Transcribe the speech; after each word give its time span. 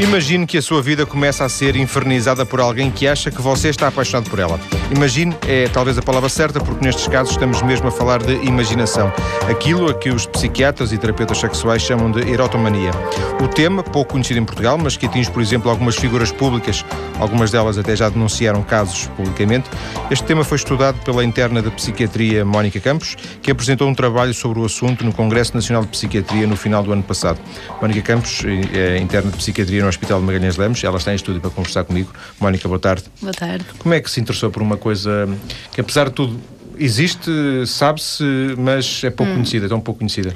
Imagine 0.00 0.46
que 0.46 0.56
a 0.56 0.62
sua 0.62 0.80
vida 0.80 1.04
começa 1.04 1.44
a 1.44 1.48
ser 1.48 1.76
infernizada 1.76 2.46
por 2.46 2.58
alguém 2.58 2.90
que 2.90 3.06
acha 3.06 3.30
que 3.30 3.42
você 3.42 3.68
está 3.68 3.88
apaixonado 3.88 4.30
por 4.30 4.38
ela. 4.38 4.58
Imagine 4.90 5.36
é 5.46 5.68
talvez 5.68 5.98
a 5.98 6.02
palavra 6.02 6.30
certa, 6.30 6.58
porque 6.58 6.82
nestes 6.82 7.06
casos 7.06 7.32
estamos 7.34 7.60
mesmo 7.60 7.88
a 7.88 7.90
falar 7.90 8.22
de 8.22 8.32
imaginação. 8.46 9.12
Aquilo 9.46 9.90
a 9.90 9.94
que 9.94 10.08
os 10.08 10.24
psiquiatras 10.24 10.90
e 10.90 10.96
terapeutas 10.96 11.36
sexuais 11.36 11.82
chamam 11.82 12.10
de 12.10 12.26
erotomania. 12.30 12.90
O 13.44 13.48
tema, 13.48 13.82
pouco 13.82 14.12
conhecido 14.12 14.40
em 14.40 14.44
Portugal, 14.44 14.78
mas 14.78 14.96
que 14.96 15.04
atinge, 15.04 15.30
por 15.30 15.42
exemplo, 15.42 15.70
algumas 15.70 15.96
figuras 15.96 16.32
públicas, 16.32 16.82
algumas 17.18 17.50
delas 17.50 17.76
até 17.76 17.94
já 17.94 18.08
denunciaram 18.08 18.62
casos 18.62 19.06
publicamente. 19.18 19.68
Este 20.10 20.24
tema 20.24 20.44
foi 20.44 20.56
estudado 20.56 20.98
pela 21.04 21.22
interna 21.22 21.60
de 21.60 21.70
psiquiatria 21.72 22.42
Mónica 22.42 22.80
Campos, 22.80 23.16
que 23.42 23.50
apresentou 23.50 23.86
um 23.86 23.94
trabalho 23.94 24.32
sobre 24.32 24.60
o 24.60 24.64
assunto 24.64 25.04
no 25.04 25.12
Congresso 25.12 25.54
Nacional 25.54 25.82
de 25.82 25.88
Psiquiatria 25.88 26.46
no 26.46 26.56
final 26.56 26.82
do 26.82 26.90
ano 26.90 27.02
passado. 27.02 27.38
Mónica 27.82 28.00
Campos 28.00 28.42
é 28.72 28.96
interna 28.96 29.30
de 29.30 29.36
psiquiatria 29.36 29.82
no 29.82 29.89
Hospital 29.90 30.20
de 30.20 30.26
Magalhães 30.26 30.56
Lemos. 30.56 30.82
Ela 30.82 30.96
está 30.96 31.12
em 31.12 31.16
estúdio 31.16 31.40
para 31.40 31.50
conversar 31.50 31.84
comigo. 31.84 32.12
Mónica, 32.40 32.66
boa 32.66 32.80
tarde. 32.80 33.04
Boa 33.20 33.32
tarde. 33.32 33.64
Como 33.78 33.94
é 33.94 34.00
que 34.00 34.10
se 34.10 34.20
interessou 34.20 34.50
por 34.50 34.62
uma 34.62 34.76
coisa 34.76 35.28
que, 35.72 35.80
apesar 35.80 36.08
de 36.08 36.14
tudo, 36.14 36.40
existe, 36.78 37.30
sabe-se, 37.66 38.24
mas 38.56 39.02
é 39.04 39.10
pouco 39.10 39.30
hum. 39.30 39.36
conhecida, 39.36 39.68
tão 39.68 39.80
pouco 39.80 39.98
conhecida? 39.98 40.34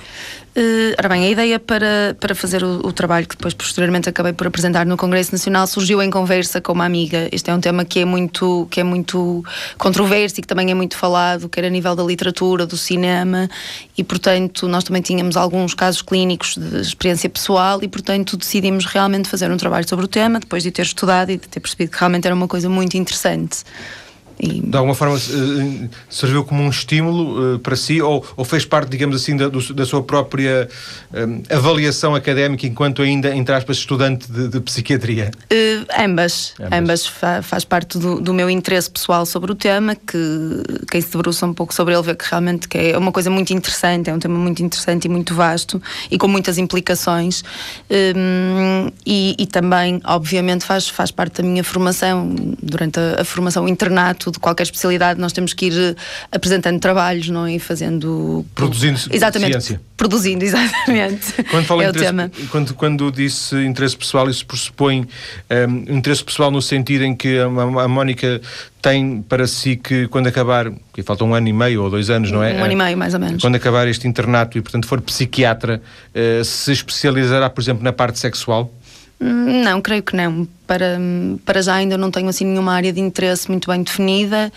Uh, 0.57 0.95
ora 0.97 1.09
bem, 1.09 1.27
a 1.27 1.31
ideia 1.31 1.59
para, 1.59 2.17
para 2.21 2.33
fazer 2.33 2.63
o, 2.63 2.87
o, 2.87 2.93
trabalho 2.93 3.27
que 3.27 3.37
depois 3.37 3.53
posteriormente 3.53 4.09
acabei 4.09 4.33
por 4.33 4.47
apresentar 4.47 4.87
no 4.87 4.97
Congresso 4.97 5.33
Nacional 5.33 5.67
surgiu 5.67 6.01
em 6.01 6.09
conversa 6.09 6.61
com 6.61 6.73
uma 6.73 6.85
amiga. 6.85 7.29
Este 7.33 7.51
é 7.51 7.55
um 7.55 7.61
tema 7.61 7.85
que 7.85 7.99
é 7.99 8.05
muito, 8.05 8.69
que 8.71 8.79
é 8.79 8.85
muito 8.85 9.45
controverso 9.77 10.39
e 10.39 10.43
que 10.43 10.47
também 10.47 10.71
é 10.71 10.75
muito 10.75 10.97
falado, 10.97 11.49
quer 11.49 11.65
a 11.65 11.69
nível 11.69 11.97
da 11.97 12.05
literatura, 12.05 12.67
do 12.67 12.77
cinema, 12.77 13.51
e 13.99 14.05
portanto 14.05 14.69
nós 14.69 14.85
também 14.85 15.03
tínhamos 15.03 15.37
alguns 15.37 15.75
casos 15.75 16.03
clínicos 16.03 16.55
de 16.57 16.81
experiência 16.81 17.29
pessoal 17.29 17.81
e 17.83 17.89
portanto 17.89 18.37
decidimos 18.37 18.85
realmente 18.87 19.29
fazer 19.29 19.51
um 19.51 19.57
trabalho 19.57 19.89
sobre 19.89 20.05
o 20.05 20.09
tema, 20.09 20.39
depois 20.39 20.63
de 20.63 20.71
ter 20.71 20.83
estudado 20.83 21.31
e 21.31 21.37
de 21.37 21.49
ter 21.49 21.59
percebido 21.59 21.91
que 21.91 21.99
realmente 21.99 22.27
era 22.27 22.35
uma 22.35 22.47
coisa 22.47 22.69
muito 22.69 22.97
interessante. 22.97 23.65
E... 24.39 24.61
De 24.61 24.77
alguma 24.77 24.95
forma 24.95 25.17
eh, 25.17 25.89
serviu 26.09 26.45
como 26.45 26.63
um 26.63 26.69
estímulo 26.69 27.55
uh, 27.55 27.59
para 27.59 27.77
si 27.77 28.03
ou, 28.03 28.25
ou, 28.37 28.45
fez 28.45 28.65
parte, 28.65 28.91
digamos 28.91 29.17
assim, 29.17 29.37
da, 29.37 29.49
da 29.49 29.87
sua 29.87 30.03
própria 30.03 30.69
eh, 31.13 31.27
avaliação 31.55 32.15
académica 32.15 32.67
enquanto 32.67 33.03
ainda, 33.03 33.35
entre 33.35 33.55
aspas, 33.55 33.77
estudante 33.79 34.31
de, 34.31 34.49
de 34.49 34.61
psiquiatria? 34.61 35.31
Uh, 35.45 35.87
ambas. 35.99 36.55
Ambas, 36.61 36.79
ambas 36.79 37.07
fa 37.07 37.43
faz 37.43 37.65
parte 37.65 37.99
do, 37.99 38.21
do, 38.21 38.35
meu 38.35 38.51
interesse 38.51 38.91
pessoal 38.91 39.25
sobre 39.25 39.53
o 39.53 39.55
tema, 39.55 39.95
que 39.95 40.63
quem 40.91 41.01
se 41.01 41.11
debruça 41.11 41.47
um 41.47 41.55
pouco 41.55 41.73
sobre 41.73 41.95
ele 41.95 42.03
vê 42.03 42.15
que 42.15 42.25
realmente 42.29 42.69
que 42.69 42.79
é 42.79 42.99
uma 42.99 43.13
coisa 43.13 43.31
muito 43.31 43.53
interessante, 43.53 44.11
é 44.11 44.15
um 44.15 44.19
tema 44.19 44.39
muito 44.39 44.63
interessante 44.63 45.05
e 45.05 45.09
muito 45.09 45.35
vasto 45.35 45.81
e 46.11 46.19
com 46.19 46.29
muitas 46.29 46.59
implicações. 46.59 47.45
Um, 47.91 48.91
e, 49.07 49.35
e, 49.39 49.47
também, 49.47 50.01
obviamente, 50.05 50.65
faz, 50.65 50.89
faz 50.89 51.11
parte 51.11 51.43
da 51.43 51.49
minha 51.49 51.63
formação, 51.63 52.35
durante 52.63 52.99
a, 52.99 53.21
a 53.21 53.25
formação 53.25 53.69
internato 53.69 54.24
de 54.31 54.39
qualquer 54.39 54.65
especialidade, 54.65 55.21
nós 55.21 55.33
temos 55.33 55.53
que 55.53 55.67
ir 55.67 55.73
eh, 55.73 55.95
apresentando 56.33 56.79
trabalhos, 56.81 57.29
não 57.29 57.47
é? 57.47 57.55
E 57.55 57.59
fazendo. 57.59 58.45
Produzindo 58.55 58.99
exatamente, 59.11 59.53
ciência. 59.53 59.81
Produzindo, 59.97 60.45
exatamente. 60.45 61.43
Quando 61.51 61.65
fala 61.67 61.85
é 61.85 61.93
tema. 61.93 62.31
Quando, 62.51 62.75
quando 62.75 63.13
disse 63.13 63.57
interesse 63.57 63.97
pessoal, 63.97 64.29
isso 64.29 64.45
pressupõe 64.47 65.01
um, 65.01 65.07
ehm, 65.51 65.85
interesse 65.97 66.25
pessoal 66.25 66.51
no 66.51 66.63
sentido 66.63 67.05
em 67.05 67.15
que 67.15 67.39
a, 67.39 67.47
a 67.47 67.89
Mónica 67.89 68.41
tem 68.85 69.23
para 69.23 69.47
si 69.47 69.77
que 69.77 70.07
quando 70.09 70.27
acabar, 70.27 70.71
que 70.93 71.03
falta 71.03 71.25
um 71.25 71.35
ano 71.35 71.49
e 71.49 71.53
meio 71.55 71.83
ou 71.83 71.91
dois 71.91 72.11
anos, 72.11 72.31
não 72.31 72.43
é? 72.43 72.53
Um 72.53 72.65
ano 72.65 72.73
e 72.73 72.77
meio, 72.77 72.99
mais 72.99 73.15
ou 73.15 73.21
menos. 73.21 73.41
Quando 73.41 73.55
acabar 73.55 73.89
este 73.89 74.07
internato 74.07 74.59
e, 74.59 74.61
portanto, 74.61 74.87
for 74.87 75.01
psiquiatra, 75.01 75.81
uh, 76.15 76.45
se 76.45 76.73
especializará, 76.73 77.49
por 77.49 77.63
exemplo, 77.63 77.83
na 77.83 77.93
parte 77.93 78.19
sexual? 78.19 78.71
Não, 79.27 79.81
creio 79.81 80.03
que 80.03 80.15
não. 80.15 80.47
Para, 80.67 80.99
para 81.45 81.63
já 81.63 81.75
ainda 81.75 81.97
não 81.97 82.11
tenho 82.11 82.29
assim 82.29 82.45
nenhuma 82.45 82.75
área 82.75 82.93
de 82.93 83.01
interesse 83.01 83.49
muito 83.51 83.71
bem 83.71 83.83
definida 83.83 84.53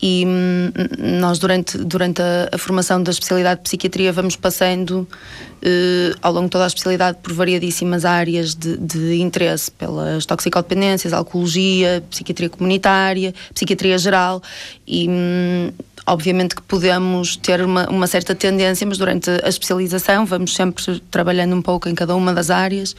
e 0.00 0.24
hum, 0.26 0.72
nós 1.20 1.38
durante, 1.38 1.76
durante 1.78 2.22
a, 2.22 2.48
a, 2.52 2.58
formação 2.58 3.02
da 3.02 3.10
especialidade 3.10 3.60
de 3.60 3.64
psiquiatria 3.64 4.12
vamos 4.12 4.36
passando 4.36 5.00
uh, 5.00 6.18
ao 6.22 6.32
longo 6.32 6.46
de 6.46 6.52
toda 6.52 6.64
a 6.64 6.66
especialidade 6.66 7.18
por 7.22 7.32
variadíssimas 7.32 8.04
áreas 8.04 8.54
de, 8.54 8.76
de 8.76 9.20
interesse, 9.20 9.70
pelas 9.70 10.24
toxicodependências, 10.24 11.12
alcoologia, 11.12 12.02
psiquiatria 12.10 12.48
comunitária, 12.48 13.34
psiquiatria 13.52 13.98
geral 13.98 14.42
e 14.86 15.08
hum, 15.08 15.72
Obviamente 16.08 16.54
que 16.54 16.62
podemos 16.62 17.36
ter 17.36 17.60
uma, 17.60 17.86
uma, 17.90 18.06
certa 18.06 18.34
tendência, 18.34 18.86
mas 18.86 18.96
durante 18.96 19.28
a 19.28 19.48
especialização 19.48 20.24
vamos 20.24 20.54
sempre 20.54 20.82
trabalhando 21.10 21.54
um 21.54 21.60
pouco 21.60 21.86
em 21.86 21.94
cada 21.94 22.16
uma 22.16 22.32
das 22.32 22.48
áreas 22.48 22.96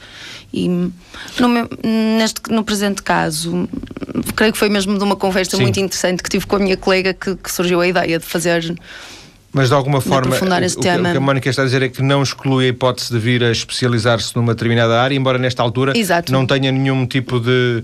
e 0.54 0.68
no, 0.68 1.48
meu, 1.48 1.68
neste, 1.82 2.40
no 2.50 2.62
presente 2.62 3.02
caso 3.02 3.68
creio 4.36 4.52
que 4.52 4.58
foi 4.58 4.68
mesmo 4.68 4.96
de 4.96 5.02
uma 5.02 5.16
conversa 5.16 5.56
Sim. 5.56 5.62
muito 5.62 5.80
interessante 5.80 6.22
que 6.22 6.30
tive 6.30 6.46
com 6.46 6.56
a 6.56 6.58
minha 6.60 6.76
colega 6.76 6.89
que, 7.14 7.36
que 7.36 7.50
surgiu 7.50 7.80
a 7.80 7.86
ideia 7.86 8.18
de 8.18 8.24
fazer 8.24 8.76
mas 9.52 9.68
de 9.68 9.74
alguma 9.74 10.00
forma, 10.00 10.34
o, 10.34 10.38
o, 10.38 10.80
que 10.80 10.88
a 10.88 11.20
Mónica 11.20 11.50
está 11.50 11.62
a 11.62 11.64
dizer 11.64 11.82
é 11.82 11.88
que 11.88 12.02
não 12.02 12.22
exclui 12.22 12.66
a 12.66 12.68
hipótese 12.68 13.12
de 13.12 13.18
vir 13.18 13.42
a 13.42 13.50
especializar-se 13.50 14.34
numa 14.36 14.54
determinada 14.54 15.00
área, 15.00 15.16
embora 15.16 15.38
nesta 15.38 15.62
altura 15.62 15.96
Exato. 15.96 16.32
não 16.32 16.46
tenha 16.46 16.70
nenhum 16.70 17.04
tipo 17.04 17.40
de 17.40 17.82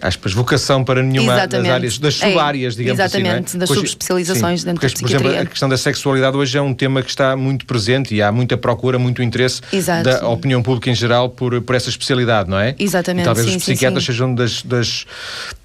aspas, 0.00 0.32
vocação 0.32 0.84
para 0.84 1.02
nenhuma 1.02 1.34
Exatamente. 1.34 1.66
das 1.66 1.74
áreas, 1.74 1.98
das 1.98 2.22
é, 2.22 2.28
sub-áreas, 2.28 2.74
é, 2.74 2.76
digamos 2.76 3.00
Exatamente, 3.00 3.28
assim. 3.28 3.28
Exatamente, 3.28 3.56
é? 3.56 3.58
das 3.58 3.68
subespecializações 3.68 4.60
sim, 4.60 4.66
dentro 4.66 4.80
porque, 4.80 4.86
da 4.86 4.94
psiquiatria. 4.94 5.20
Por 5.20 5.26
exemplo, 5.28 5.46
a 5.46 5.50
questão 5.50 5.68
da 5.68 5.76
sexualidade 5.76 6.36
hoje 6.36 6.58
é 6.58 6.62
um 6.62 6.74
tema 6.74 7.02
que 7.02 7.10
está 7.10 7.36
muito 7.36 7.66
presente 7.66 8.14
e 8.14 8.22
há 8.22 8.30
muita 8.30 8.56
procura, 8.56 8.98
muito 8.98 9.22
interesse 9.22 9.60
Exato. 9.72 10.04
da 10.04 10.28
opinião 10.28 10.62
pública 10.62 10.90
em 10.90 10.94
geral 10.94 11.30
por, 11.30 11.60
por 11.62 11.74
essa 11.74 11.88
especialidade, 11.88 12.50
não 12.50 12.58
é? 12.58 12.74
Exatamente. 12.78 13.22
E 13.22 13.26
talvez 13.26 13.46
sim, 13.48 13.56
os 13.56 13.62
psiquiatras 13.62 14.02
sim, 14.02 14.12
sejam 14.12 14.34
das, 14.34 14.62
das, 14.62 15.06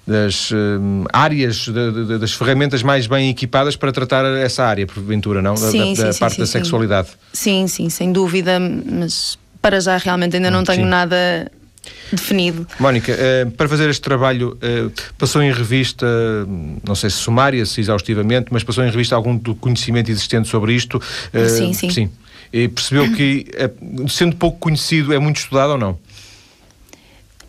das 0.06 0.52
um, 0.52 1.04
áreas, 1.12 1.56
de, 1.56 2.06
de, 2.06 2.18
das 2.18 2.32
ferramentas 2.32 2.82
mais 2.82 3.06
bem 3.06 3.30
equipadas 3.30 3.76
para 3.76 3.92
tratar 3.92 4.24
essa 4.24 4.64
área, 4.64 4.86
porventura, 5.22 5.40
não? 5.40 5.56
Sim, 5.56 5.94
da, 5.94 6.10
da 6.10 6.14
parte 6.18 6.38
da 6.38 6.46
sexualidade. 6.46 7.08
Sim, 7.32 7.66
sim, 7.68 7.88
sem 7.88 8.12
dúvida, 8.12 8.58
mas 8.58 9.38
para 9.60 9.80
já 9.80 9.96
realmente 9.96 10.36
ainda 10.36 10.50
não 10.50 10.64
tenho 10.64 10.86
nada 10.86 11.50
definido. 12.12 12.66
Mónica, 12.78 13.12
uh, 13.12 13.50
para 13.52 13.68
fazer 13.68 13.88
este 13.88 14.02
trabalho, 14.02 14.58
uh, 14.58 14.92
passou 15.16 15.42
em 15.42 15.52
revista, 15.52 16.06
não 16.86 16.94
sei 16.94 17.10
se 17.10 17.16
sumária, 17.16 17.64
se 17.64 17.80
exaustivamente, 17.80 18.48
mas 18.50 18.64
passou 18.64 18.84
em 18.84 18.90
revista 18.90 19.14
algum 19.14 19.36
do 19.36 19.54
conhecimento 19.54 20.10
existente 20.10 20.48
sobre 20.48 20.74
isto? 20.74 20.96
Uh, 20.96 21.48
sim, 21.48 21.72
sim. 21.72 21.90
Sim. 21.90 22.10
E 22.52 22.68
percebeu 22.68 23.10
que, 23.14 23.46
sendo 24.10 24.36
pouco 24.36 24.58
conhecido, 24.58 25.14
é 25.14 25.18
muito 25.18 25.38
estudado 25.38 25.70
ou 25.70 25.78
não? 25.78 25.98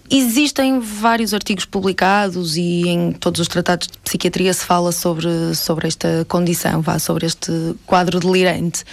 Existem 0.10 0.80
vários 0.80 1.34
artigos 1.34 1.66
publicados 1.66 2.58
e 2.58 2.88
em 2.88 3.14
todos 3.14 3.40
os 3.40 3.48
tratados 3.48 3.88
de 3.88 3.98
psiquiatria 4.00 4.54
se 4.54 4.66
fala 4.66 4.92
sobre, 4.92 5.56
sobre 5.56 5.88
esta 5.88 6.26
condição, 6.28 6.82
vá, 6.82 7.00
sobre 7.00 7.26
este 7.26 7.52
quadro 7.86 8.20
delirante. 8.20 8.84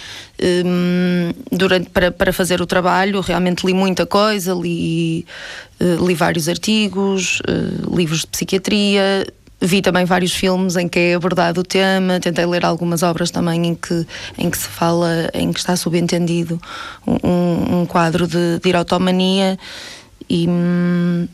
Um, 0.41 1.31
durante, 1.51 1.89
para, 1.89 2.11
para 2.11 2.31
fazer 2.31 2.61
o 2.61 2.65
trabalho, 2.65 3.19
realmente 3.19 3.65
li 3.65 3.73
muita 3.73 4.05
coisa, 4.05 4.53
li, 4.53 5.25
uh, 5.81 6.05
li 6.05 6.15
vários 6.15 6.47
artigos, 6.47 7.41
uh, 7.41 7.95
livros 7.95 8.21
de 8.21 8.27
psiquiatria, 8.27 9.27
vi 9.61 9.81
também 9.81 10.05
vários 10.05 10.33
filmes 10.33 10.75
em 10.75 10.87
que 10.87 10.97
é 10.97 11.13
abordado 11.13 11.61
o 11.61 11.63
tema, 11.63 12.19
tentei 12.19 12.45
ler 12.45 12.65
algumas 12.65 13.03
obras 13.03 13.29
também 13.29 13.67
em 13.67 13.75
que, 13.75 14.07
em 14.37 14.49
que 14.49 14.57
se 14.57 14.67
fala, 14.67 15.29
em 15.33 15.53
que 15.53 15.59
está 15.59 15.75
subentendido 15.75 16.59
um, 17.05 17.81
um 17.81 17.85
quadro 17.85 18.25
de, 18.25 18.59
de 18.59 18.69
e, 20.31 20.47
hum, 20.47 21.27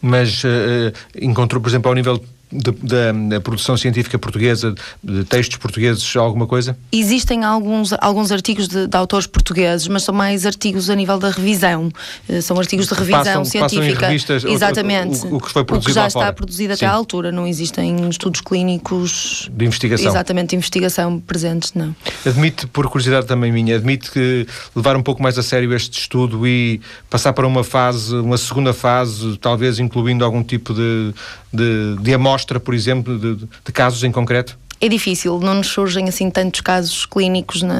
mas 0.00 0.44
uh, 0.44 0.92
encontrou, 1.20 1.60
por 1.60 1.68
exemplo, 1.68 1.88
ao 1.88 1.94
nível 1.94 2.22
da 2.54 3.40
produção 3.40 3.76
científica 3.76 4.18
portuguesa, 4.18 4.74
de 5.02 5.24
textos 5.24 5.56
portugueses, 5.56 6.16
alguma 6.16 6.46
coisa? 6.46 6.76
Existem 6.92 7.44
alguns, 7.44 7.92
alguns 8.00 8.30
artigos 8.30 8.68
de, 8.68 8.86
de 8.86 8.96
autores 8.96 9.26
portugueses, 9.26 9.88
mas 9.88 10.04
são 10.04 10.14
mais 10.14 10.46
artigos 10.46 10.88
a 10.88 10.94
nível 10.94 11.18
da 11.18 11.30
revisão. 11.30 11.90
Uh, 12.28 12.40
são 12.40 12.58
artigos 12.58 12.86
de 12.86 12.94
revisão 12.94 13.24
passam, 13.24 13.44
científica. 13.44 13.94
Passam 13.94 14.08
revistas, 14.08 14.44
Exatamente. 14.44 15.26
O, 15.26 15.34
o, 15.34 15.36
o, 15.36 15.40
que 15.40 15.50
foi 15.50 15.64
produzido 15.64 15.90
o 15.90 15.94
que 15.94 16.00
já 16.00 16.06
está 16.06 16.32
produzido 16.32 16.72
até 16.74 16.86
à 16.86 16.92
altura. 16.92 17.32
Não 17.32 17.46
existem 17.46 18.08
estudos 18.08 18.40
clínicos. 18.40 19.50
De 19.52 19.64
investigação. 19.64 20.06
Exatamente, 20.06 20.50
de 20.50 20.56
investigação 20.56 21.18
presentes, 21.18 21.72
não. 21.74 21.94
Admite, 22.24 22.66
por 22.68 22.88
curiosidade 22.88 23.26
também 23.26 23.50
minha, 23.50 23.76
admite 23.76 24.10
que 24.10 24.46
levar 24.76 24.96
um 24.96 25.02
pouco 25.02 25.22
mais 25.22 25.38
a 25.38 25.42
sério 25.42 25.74
este 25.74 25.98
estudo 25.98 26.46
e 26.46 26.80
passar 27.10 27.32
para 27.32 27.46
uma 27.46 27.64
fase, 27.64 28.14
uma 28.14 28.38
segunda 28.38 28.72
fase, 28.72 29.36
talvez 29.38 29.78
incluindo 29.78 30.24
algum 30.24 30.42
tipo 30.42 30.72
de, 30.72 31.12
de, 31.52 31.96
de 32.00 32.14
amostra 32.14 32.43
mostra, 32.44 32.60
por 32.60 32.74
exemplo, 32.74 33.18
de, 33.18 33.36
de 33.36 33.72
casos 33.72 34.04
em 34.04 34.12
concreto? 34.12 34.58
É 34.80 34.88
difícil, 34.88 35.40
não 35.40 35.54
nos 35.54 35.68
surgem 35.68 36.08
assim 36.08 36.28
tantos 36.28 36.60
casos 36.60 37.06
clínicos 37.06 37.62
na, 37.62 37.76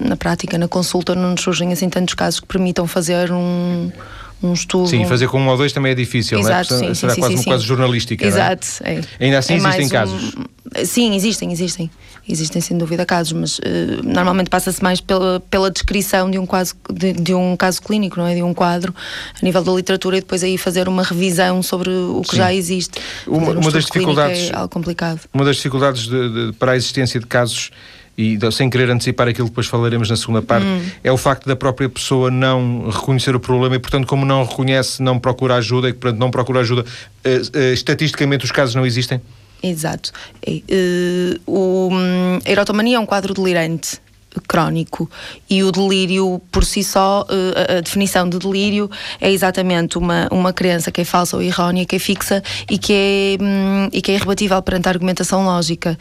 na 0.00 0.16
prática, 0.16 0.58
na 0.58 0.66
consulta, 0.66 1.14
não 1.14 1.30
nos 1.30 1.42
surgem 1.42 1.72
assim 1.72 1.88
tantos 1.88 2.14
casos 2.14 2.40
que 2.40 2.46
permitam 2.46 2.86
fazer 2.86 3.30
um, 3.30 3.92
um 4.42 4.52
estudo. 4.52 4.88
Sim, 4.88 5.04
fazer 5.06 5.28
com 5.28 5.40
um 5.40 5.48
ou 5.48 5.56
dois 5.56 5.72
também 5.72 5.92
é 5.92 5.94
difícil, 5.94 6.38
Exato, 6.38 6.74
não 6.74 6.80
é? 6.82 6.86
sim, 6.88 6.94
Será 6.94 7.14
sim, 7.14 7.20
quase 7.20 7.34
sim, 7.34 7.40
uma 7.40 7.44
quase 7.44 7.64
jornalística. 7.64 8.26
Exato, 8.26 8.66
não 8.80 8.86
é? 8.90 8.94
é. 8.94 9.02
Ainda 9.24 9.38
assim 9.38 9.54
É 9.54 9.56
existem 9.56 9.88
casos. 9.88 10.34
um- 10.34 10.84
Sim, 10.84 11.14
existem, 11.16 11.50
existem. 11.52 11.90
Existem 12.28 12.62
sem 12.62 12.78
dúvida 12.78 13.04
casos, 13.04 13.32
mas 13.32 13.60
eh, 13.64 14.00
normalmente 14.04 14.48
passa-se 14.48 14.80
mais 14.80 15.00
pela, 15.00 15.40
pela 15.50 15.68
descrição 15.68 16.30
de 16.30 16.38
um, 16.38 16.46
caso, 16.46 16.74
de, 16.92 17.12
de 17.12 17.34
um 17.34 17.56
caso 17.56 17.82
clínico, 17.82 18.20
não 18.20 18.26
é? 18.26 18.36
De 18.36 18.42
um 18.42 18.54
quadro, 18.54 18.94
a 19.40 19.44
nível 19.44 19.64
da 19.64 19.72
literatura, 19.72 20.18
e 20.18 20.20
depois 20.20 20.44
aí 20.44 20.56
fazer 20.56 20.86
uma 20.88 21.02
revisão 21.02 21.60
sobre 21.60 21.90
o 21.90 22.22
que 22.22 22.36
já 22.36 22.54
existe. 22.54 23.00
Uma- 23.26 23.48
um 23.48 23.58
uma 23.58 23.70
das 23.72 23.84
dificuldades- 23.86 24.50
É 24.50 24.54
algo 24.54 24.68
complicado. 24.68 25.20
Uma 25.34 25.44
das 25.44 25.56
dificuldades 25.56 26.02
de- 26.06 26.46
de- 26.50 26.52
para 26.52 26.72
a 26.72 26.76
existência 26.76 27.18
de 27.18 27.26
casos, 27.26 27.70
e 28.16 28.36
de- 28.36 28.50
sem 28.52 28.68
querer 28.68 28.90
antecipar 28.90 29.28
aquilo 29.28 29.46
que 29.46 29.52
depois 29.52 29.66
falaremos 29.66 30.10
na 30.10 30.16
segunda 30.16 30.42
parte, 30.42 30.66
Hum. 30.66 30.82
é 31.02 31.10
o 31.10 31.16
facto 31.16 31.46
da 31.46 31.56
própria 31.56 31.88
pessoa 31.88 32.30
não 32.30 32.88
reconhecer 32.90 33.34
o 33.34 33.40
problema 33.40 33.76
e, 33.76 33.78
portanto, 33.78 34.06
como 34.06 34.24
não 34.26 34.44
reconhece, 34.44 35.02
não 35.02 35.18
procura 35.18 35.54
ajuda 35.56 35.88
e, 35.88 35.92
portanto, 35.92 36.18
não 36.20 36.30
procura 36.30 36.60
ajuda, 36.60 36.84
eh, 37.24 37.40
eh, 37.54 37.72
estatisticamente 37.72 38.44
os 38.44 38.52
casos 38.52 38.74
não 38.74 38.84
existem? 38.84 39.20
Exato. 39.62 40.12
Eh, 40.46 41.38
o, 41.46 41.88
hum, 41.92 42.38
a 42.44 42.50
erotomania 42.50 42.96
é 42.96 43.00
um 43.00 43.06
quadro 43.06 43.32
delirante 43.34 43.98
crónico 44.46 45.10
e 45.48 45.62
o 45.62 45.72
delírio 45.72 46.40
por 46.50 46.64
si 46.64 46.84
só, 46.84 47.26
eh, 47.28 47.78
a, 47.78 47.80
definição 47.80 48.28
de 48.28 48.38
delírio 48.38 48.90
é 49.20 49.30
exatamente 49.30 49.98
uma, 49.98 50.28
uma 50.30 50.52
crença 50.52 50.92
que 50.92 51.00
é 51.00 51.04
falsa 51.04 51.36
ou 51.36 51.42
errónea, 51.42 51.84
que 51.84 51.96
é 51.96 51.98
fixa 51.98 52.42
e 52.70 52.78
que 52.78 52.92
é, 52.92 53.42
hum, 53.42 53.88
e 53.92 54.00
que 54.00 54.12
é 54.12 54.14
irrebatível 54.14 54.60
perante 54.62 54.88
a 54.88 54.90
argumentação 54.92 55.44
lógica. 55.44 55.98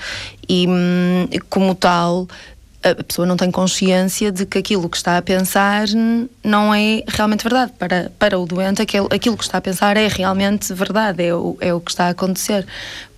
E 0.48 0.68
hum, 0.68 1.28
como 1.50 1.74
tal, 1.74 2.28
a 2.84 3.04
pessoa 3.04 3.26
não 3.26 3.36
tem 3.36 3.52
consciência 3.52 4.32
de 4.32 4.46
que 4.46 4.58
aquilo 4.58 4.90
que 4.90 4.98
está 4.98 5.18
a 5.18 5.22
pensar 5.22 5.88
não 6.44 6.74
é 6.74 7.04
realmente 7.08 7.44
verdade. 7.44 7.74
Para, 7.78 8.12
para 8.18 8.40
o 8.40 8.46
doente, 8.46 8.82
aquilo 8.82 9.38
que 9.38 9.44
está 9.44 9.58
a 9.58 9.62
pensar 9.62 9.98
é 9.98 10.08
realmente 10.08 10.74
verdade, 10.74 11.24
é 11.24 11.36
o, 11.36 11.58
é 11.60 11.74
o 11.74 11.80
que 11.80 11.92
está 11.92 12.06
a 12.06 12.10
acontecer. 12.10 12.66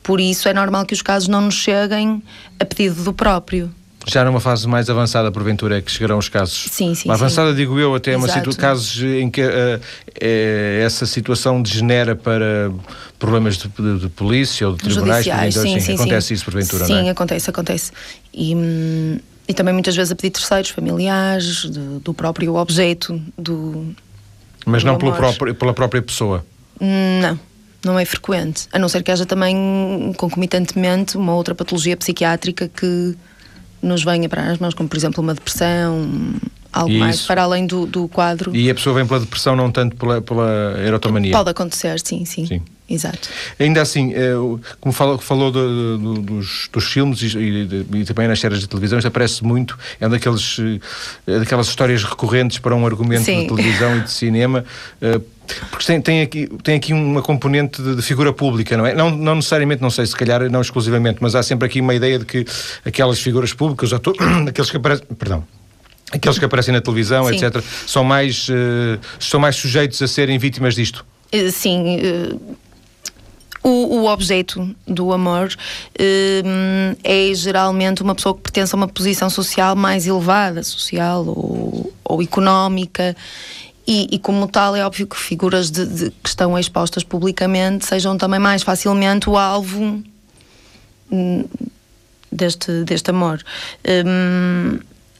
Por 0.01 0.19
isso 0.19 0.49
é 0.49 0.53
normal 0.53 0.85
que 0.85 0.93
os 0.93 1.01
casos 1.01 1.27
não 1.27 1.41
nos 1.41 1.55
cheguem 1.55 2.23
a 2.59 2.65
pedido 2.65 3.03
do 3.03 3.13
próprio. 3.13 3.71
Já 4.07 4.25
numa 4.25 4.39
fase 4.39 4.68
mais 4.68 4.89
avançada, 4.89 5.31
porventura, 5.31 5.77
é 5.77 5.81
que 5.81 5.92
chegarão 5.92 6.18
os 6.18 6.27
casos. 6.27 6.68
Sim, 6.71 6.95
sim, 6.95 7.07
Uma 7.07 7.15
sim. 7.18 7.24
avançada, 7.24 7.53
digo 7.53 7.80
eu, 7.80 7.94
até 7.94 8.13
é 8.13 8.18
uma 8.18 8.27
situ... 8.27 8.56
casos 8.57 9.01
em 9.03 9.30
que 9.30 9.42
eh, 9.42 9.80
eh, 10.19 10.81
essa 10.83 11.06
situação 11.06 11.62
degenera 11.62 12.15
para 12.15 12.71
problemas 13.19 13.57
de, 13.57 13.68
de- 13.68 14.00
de 14.00 14.09
polícia 14.09 14.68
ou 14.68 14.74
de 14.75 14.80
tribunais. 14.83 15.24
Judiciais, 15.25 15.53
porventura, 15.53 15.80
sim, 15.80 15.86
sim, 15.86 15.94
acontece 15.94 16.27
sim. 16.30 16.33
isso, 16.33 16.44
porventura, 16.45 16.86
Sim, 16.86 16.94
não 16.94 17.07
é? 17.07 17.09
acontece, 17.12 17.50
acontece. 17.50 17.92
E, 18.33 18.56
hum, 18.56 19.19
e 19.48 19.53
também 19.53 19.74
muitas 19.74 19.95
vezes 19.95 20.12
a 20.12 20.15
pedir 20.15 20.31
terceiros, 20.31 20.71
familiares, 20.71 21.65
do, 21.65 22.00
do 22.00 22.13
próprio 22.13 22.56
objeto, 22.56 23.21
do. 23.38 23.94
Mas 24.65 24.83
do 24.83 24.88
não 24.88 24.98
pelo 24.98 25.13
próprio, 25.13 25.53
pela 25.53 25.74
própria 25.74 26.01
pessoa. 26.01 26.44
Não, 26.80 27.39
não 27.86 28.00
é 28.00 28.06
frequente. 28.06 28.68
A 28.74 28.80
não 28.80 28.89
ser 28.89 29.03
que 29.03 29.12
haja 29.12 29.27
também, 29.27 30.12
concomitantemente, 30.18 31.18
uma 31.18 31.36
outra 31.36 31.53
patologia 31.53 31.95
psiquiátrica 31.95 32.68
que 32.68 33.15
nos 33.81 34.03
venha 34.03 34.27
para 34.29 34.51
as 34.51 34.57
mãos, 34.59 34.73
como 34.73 34.87
por 34.89 34.97
exemplo 34.97 35.23
uma 35.23 35.33
depressão, 35.33 36.07
algo 36.71 36.91
E 36.91 36.97
mais 36.99 37.15
isso? 37.17 37.27
para 37.27 37.43
além 37.43 37.65
do, 37.65 37.85
do 37.85 38.07
quadro. 38.07 38.55
E 38.55 38.69
a 38.69 38.75
pessoa 38.75 38.95
vem 38.95 39.05
pela 39.05 39.19
depressão, 39.19 39.55
não 39.55 39.71
tanto 39.71 39.95
pela, 39.95 40.21
pela 40.21 40.75
erotomania. 40.85 41.31
Pode 41.31 41.49
acontecer, 41.49 41.99
sim, 42.03 42.25
sim. 42.25 42.45
Sim. 42.45 42.61
Exato. 42.89 43.29
Ainda 43.57 43.81
assim, 43.81 44.11
eh, 44.13 44.33
como 44.81 44.91
falou, 44.91 45.17
falou 45.17 45.49
do- 45.49 45.97
do- 45.97 46.21
dos, 46.21 46.67
dos 46.73 46.83
filmes 46.91 47.21
e, 47.21 47.37
e- 47.37 47.85
e 47.99 48.03
também 48.03 48.27
nas 48.27 48.37
séries 48.37 48.59
de 48.59 48.67
televisão, 48.67 48.99
isto 48.99 49.07
aparece 49.07 49.45
muito, 49.45 49.79
é 49.97 50.09
daqueles, 50.09 50.57
eh, 51.25 51.39
daquelas 51.39 51.67
histórias 51.69 52.03
recorrentes 52.03 52.59
para 52.59 52.75
um 52.75 52.85
argumento 52.85 53.23
Sim. 53.23 53.43
de 53.43 53.47
televisão 53.55 53.97
e 53.97 54.01
de 54.01 54.11
cinema, 54.11 54.65
eh, 55.01 55.21
porque 55.69 55.86
tem, 55.86 56.01
tem, 56.01 56.21
aqui, 56.21 56.48
tem 56.63 56.75
aqui 56.75 56.94
uma 56.94 57.21
componente 57.21 57.81
de, 57.81 57.95
de 57.95 58.01
figura 58.01 58.31
pública, 58.33 58.75
não 58.77 58.86
é? 58.86 58.94
Não, 58.94 59.09
não 59.09 59.36
necessariamente, 59.36 59.81
não 59.81 59.89
sei, 59.89 60.06
se 60.06 60.15
calhar 60.15 60.50
não 60.50 60.62
exclusivamente, 60.62 61.18
mas 61.21 61.36
há 61.36 61.44
sempre 61.44 61.65
aqui 61.68 61.81
uma 61.81 61.94
ideia 61.94 62.19
de 62.19 62.25
que 62.25 62.45
aquelas 62.86 63.19
figuras 63.19 63.53
públicas, 63.53 63.92
ator- 63.94 64.15
aqueles 64.48 64.69
que 64.71 64.77
aparecem, 64.77 65.06
perdão, 65.18 65.44
aqueles 66.12 66.38
que 66.39 66.45
aparecem 66.45 66.74
na 66.74 66.81
televisão, 66.81 67.25
Sim. 67.27 67.36
etc., 67.36 67.63
são 67.88 68.03
mais, 68.03 68.48
eh, 68.50 69.00
estão 69.19 69.39
mais 69.39 69.56
sujeitos 69.56 70.01
a 70.01 70.07
serem 70.07 70.38
vítimas 70.38 70.75
disto. 70.75 71.06
Eh, 71.31 71.50
Sim. 71.51 72.00
eh, 72.01 72.36
O, 73.63 74.00
o 74.00 74.07
objeto 74.12 74.75
do 74.88 75.13
amor 75.13 75.50
é 77.03 77.31
geralmente 77.36 78.01
uma 78.01 78.15
pessoa 78.15 78.33
que 78.36 78.42
pertence 78.42 78.74
a 78.74 78.77
uma 78.77 78.88
posição 78.88 79.30
social 79.30 79.75
mais 79.75 80.07
elevada, 80.07 80.63
social 80.63 81.24
ou, 81.27 81.94
ou 82.03 82.21
económica, 82.24 83.15
e, 83.87 84.07
e 84.11 84.19
como 84.19 84.47
tal 84.47 84.75
é 84.75 84.85
óbvio 84.85 85.07
que 85.07 85.17
figuras 85.17 85.71
de, 85.71 85.85
de- 85.85 86.11
que 86.11 86.29
estão 86.29 86.57
expostas 86.57 87.03
publicamente 87.03 87.85
sejam 87.85 88.17
também 88.17 88.39
mais 88.39 88.63
facilmente 88.63 89.29
o 89.29 89.37
alvo 89.37 90.01
hum, 91.11 91.45
deste, 92.31 92.83
deste 92.83 93.09
amor. 93.09 93.43
Hum, 94.05 94.79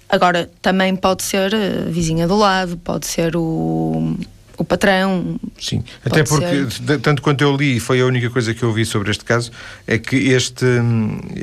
agora, 0.10 0.50
também 0.62 0.96
pode 0.96 1.24
ser 1.24 1.54
a 1.56 1.90
vizinha 1.90 2.28
do 2.28 2.36
lado, 2.36 2.78
pode 2.78 3.08
ser 3.08 3.36
o, 3.36 4.16
o 4.58 4.64
patrão. 4.64 5.40
Sim, 5.60 5.84
até 6.06 6.24
porque, 6.24 6.66
de- 6.80 6.98
tanto 7.00 7.22
quanto 7.22 7.42
eu 7.44 7.56
li, 7.56 7.80
foi 7.80 8.02
a 8.02 8.06
única 8.06 8.30
coisa 8.30 8.54
que 8.54 8.64
eu 8.64 8.72
vi 8.74 8.86
sobre 8.86 9.12
este 9.12 9.24
caso, 9.26 9.52
é 9.88 9.98
que 9.98 10.16
este, 10.16 10.66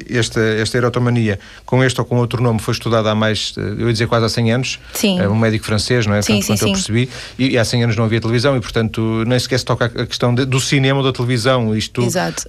esta, 0.08 0.40
esta 0.40 0.76
erotomania, 0.78 1.38
com 1.64 1.82
este 1.82 2.00
ou 2.00 2.04
com 2.04 2.16
outro 2.16 2.42
nome, 2.42 2.58
foi 2.60 2.72
estudada 2.72 3.10
há 3.10 3.14
mais, 3.14 3.54
eh, 3.56 3.60
eu 3.78 3.86
ia 3.86 3.92
dizer 3.92 4.06
quase 4.06 4.26
há 4.26 4.28
100 4.28 4.52
anos. 4.52 4.78
Sim. 4.94 5.18
É 5.20 5.28
um 5.28 5.36
médico 5.36 5.64
francês, 5.64 6.06
não 6.06 6.14
é? 6.14 6.22
Sim, 6.22 6.34
tanto 6.34 6.42
sim, 6.42 6.52
quanto 6.52 6.62
eu 6.62 6.68
sim. 6.68 6.72
percebi. 6.74 7.08
E, 7.38 7.48
e 7.50 7.58
há 7.58 7.64
100 7.64 7.84
anos 7.84 7.96
não 7.96 8.04
havia 8.04 8.20
televisão 8.20 8.56
e, 8.56 8.60
portanto, 8.60 9.24
nem 9.26 9.38
sequer 9.38 9.58
se 9.58 9.64
toca 9.64 9.86
a 9.86 10.06
questão 10.06 10.34
de- 10.34 10.44
do 10.44 10.60
cinema 10.60 10.98
ou 11.00 11.04
da 11.04 11.12
televisão. 11.12 11.74
Isto, 11.76 12.02
Exato. 12.02 12.44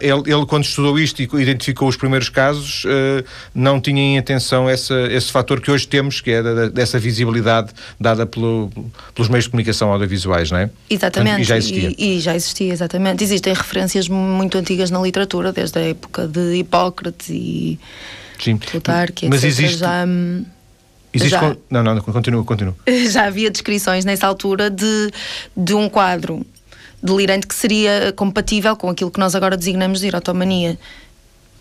Ele, 0.00 0.32
ele, 0.32 0.46
quando 0.46 0.64
estudou 0.64 0.98
isto 0.98 1.20
e 1.22 1.28
identificou 1.42 1.88
os 1.88 1.96
primeiros 1.96 2.28
casos, 2.28 2.84
eh, 2.86 3.24
não 3.54 3.80
tinha 3.80 4.00
em 4.02 4.18
atenção 4.18 4.68
essa, 4.68 4.94
esse 5.10 5.30
fator 5.32 5.60
que 5.60 5.70
hoje 5.70 5.86
temos, 5.86 6.20
que 6.20 6.30
é 6.30 6.42
da- 6.42 6.68
dessa 6.68 6.98
visibilidade 6.98 7.70
dada 8.00 8.26
pelo, 8.26 8.70
pelos 9.14 9.28
meios 9.28 9.44
de 9.44 9.50
comunicação 9.50 9.92
audiovisuais, 9.94 10.50
não 10.50 10.58
é? 10.58 10.70
Exatamente. 10.90 11.40
E 11.40 11.44
já 11.44 11.56
existia. 11.56 11.94
E, 11.96 12.16
e 12.16 12.20
já 12.20 12.34
existia, 12.36 12.72
exatamente. 12.72 13.24
Existem 13.24 13.52
referências 13.54 14.08
muito 14.08 14.58
antigas 14.58 14.90
na 14.90 15.00
literatura, 15.00 15.52
desde 15.52 15.78
a 15.78 15.82
época 15.82 16.26
de 16.28 16.56
Hipócrates 16.56 17.28
e 17.30 17.78
Sim. 18.38 18.56
Plutarco, 18.56 19.26
Mas 19.28 19.42
etc. 19.44 19.48
existe. 19.48 19.78
Já, 19.78 20.04
hum, 20.06 20.44
existe 21.12 21.30
já- 21.30 21.40
con- 21.40 21.56
Não, 21.70 21.82
não, 21.82 22.00
continua, 22.00 22.44
continua. 22.44 22.74
já 23.10 23.24
havia 23.26 23.50
descrições 23.50 24.04
nessa 24.04 24.26
altura 24.26 24.68
de, 24.70 25.10
de 25.56 25.74
um 25.74 25.88
quadro 25.88 26.44
delirante 27.02 27.46
que 27.46 27.54
seria 27.54 28.12
compatível 28.16 28.74
com 28.76 28.88
aquilo 28.88 29.10
que 29.10 29.20
nós 29.20 29.34
agora 29.34 29.56
designamos 29.56 30.00
de 30.00 30.06
erotomania. 30.06 30.78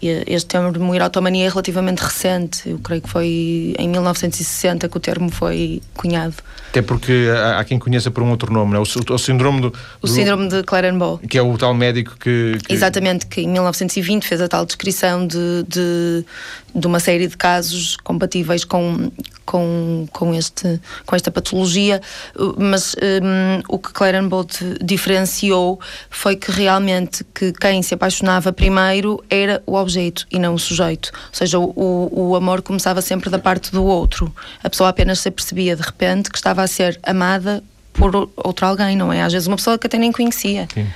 E 0.04 0.24
Este 0.28 0.48
termo 0.48 0.94
erotomania 0.94 1.46
é 1.46 1.50
relativamente 1.50 2.00
recente, 2.02 2.70
eu 2.70 2.78
creio 2.80 3.02
que 3.02 3.10
foi 3.10 3.74
em 3.80 3.88
1960 3.88 4.90
que 4.90 4.98
o 4.98 5.00
termo 5.00 5.30
foi 5.32 5.82
cunhado. 5.94 6.36
Até 6.70 6.82
porque 6.82 7.28
há, 7.34 7.60
há 7.60 7.64
quem 7.64 7.80
conheça 7.80 8.12
por 8.12 8.22
um 8.24 8.30
outro 8.32 8.52
nome, 8.52 8.74
não 8.74 8.80
é? 8.80 8.84
O, 8.84 9.12
o- 9.12 9.16
o 9.16 9.18
síndrome 9.18 9.62
do, 9.62 9.68
O 10.02 10.08
do- 10.08 10.08
síndrome 10.08 10.50
de 10.50 10.62
Clérenbaugh. 10.64 11.20
Que 11.20 11.38
é 11.38 11.42
o 11.42 11.58
tal 11.58 11.74
médico 11.74 12.18
que. 12.20 12.58
que- 12.68 12.74
Exatamente, 12.74 13.28
que 13.28 13.42
em 13.42 13.48
1920 13.48 14.26
fez 14.28 14.42
a 14.42 14.48
tal 14.48 14.66
descrição 14.66 15.26
de, 15.26 15.64
de, 15.68 16.26
de 16.74 16.88
uma 16.88 17.00
série 17.00 17.28
de 17.28 17.38
casos 17.38 17.96
compatíveis 17.98 18.64
com, 18.64 19.12
com, 19.46 20.08
com, 20.12 20.34
este, 20.34 20.80
com 21.06 21.16
esta 21.16 21.30
patologia, 21.30 22.02
mas 22.58 22.96
um, 22.96 23.62
o 23.68 23.78
que 23.78 23.94
di- 24.44 24.78
diferenciou 24.82 25.80
foi 26.10 26.36
que 26.36 26.52
realmente 26.52 27.24
que 27.34 27.52
quem 27.54 27.82
se 27.82 27.94
apaixonava 27.94 28.52
primeiro 28.52 29.24
era 29.30 29.62
o 29.66 29.76
objeto 29.76 30.26
e 30.32 30.40
não 30.40 30.56
o 30.56 30.60
sujeito. 30.60 31.12
Ou 31.14 31.34
seja, 31.34 31.60
o, 31.60 32.10
o 32.12 32.36
amor 32.36 32.62
começava 32.62 33.02
sempre 33.02 33.30
da 33.30 33.40
parte 33.40 33.72
do 33.72 33.84
outro. 33.84 34.34
A 34.64 34.70
pessoa 34.70 34.90
apenas 34.90 35.20
se 35.20 35.30
apercebia 35.30 35.76
de 35.76 35.82
repente 35.82 36.30
que 36.30 36.38
estava 36.38 36.64
a 36.64 36.68
ser 36.68 37.00
amada 37.04 37.64
por 37.94 38.30
outro 38.38 38.66
alguém, 38.66 38.96
não 38.96 39.14
é? 39.14 39.22
Às 39.22 39.32
vezes 39.34 39.48
uma 39.48 39.56
pessoa 39.58 39.78
que 39.78 39.88
até 39.88 39.98
nem 39.98 40.12
conhecia. 40.12 40.68
Sim. 40.74 40.88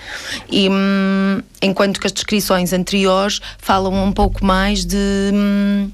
E, 0.51 0.67
hum, 0.69 1.41
enquanto 1.61 1.99
que 1.99 2.07
as 2.07 2.11
descrições 2.13 2.73
anteriores 2.73 3.39
falam 3.59 3.93
um 4.03 4.11
pouco 4.11 4.43
mais 4.43 4.83
de, 4.85 4.97
hum, 5.33 5.91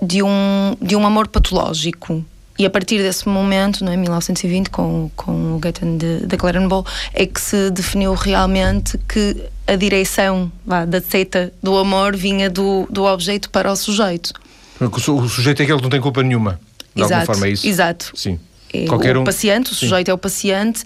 de, 0.00 0.22
um, 0.22 0.76
de 0.80 0.96
um 0.96 1.06
amor 1.06 1.28
patológico. 1.28 2.24
E 2.58 2.66
a 2.66 2.70
partir 2.70 2.98
desse 2.98 3.26
momento, 3.28 3.82
não 3.84 3.92
é, 3.92 3.96
1920, 3.96 4.68
com, 4.68 5.10
com 5.16 5.56
o 5.56 5.58
Gaetan 5.58 5.96
de, 5.96 6.26
de 6.26 6.36
Clérenbaugh, 6.36 6.84
é 7.14 7.24
que 7.26 7.40
se 7.40 7.70
definiu 7.70 8.12
realmente 8.14 8.98
que 9.08 9.36
a 9.66 9.74
direção 9.74 10.52
vá, 10.64 10.84
da 10.84 11.00
seta 11.00 11.52
do 11.62 11.76
amor 11.78 12.14
vinha 12.14 12.50
do, 12.50 12.86
do 12.90 13.04
objeto 13.04 13.48
para 13.50 13.72
o 13.72 13.76
sujeito. 13.76 14.32
O 14.80 15.00
su- 15.00 15.16
o 15.16 15.28
sujeito 15.28 15.60
é 15.60 15.62
aquele 15.62 15.78
que 15.78 15.82
não 15.82 15.90
tem 15.90 16.00
culpa 16.00 16.22
nenhuma. 16.22 16.60
De 16.94 17.02
alguma 17.02 17.20
Exato, 17.22 17.26
forma 17.26 17.46
é 17.46 17.50
isso. 17.50 17.66
exato. 17.66 18.12
Sim. 18.14 18.38
É 18.72 18.86
Qualquer 18.86 19.16
o 19.16 19.20
um. 19.20 19.24
paciente, 19.24 19.72
o 19.72 19.74
Sim. 19.74 19.86
sujeito 19.86 20.10
é 20.10 20.14
o 20.14 20.18
paciente 20.18 20.84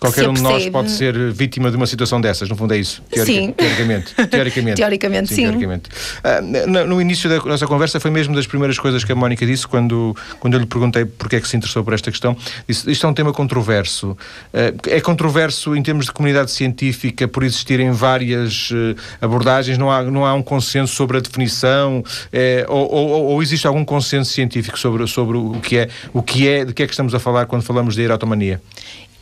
Qualquer 0.00 0.28
um 0.28 0.32
de 0.32 0.42
nós 0.42 0.68
pode 0.68 0.92
ser 0.92 1.32
vítima 1.32 1.70
de 1.70 1.76
uma 1.76 1.86
situação 1.86 2.20
dessas, 2.20 2.48
no 2.48 2.54
fundo 2.54 2.72
é 2.72 2.78
isso. 2.78 3.02
Teorica, 3.10 3.40
sim. 3.40 3.52
Teoricamente. 3.52 4.14
Teoricamente. 4.30 4.76
teoricamente, 4.76 5.28
sim. 5.28 5.34
sim. 5.34 5.42
Teoricamente. 5.42 5.90
Ah, 6.22 6.40
no, 6.40 6.86
no, 6.86 7.00
início 7.00 7.28
da 7.28 7.38
nossa 7.40 7.66
conversa 7.66 7.98
foi 7.98 8.10
mesmo 8.10 8.34
das 8.34 8.46
primeiras 8.46 8.78
coisas 8.78 9.02
que 9.02 9.10
a 9.10 9.14
Mónica 9.16 9.44
disse 9.44 9.66
quando, 9.66 10.16
quando 10.38 10.54
eu 10.54 10.60
lhe 10.60 10.66
perguntei 10.66 11.04
porque 11.04 11.36
é 11.36 11.40
que 11.40 11.48
se 11.48 11.56
interessou 11.56 11.82
por 11.82 11.94
esta 11.94 12.12
questão. 12.12 12.36
Disse, 12.68 12.88
isto 12.88 13.06
é 13.06 13.08
um 13.08 13.14
tema 13.14 13.32
controverso. 13.32 14.16
Ah, 14.54 14.72
é 14.86 15.00
controverso 15.00 15.74
em 15.74 15.82
termos 15.82 16.06
de 16.06 16.12
comunidade 16.12 16.52
científica 16.52 17.26
por 17.26 17.42
existirem 17.42 17.90
várias 17.90 18.70
ah, 18.72 19.24
abordagens, 19.26 19.78
não 19.78 19.90
há, 19.90 20.04
não 20.04 20.24
há 20.24 20.32
um 20.32 20.42
consenso 20.42 20.94
sobre 20.94 21.16
a 21.16 21.20
definição, 21.20 22.04
é, 22.32 22.64
ou, 22.68 22.88
ou, 22.88 23.08
ou, 23.24 23.42
existe 23.42 23.66
algum 23.66 23.84
consenso 23.84 24.32
científico 24.32 24.78
sobre, 24.78 25.06
sobre 25.08 25.36
o 25.36 25.60
que 25.60 25.76
é, 25.76 25.88
o 26.12 26.22
que 26.22 26.48
é, 26.48 26.64
de 26.64 26.72
que 26.72 26.84
é 26.84 26.86
que 26.86 26.92
estamos 26.92 27.14
a 27.14 27.18
falar 27.18 27.46
quando 27.46 27.62
falamos 27.62 27.96
de 27.96 28.02
erotomania? 28.02 28.60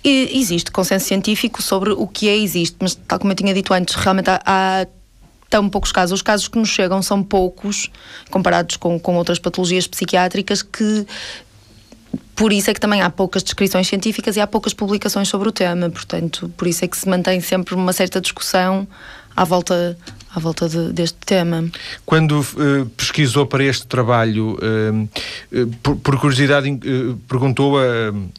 Existe 0.04 0.70
consenso 0.70 1.06
científico 1.06 1.62
sobre 1.62 1.90
o 1.92 2.06
que 2.06 2.28
é 2.28 2.36
existe, 2.36 2.76
mas 2.80 2.94
tal 2.94 3.18
como 3.18 3.32
eu 3.32 3.36
tinha 3.36 3.52
dito 3.52 3.74
antes, 3.74 3.94
realmente 3.94 4.30
há, 4.30 4.40
há 4.44 4.86
tão 5.50 5.68
poucos 5.68 5.92
casos. 5.92 6.12
Os 6.12 6.22
casos 6.22 6.48
que 6.48 6.58
nos 6.58 6.68
chegam 6.68 7.02
são 7.02 7.22
poucos, 7.22 7.90
comparados 8.30 8.76
com, 8.76 8.98
com 8.98 9.16
outras 9.16 9.38
patologias 9.38 9.86
psiquiátricas, 9.86 10.62
que 10.62 11.06
por 12.34 12.52
isso 12.52 12.70
é 12.70 12.74
que 12.74 12.80
também 12.80 13.00
há 13.00 13.10
poucas 13.10 13.42
descrições 13.42 13.88
científicas 13.88 14.36
e 14.36 14.40
há 14.40 14.46
poucas 14.46 14.74
publicações 14.74 15.28
sobre 15.28 15.48
o 15.48 15.52
tema. 15.52 15.88
Portanto, 15.88 16.52
por 16.56 16.68
isso 16.68 16.84
é 16.84 16.88
que 16.88 16.96
se 16.96 17.08
mantém 17.08 17.40
sempre 17.40 17.74
uma 17.74 17.92
certa 17.92 18.20
discussão 18.20 18.86
à 19.34 19.44
volta 19.44 19.96
à 20.36 20.38
volta 20.38 20.68
de, 20.68 20.92
deste 20.92 21.16
tema. 21.24 21.64
Quando 22.04 22.40
uh, 22.40 22.84
pesquisou 22.94 23.46
para 23.46 23.64
este 23.64 23.86
trabalho, 23.86 24.58
uh, 24.60 25.58
uh, 25.58 25.66
por, 25.82 25.96
por, 25.96 26.20
curiosidade, 26.20 26.78
perguntou 27.26 27.78
a, 27.78 27.82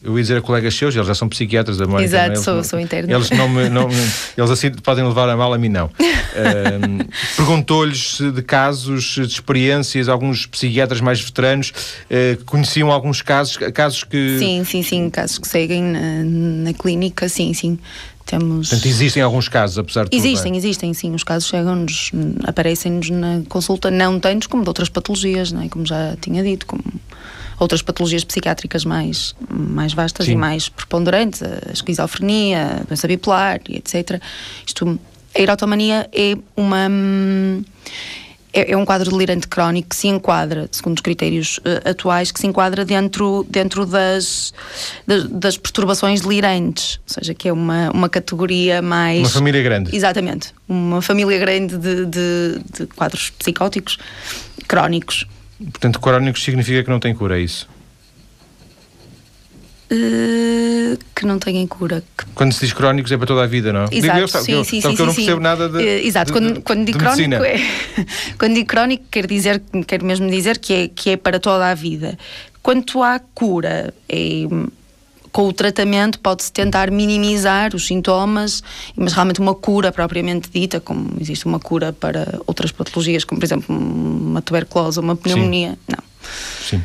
eu 0.04 0.16
ia 0.16 0.22
dizer 0.22 0.36
a 0.36 0.40
colegas 0.40 0.76
seus, 0.76 0.94
eles 0.94 1.08
já 1.08 1.14
são 1.14 1.28
psiquiatras 1.28 1.76
da 1.76 1.88
Mónica. 1.88 2.04
Exato, 2.04 2.34
não, 2.34 2.40
é? 2.40 2.44
sou, 2.44 2.62
sou 2.62 2.78
interna. 2.78 3.12
Eles, 3.12 3.30
não, 3.30 3.48
me, 3.48 3.68
não 3.68 3.88
eles 3.90 4.50
assim 4.50 4.70
podem 4.70 5.04
levar 5.04 5.28
a 5.28 5.36
mal, 5.36 5.52
a 5.52 5.58
mim 5.58 5.68
não. 5.68 5.90
Perguntou-lhes 7.36 8.20
de 8.20 8.42
casos, 8.42 9.14
de 9.16 9.22
experiências, 9.22 10.08
alguns 10.08 10.46
psiquiatras 10.46 11.00
mais 11.00 11.20
veteranos 11.20 11.72
conheciam 12.46 12.92
alguns 12.92 13.22
casos, 13.22 13.56
casos 13.74 14.04
que... 14.04 14.38
Sim, 14.38 14.64
sim, 14.64 14.82
sim, 14.84 15.10
casos 15.10 15.38
que 15.38 15.48
seguem 15.48 15.82
na, 15.82 16.22
na 16.70 16.72
clínica, 16.74 17.28
sim, 17.28 17.52
sim. 17.52 17.76
Temos... 18.28 18.68
Portanto, 18.68 18.86
existem 18.86 19.22
alguns 19.22 19.48
casos, 19.48 19.78
apesar 19.78 20.06
de 20.06 20.14
Existem, 20.14 20.52
tudo, 20.52 20.54
é? 20.54 20.58
existem, 20.58 20.92
sim. 20.92 21.14
Os 21.14 21.24
casos 21.24 21.48
chegam-nos, 21.48 22.10
aparecem-nos 22.44 23.08
na 23.08 23.40
consulta, 23.48 23.90
não 23.90 24.20
tantos 24.20 24.46
como 24.46 24.62
de 24.62 24.68
outras 24.68 24.90
patologias, 24.90 25.50
não 25.50 25.62
é? 25.62 25.68
como 25.70 25.86
já 25.86 26.14
tinha 26.20 26.42
dito, 26.42 26.66
como 26.66 26.84
outras 27.58 27.80
patologias 27.80 28.24
psiquiátricas 28.24 28.84
mais, 28.84 29.34
mais 29.48 29.94
vastas 29.94 30.26
sim. 30.26 30.32
e 30.32 30.36
mais 30.36 30.68
preponderantes, 30.68 31.42
a 31.42 31.72
esquizofrenia, 31.72 32.80
a 32.80 32.82
doença 32.84 33.08
bipolar, 33.08 33.62
etc. 33.70 34.20
Isto, 34.66 35.00
a 35.34 35.40
erotomania 35.40 36.06
é 36.12 36.36
uma 36.54 36.86
hum, 36.90 37.64
é, 38.58 38.72
é, 38.72 38.76
um 38.76 38.84
quadro 38.84 39.10
delirante 39.10 39.46
crónico 39.46 39.90
que 39.90 39.96
se 39.96 40.08
enquadra, 40.08 40.68
segundo 40.70 40.96
os 40.96 41.02
critérios 41.02 41.58
uh, 41.58 41.90
atuais, 41.90 42.32
que 42.32 42.40
se 42.40 42.46
enquadra 42.46 42.84
dentro, 42.84 43.46
dentro 43.48 43.86
das, 43.86 44.52
das, 45.06 45.24
das, 45.24 45.56
perturbações 45.56 46.20
delirantes, 46.20 47.00
ou 47.06 47.14
seja, 47.14 47.34
que 47.34 47.48
é 47.48 47.52
uma, 47.52 47.90
uma 47.90 48.08
categoria 48.08 48.82
mais. 48.82 49.20
Uma 49.20 49.28
família 49.28 49.62
grande. 49.62 49.94
Exatamente. 49.94 50.52
Uma 50.68 51.00
família 51.00 51.38
grande 51.38 51.76
de, 51.76 52.06
de, 52.06 52.60
de 52.78 52.86
quadros 52.94 53.30
psicóticos 53.30 53.98
crónicos. 54.66 55.26
Portanto, 55.58 56.00
crónicos 56.00 56.42
significa 56.42 56.82
que 56.82 56.90
não 56.90 57.00
tem 57.00 57.14
cura, 57.14 57.38
é 57.38 57.42
isso? 57.42 57.68
Uh, 59.90 60.98
que 61.14 61.24
não 61.24 61.38
têm 61.38 61.66
cura. 61.66 62.04
Quando 62.34 62.52
se 62.52 62.60
diz 62.60 62.74
crónicos 62.74 63.10
é 63.10 63.16
para 63.16 63.26
toda 63.26 63.42
a 63.42 63.46
vida, 63.46 63.72
não? 63.72 63.86
Exato, 63.90 64.00
digo 64.00 64.18
eu, 64.18 64.28
sim, 64.28 64.52
eu, 64.52 64.64
sim, 64.64 64.80
sim, 64.82 64.94
eu 64.98 65.06
não 65.06 65.14
percebo 65.14 65.40
nada 65.40 65.66
de. 65.66 65.78
Uh, 65.78 66.06
exato, 66.06 66.26
de, 66.26 66.32
quando, 66.32 66.60
quando 66.62 66.84
digo 66.84 66.98
crónico 66.98 67.42
é. 67.42 67.56
quando 68.38 68.54
digo 68.54 68.66
crónico, 68.66 69.04
quer 69.10 69.26
dizer, 69.26 69.62
quer 69.86 70.02
mesmo 70.02 70.30
dizer 70.30 70.58
que 70.58 70.74
é, 70.74 70.88
que 70.88 71.10
é 71.10 71.16
para 71.16 71.40
toda 71.40 71.70
a 71.70 71.74
vida. 71.74 72.18
Quanto 72.62 73.02
à 73.02 73.18
cura, 73.18 73.94
é, 74.06 74.46
com 75.32 75.48
o 75.48 75.52
tratamento 75.52 76.18
pode-se 76.20 76.52
tentar 76.52 76.90
minimizar 76.90 77.74
os 77.74 77.86
sintomas, 77.86 78.62
mas 78.96 79.12
realmente 79.12 79.40
uma 79.40 79.54
cura 79.54 79.92
propriamente 79.92 80.50
dita, 80.50 80.80
como 80.80 81.16
existe 81.20 81.46
uma 81.46 81.58
cura 81.58 81.92
para 81.92 82.40
outras 82.46 82.72
patologias, 82.72 83.24
como 83.24 83.40
por 83.40 83.46
exemplo 83.46 83.74
uma 83.74 84.42
tuberculose 84.42 84.98
ou 84.98 85.04
uma 85.04 85.16
pneumonia, 85.16 85.70
Sim. 85.70 85.96
não. 85.96 86.07
Sim. 86.68 86.82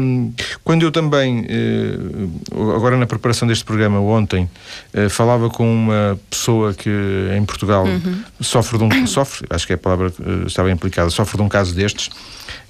Um, 0.00 0.32
quando 0.62 0.82
eu 0.82 0.90
também, 0.90 1.40
uh, 1.40 2.72
agora 2.74 2.96
na 2.96 3.06
preparação 3.06 3.46
deste 3.46 3.64
programa, 3.64 4.00
ontem, 4.00 4.48
uh, 4.94 5.10
falava 5.10 5.50
com 5.50 5.70
uma 5.70 6.18
pessoa 6.30 6.72
que 6.74 6.90
em 7.36 7.44
Portugal 7.44 7.84
uhum. 7.84 8.22
sofre 8.40 8.78
de 8.78 8.84
um. 8.84 9.06
sofre, 9.06 9.46
acho 9.50 9.66
que 9.66 9.72
é 9.72 9.76
a 9.76 9.78
palavra 9.78 10.08
uh, 10.08 10.46
estava 10.46 10.70
implicada, 10.70 11.10
sofre 11.10 11.36
de 11.36 11.42
um 11.42 11.48
caso 11.48 11.74
destes, 11.74 12.10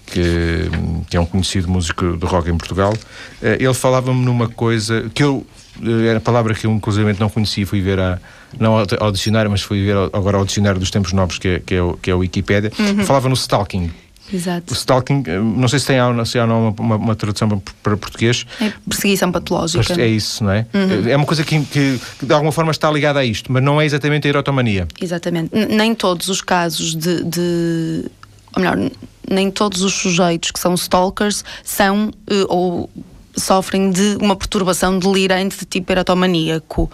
que, 0.06 0.70
que, 1.08 1.16
é 1.16 1.20
um 1.20 1.26
conhecido 1.26 1.68
músico 1.68 2.16
de 2.16 2.26
rock 2.26 2.50
em 2.50 2.56
Portugal. 2.56 2.92
ele 3.40 3.74
falava-me 3.74 4.24
numa 4.24 4.48
coisa 4.48 5.10
que 5.14 5.22
eu. 5.22 5.46
Era 6.08 6.18
a 6.18 6.20
palavra 6.20 6.54
que 6.54 6.68
eu, 6.68 6.70
inclusive, 6.70 7.16
não 7.18 7.28
conhecia, 7.28 7.66
fui 7.66 7.80
ver 7.80 7.98
a, 7.98 8.20
não 8.60 8.76
ao, 9.00 9.10
dicionário, 9.10 9.50
mas 9.50 9.60
fui 9.60 9.84
ver 9.84 9.96
agora 10.12 10.36
ao 10.36 10.44
dicionário 10.44 10.78
dos 10.78 10.88
tempos 10.88 11.12
novos, 11.12 11.38
que 11.38 11.48
é, 11.48 11.58
que 11.58 11.74
é, 11.74 11.82
o, 11.82 11.94
que 11.94 12.10
é 12.12 12.14
o 12.14 12.18
Wikipedia. 12.18 12.70
Uhum. 12.78 13.04
Falava 13.04 13.28
no 13.28 13.34
stalking. 13.34 13.90
Exato. 14.32 14.72
O 14.72 14.76
stalking, 14.76 15.22
eh, 15.26 15.38
não 15.38 15.68
sei 15.68 15.78
se 15.78 15.86
tem 15.86 15.96
se 16.24 16.38
há 16.38 16.44
uma, 16.44 16.74
uma, 16.78 16.96
uma, 16.96 17.16
tradução 17.16 17.62
para 17.82 17.96
português. 17.96 18.46
É 18.60 18.72
perseguição 18.88 19.30
patológica. 19.30 20.00
É 20.00 20.06
isso, 20.06 20.42
não 20.42 20.50
é? 20.50 20.66
Uhum. 20.72 21.08
É 21.08 21.16
uma 21.16 21.26
coisa 21.26 21.44
que, 21.44 21.60
que, 21.64 22.00
de 22.22 22.32
alguma 22.32 22.52
forma 22.52 22.70
está 22.70 22.90
ligada 22.90 23.18
a 23.18 23.24
isto, 23.24 23.52
mas 23.52 23.62
não 23.62 23.80
é 23.80 23.84
exatamente 23.84 24.26
a 24.26 24.30
erotomania. 24.30 24.88
Exatamente. 25.00 25.54
Nem 25.66 25.94
todos 25.94 26.28
os 26.28 26.40
casos 26.40 26.94
de, 26.94 27.22
de 27.24 28.10
ou 28.56 28.62
melhor, 28.62 28.78
nem 29.28 29.50
todos 29.50 29.82
os 29.82 29.92
sujeitos 29.92 30.50
que 30.50 30.58
são 30.58 30.74
stalkers 30.74 31.44
são 31.62 32.10
eh, 32.28 32.46
ou 32.48 32.88
sofrem 33.36 33.90
de 33.90 34.16
uma 34.20 34.36
perturbação 34.36 34.98
delirante 34.98 35.58
de 35.58 35.64
tipo 35.64 35.90
erotomaníaco. 35.92 36.90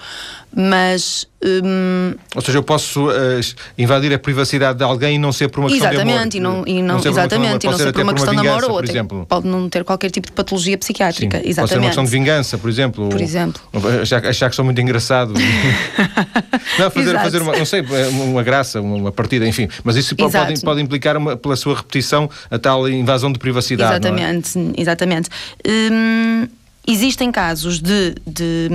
Mas. 0.54 1.28
Hum, 1.42 2.14
Ou 2.34 2.42
seja, 2.42 2.58
eu 2.58 2.62
posso 2.62 3.08
uh, 3.08 3.40
invadir 3.78 4.12
a 4.12 4.18
privacidade 4.18 4.78
de 4.78 4.84
alguém 4.84 5.14
e 5.14 5.18
não 5.18 5.32
ser 5.32 5.48
por 5.48 5.60
uma 5.60 5.70
questão 5.70 5.90
exatamente, 5.90 6.38
de 6.38 6.44
amor. 6.44 6.68
E 6.68 6.72
não, 6.72 6.78
e 6.78 6.82
não, 6.82 6.98
não 6.98 7.10
exatamente, 7.10 7.66
e 7.66 7.70
não 7.70 7.78
ser 7.78 7.92
por 7.92 8.02
uma 8.02 8.12
questão 8.12 8.34
de 8.34 8.48
amor 8.48 8.64
ou 8.64 8.78
até 8.78 8.90
exemplo. 8.90 9.26
pode 9.26 9.46
não 9.46 9.68
ter 9.68 9.84
qualquer 9.84 10.10
tipo 10.10 10.26
de 10.26 10.32
patologia 10.32 10.76
psiquiátrica. 10.76 11.38
Sim, 11.38 11.48
exatamente. 11.48 11.56
Pode 11.56 11.70
ser 11.70 11.78
uma 11.78 11.86
questão 11.86 12.04
de 12.04 12.10
vingança, 12.10 12.58
por 12.58 12.68
exemplo. 12.68 13.08
Por 13.08 13.20
exemplo. 13.20 13.62
Achar, 14.02 14.26
achar 14.26 14.50
que 14.50 14.56
sou 14.56 14.64
muito 14.64 14.80
engraçado. 14.80 15.32
não, 16.78 16.90
fazer, 16.90 17.14
fazer 17.14 17.42
uma, 17.42 17.56
não 17.56 17.64
sei, 17.64 17.82
uma 18.10 18.42
graça, 18.42 18.80
uma 18.80 19.12
partida, 19.12 19.46
enfim. 19.46 19.68
Mas 19.82 19.96
isso 19.96 20.14
pode, 20.16 20.60
pode 20.62 20.82
implicar, 20.82 21.16
uma, 21.16 21.36
pela 21.36 21.56
sua 21.56 21.76
repetição, 21.76 22.28
a 22.50 22.58
tal 22.58 22.88
invasão 22.88 23.32
de 23.32 23.38
privacidade. 23.38 23.94
É? 23.94 23.96
Exatamente, 23.96 24.58
é? 24.58 24.80
exatamente. 24.80 25.30
Hum, 25.66 26.48
existem 26.90 27.30
casos 27.30 27.80
de, 27.80 28.14
de, 28.26 28.68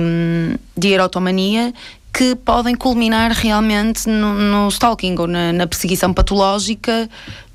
de 0.76 0.88
erotomania 0.88 1.72
que 2.12 2.34
podem 2.34 2.74
culminar 2.74 3.30
realmente 3.32 4.08
no, 4.08 4.34
no 4.34 4.68
stalking 4.68 5.14
ou 5.18 5.26
na, 5.26 5.52
na, 5.52 5.66
perseguição 5.66 6.14
patológica 6.14 7.08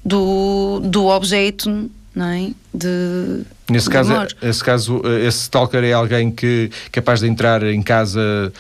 do, 0.06 0.80
do 0.84 1.08
objeto, 1.08 1.90
não 2.14 2.28
é? 2.28 2.52
De, 2.74 3.44
Nesse 3.72 3.90
caso, 3.90 4.14
esse 4.42 4.64
caso, 4.64 5.02
esse 5.26 5.44
stalker 5.44 5.84
é 5.84 5.94
alguém 5.94 6.30
que 6.30 6.70
é 6.86 6.90
capaz 6.90 7.22
de 7.22 7.28
entrar 7.28 7.64
em 7.64 7.82
casa 7.82 8.52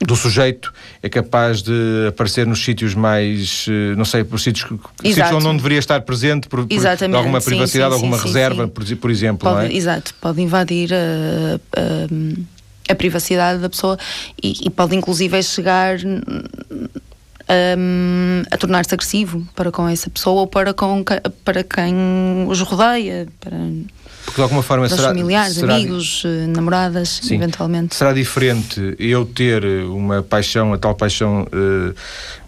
do 0.00 0.14
sujeito 0.14 0.72
é 1.02 1.08
capaz 1.08 1.62
de 1.62 2.06
aparecer 2.08 2.46
nos 2.46 2.64
sítios 2.64 2.94
mais, 2.94 3.66
eh, 3.68 3.96
não 3.96 4.04
sei, 4.04 4.22
por 4.22 4.38
sítios, 4.38 4.68
sítios 5.02 5.32
onde 5.32 5.44
não 5.44 5.56
deveria 5.56 5.78
estar 5.78 6.00
presente 6.02 6.48
por, 6.48 6.66
por 6.66 7.14
alguma 7.16 7.40
privacidade, 7.40 7.94
sim, 7.94 7.98
sim, 7.98 8.04
alguma 8.04 8.18
sim, 8.18 8.24
reserva, 8.24 8.68
por, 8.68 8.84
por, 8.96 9.10
exemplo. 9.10 9.50
Pode, 9.50 9.72
é? 9.72 9.76
Exato, 9.76 10.14
pode 10.20 10.40
invadir 10.40 10.90
a, 10.94 11.56
a, 11.76 12.92
a 12.92 12.94
privacidade 12.94 13.60
da 13.60 13.68
pessoa 13.68 13.98
e, 14.40 14.66
e 14.66 14.70
pode 14.70 14.94
inclusive 14.94 15.42
chegar 15.42 15.98
a, 17.48 18.54
a 18.54 18.56
tornar-se 18.56 18.94
agressivo 18.94 19.46
para 19.56 19.72
com 19.72 19.88
essa 19.88 20.08
pessoa 20.08 20.42
ou 20.42 20.46
para, 20.46 20.72
com, 20.72 21.04
para 21.44 21.64
quem 21.64 22.46
os 22.48 22.60
rodeia. 22.60 23.26
Para 23.40 23.56
porque 24.28 24.36
de 24.36 24.42
alguma 24.42 24.62
forma 24.62 24.88
será. 24.88 25.08
familiares, 25.08 25.54
será, 25.54 25.74
amigos, 25.74 26.22
eh, 26.26 26.46
namoradas, 26.46 27.20
sim, 27.22 27.36
eventualmente. 27.36 27.96
Será 27.96 28.12
diferente 28.12 28.94
eu 28.98 29.24
ter 29.24 29.64
uma 29.64 30.22
paixão, 30.22 30.74
a 30.74 30.78
tal 30.78 30.94
paixão 30.94 31.44
uh, 31.44 31.94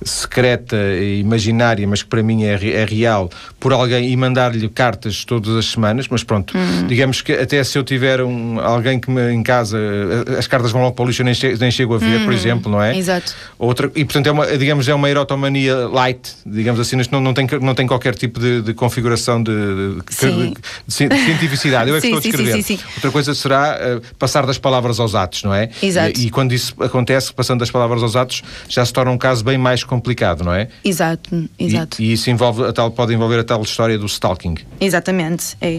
secreta 0.05 0.77
e 0.77 1.21
imaginária, 1.21 1.87
mas 1.87 2.03
que 2.03 2.09
para 2.09 2.23
mim 2.23 2.45
é, 2.45 2.53
é 2.53 2.85
real, 2.85 3.31
por 3.59 3.73
alguém 3.73 4.11
e 4.11 4.17
mandar-lhe 4.17 4.69
cartas 4.69 5.25
todas 5.25 5.57
as 5.57 5.67
semanas, 5.67 6.07
mas 6.09 6.23
pronto, 6.23 6.57
uhum. 6.57 6.87
digamos 6.87 7.23
que 7.23 7.33
até 7.33 7.63
se 7.65 7.79
eu 7.79 7.83
tiver 7.83 8.23
um, 8.23 8.61
alguém 8.61 9.01
que 9.01 9.11
me 9.11 9.33
em 9.33 9.43
casa, 9.43 9.79
eh, 9.79 10.39
as 10.39 10.47
cartas 10.47 10.73
vão 10.73 10.83
logo 10.83 10.95
para 10.95 11.05
o 11.05 11.09
lixo, 11.09 11.23
eu 11.23 11.25
nem, 11.25 11.35
che 11.35 11.57
nem 11.59 11.71
chego 11.71 11.95
a 11.95 11.99
ver, 11.99 12.25
por 12.25 12.33
exemplo, 12.33 12.71
não 12.71 12.83
é? 12.83 12.97
Exato. 12.97 13.35
Outra, 13.59 13.91
e 13.95 14.05
portanto 14.05 14.27
é 14.27 14.33
uma, 14.33 14.47
digamos, 14.59 14.87
é 14.87 14.95
uma 14.95 15.09
erotomania 15.09 15.89
light, 15.89 16.35
digamos 16.45 16.79
assim, 16.79 16.97
não, 17.11 17.21
não, 17.21 17.33
tem, 17.33 17.47
não 17.61 17.75
tem 17.75 17.87
qualquer 17.87 18.15
tipo 18.15 18.39
de, 18.39 18.61
de 18.61 18.75
configuração 18.75 19.43
de, 19.43 19.53
de, 19.53 20.03
de, 20.27 20.55
de 20.87 20.95
cientificidade 20.95 21.70
eu 21.73 21.97
é 21.97 22.01
que 22.01 22.01
Sim, 22.01 22.15
estou 22.15 22.19
a 22.19 22.23
descrever. 22.23 22.63
sim, 22.63 22.77
sim. 22.77 22.85
Outra 22.97 23.11
coisa 23.11 23.35
será 23.35 23.79
uh, 23.79 24.17
passar 24.17 24.47
das 24.47 24.59
palavras 24.59 25.01
aos 25.01 25.15
atos, 25.15 25.43
não 25.43 25.55
é? 25.55 25.71
Exato. 25.83 26.21
E, 26.21 26.27
e 26.27 26.31
quando 26.31 26.53
isso 26.53 26.75
acontece, 26.81 27.33
passando 27.33 27.61
das 27.61 27.71
palavras 27.71 28.03
aos 28.03 28.17
atos, 28.17 28.43
já 28.69 28.85
se 28.85 28.93
torna 28.93 29.11
um 29.11 29.19
caso 29.19 29.45
bem 29.45 29.59
mais 29.59 29.85
complicado, 29.85 30.45
não 30.45 30.55
é? 30.55 30.69
Exato, 30.85 31.49
exato. 31.59 32.01
E, 32.01 32.07
e 32.07 32.13
isso 32.13 32.31
envolve 32.31 32.65
a 32.65 32.73
tal, 32.73 32.91
pode 32.91 33.15
envolver 33.15 33.39
a 33.39 33.45
tal 33.45 33.63
história 33.63 33.99
do 33.99 34.07
stalking. 34.07 34.57
Exatamente, 34.81 35.57
é. 35.61 35.79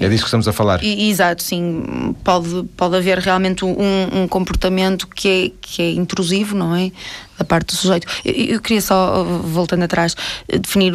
É 0.00 0.08
disso 0.08 0.22
que 0.22 0.28
estamos 0.28 0.48
a 0.48 0.52
falar. 0.52 0.82
Exato, 0.82 1.42
sim. 1.42 2.14
Pode, 2.24 2.64
pode 2.76 2.96
haver 2.96 3.18
realmente 3.18 3.64
um, 3.64 4.22
um 4.22 4.26
comportamento 4.26 5.06
que 5.06 5.28
é, 5.28 5.50
que 5.60 5.82
é 5.82 5.92
intrusivo, 5.92 6.56
não 6.56 6.74
é? 6.74 6.90
Da 7.38 7.44
parte 7.44 7.66
do 7.66 7.76
sujeito. 7.76 8.06
Eu, 8.24 8.32
eu 8.32 8.60
queria 8.60 8.80
só, 8.80 9.22
uh, 9.22 9.24
voltando 9.42 9.82
atrás, 9.84 10.14
uh, 10.52 10.58
definir. 10.58 10.94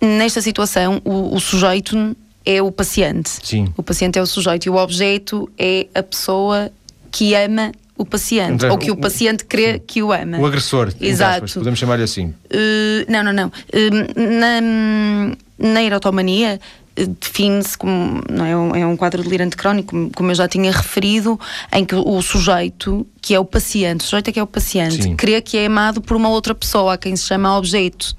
Nesta 0.00 0.40
situação, 0.40 1.00
o, 1.04 1.36
o 1.36 1.40
sujeito 1.40 2.16
é 2.44 2.62
o 2.62 2.70
paciente. 2.72 3.30
Sim. 3.42 3.72
O 3.76 3.82
paciente 3.82 4.18
é 4.18 4.22
o 4.22 4.26
sujeito 4.26 4.66
e 4.66 4.70
o 4.70 4.76
objeto 4.76 5.50
é 5.58 5.86
a 5.94 6.02
pessoa 6.02 6.70
que 7.10 7.34
ama 7.34 7.72
o 7.96 8.04
paciente. 8.04 8.54
Então, 8.54 8.70
ou 8.70 8.78
que 8.78 8.90
o 8.90 8.94
o- 8.94 8.96
paciente 8.96 9.44
crê 9.44 9.78
que 9.78 10.02
o 10.02 10.10
ama. 10.12 10.38
O 10.38 10.46
agressor, 10.46 10.92
Exato. 11.00 11.34
aspas, 11.44 11.54
podemos 11.54 11.78
chamar-lhe 11.78 12.02
assim. 12.04 12.26
Uh, 12.46 13.04
não, 13.08 13.22
não, 13.22 13.32
não. 13.32 13.48
Uh, 13.48 14.38
na, 14.38 15.36
na 15.58 15.82
erotomania 15.82 16.58
uh, 16.98 17.06
define-se 17.20 17.76
como 17.76 18.22
não 18.30 18.46
é, 18.46 18.56
um, 18.56 18.74
é 18.76 18.86
um 18.86 18.96
quadro 18.96 19.22
delirante 19.22 19.54
crónico, 19.54 19.90
como, 19.90 20.10
como 20.10 20.30
eu 20.30 20.34
já 20.34 20.48
tinha 20.48 20.72
referido, 20.72 21.38
em 21.70 21.84
que 21.84 21.94
o 21.94 22.22
sujeito, 22.22 23.06
que 23.20 23.34
é 23.34 23.38
o 23.38 23.44
paciente, 23.44 24.00
o 24.00 24.04
sujeito 24.04 24.28
é 24.28 24.32
que 24.32 24.40
é 24.40 24.42
o 24.42 24.46
paciente, 24.46 25.02
Sim. 25.02 25.14
crê 25.16 25.42
que 25.42 25.58
é 25.58 25.66
amado 25.66 26.00
por 26.00 26.16
uma 26.16 26.30
outra 26.30 26.54
pessoa, 26.54 26.94
a 26.94 26.96
quem 26.96 27.14
se 27.16 27.26
chama 27.26 27.54
objeto. 27.58 28.16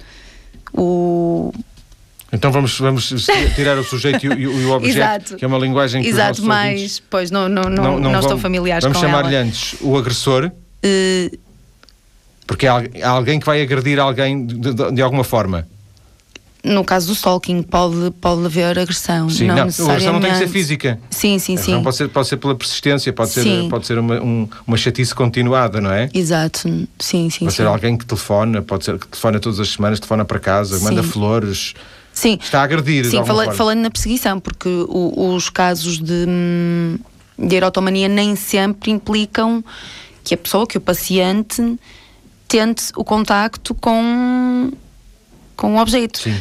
O, 0.73 1.51
Então 2.33 2.51
vamos, 2.51 2.77
vamos 2.79 3.09
tirar 3.55 3.77
o 3.77 3.83
sujeito 3.83 4.25
e 4.25 4.29
o, 4.29 4.39
e 4.39 4.65
o 4.65 4.71
objeto, 4.75 4.97
Exato. 4.97 5.35
que 5.35 5.43
é 5.43 5.47
uma 5.47 5.57
linguagem 5.57 6.01
que 6.01 6.07
Exato, 6.09 6.41
mas 6.43 6.71
ouvintes 6.73 7.03
pois 7.09 7.29
não, 7.31 7.49
não, 7.49 7.63
não, 7.63 7.99
não, 7.99 8.13
estou 8.15 8.29
vão- 8.29 8.39
familiares 8.39 8.83
Vamos 8.83 8.97
com 8.99 9.05
chamar-lhe 9.05 9.35
ela. 9.35 9.45
antes 9.45 9.75
o 9.81 9.97
agressor, 9.97 10.51
Uh, 10.83 11.37
porque 12.47 12.65
é 12.65 12.69
al- 12.69 12.81
é 12.93 13.03
alguém 13.03 13.39
que 13.39 13.45
vai 13.45 13.61
agredir 13.61 13.99
alguém 13.99 14.45
de, 14.47 14.73
de- 14.73 14.91
de 14.93 15.01
alguma 15.01 15.23
forma. 15.23 15.67
no 16.63 16.83
caso 16.83 17.07
do 17.07 17.13
stalking, 17.13 17.61
pode, 17.63 18.09
pode 18.19 18.45
haver 18.45 18.79
agressão. 18.79 19.29
Sim, 19.29 19.45
não, 19.47 19.55
não, 19.55 19.61
a 19.61 19.65
agressão 19.65 19.85
não 20.13 20.19
tem 20.19 20.31
que 20.31 20.37
ser 20.37 20.45
necessariamente. 20.45 20.51
física. 20.51 20.99
Sim, 21.11 21.37
sim, 21.39 21.55
sim. 21.57 21.83
Pode 21.83 21.95
ser, 21.95 22.07
pode 22.09 22.27
ser 22.27 22.37
pela 22.37 22.55
persistência, 22.55 23.11
pode 23.13 23.29
ser, 23.31 23.43
Sim. 23.43 23.67
pode 23.69 23.85
ser 23.85 23.99
uma, 23.99 24.15
um- 24.21 24.47
uma 24.65 24.77
chatice 24.77 25.13
continuada, 25.13 25.79
não 25.81 25.91
é? 25.91 26.09
Exato, 26.13 26.59
sim, 26.61 26.87
sim. 26.99 27.27
Pode 27.39 27.51
sim. 27.51 27.57
ser 27.57 27.67
alguém 27.67 27.95
que 27.97 28.05
telefona, 28.05 28.61
pode 28.63 28.85
ser 28.85 28.97
que 28.97 29.07
telefona 29.07 29.39
todas 29.39 29.59
as 29.59 29.69
semanas, 29.69 29.99
telefona 29.99 30.25
para 30.25 30.39
casa, 30.39 30.77
Sim. 30.79 30.83
manda 30.85 31.03
flores, 31.03 31.73
Sim. 32.13 32.37
está 32.41 32.61
a 32.61 32.63
agredir. 32.63 33.05
Sim, 33.05 33.23
fala- 33.25 33.51
falando 33.53 33.79
na 33.79 33.89
perseguição, 33.89 34.39
porque 34.39 34.67
o- 34.69 35.33
os 35.35 35.49
casos 35.49 35.97
de, 35.99 36.25
hum, 36.27 36.97
de 37.39 37.55
erotomania 37.55 38.07
nem 38.07 38.35
sempre 38.35 38.91
implicam 38.91 39.63
que 40.23 40.33
a 40.33 40.37
pessoa, 40.37 40.67
que 40.67 40.77
o 40.77 40.81
paciente, 40.81 41.79
tente 42.47 42.91
o 42.95 43.03
contacto 43.03 43.73
com, 43.73 44.71
com 45.55 45.75
o 45.75 45.79
objeto. 45.79 46.19
Sim. 46.19 46.37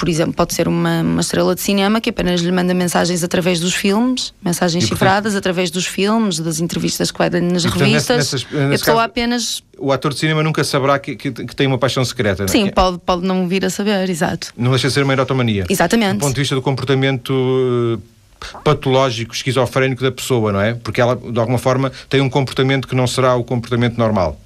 Por 0.00 0.08
exemplo, 0.08 0.32
pode 0.32 0.54
ser 0.54 0.66
uma, 0.66 1.02
uma 1.02 1.20
estrela 1.20 1.54
de 1.54 1.60
cinema 1.60 2.00
que 2.00 2.08
apenas 2.08 2.40
lhe 2.40 2.50
manda 2.50 2.72
mensagens 2.72 3.22
através 3.22 3.60
dos 3.60 3.74
filmes, 3.74 4.32
mensagens 4.42 4.82
E, 4.84 4.88
portanto- 4.88 4.98
cifradas 4.98 5.36
através 5.36 5.70
dos 5.70 5.84
filmes, 5.84 6.38
das 6.40 6.58
entrevistas 6.58 7.10
que 7.10 7.18
vai 7.18 7.28
dando 7.28 7.52
nas 7.52 7.64
E, 7.64 7.68
portanto, 7.68 7.86
revistas. 7.86 8.16
nessas- 8.16 8.46
a 8.50 8.68
nesse 8.68 8.82
pessoa 8.84 8.96
caso- 8.96 9.06
apenas. 9.10 9.62
O 9.78 9.92
ator 9.92 10.14
de 10.14 10.18
cinema 10.18 10.42
nunca 10.42 10.64
saberá 10.64 10.98
que, 10.98 11.14
que- 11.16 11.30
que 11.30 11.54
tem 11.54 11.66
uma 11.66 11.76
paixão 11.76 12.02
secreta, 12.02 12.44
não 12.44 12.48
é? 12.48 12.50
Sim, 12.50 12.70
pode, 12.70 12.96
pode 12.98 13.26
não 13.26 13.46
vir 13.46 13.62
a 13.62 13.68
saber, 13.68 14.08
exato. 14.08 14.54
Não 14.56 14.70
deixa 14.70 14.88
de 14.88 14.94
ser 14.94 15.02
uma 15.02 15.12
erotomania. 15.12 15.66
Exatamente. 15.68 16.14
Do 16.14 16.20
ponto 16.20 16.34
de 16.34 16.40
vista 16.40 16.54
do 16.54 16.62
comportamento 16.62 17.98
eh, 18.00 18.58
patológico, 18.64 19.34
esquizofrénico 19.34 20.02
da 20.02 20.10
pessoa, 20.10 20.50
não 20.50 20.62
é? 20.62 20.72
Porque 20.72 20.98
ela, 21.00 21.14
de 21.14 21.38
alguma 21.38 21.58
forma, 21.58 21.92
tem 22.08 22.22
um 22.22 22.30
comportamento 22.30 22.88
que 22.88 22.94
não 22.94 23.06
será 23.06 23.34
o 23.36 23.44
comportamento 23.44 23.98
normal. 23.98 24.40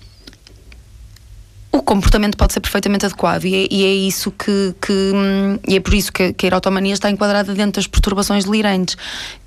O 1.74 1.82
comportamento 1.82 2.36
pode 2.36 2.52
ser 2.52 2.60
perfeitamente 2.60 3.04
adequado 3.04 3.46
e 3.46 3.52
é, 3.52 3.68
e 3.68 3.84
é 3.84 3.92
isso 3.92 4.30
que, 4.30 4.72
que, 4.80 4.92
hum, 4.92 5.58
e 5.66 5.74
é 5.74 5.80
por 5.80 5.92
isso 5.92 6.12
que, 6.12 6.32
que 6.32 6.46
a 6.46 6.50
erotomania 6.50 6.94
está 6.94 7.10
enquadrada 7.10 7.52
dentro 7.52 7.72
das 7.82 7.88
perturbações 7.88 8.44
delirantes, 8.44 8.96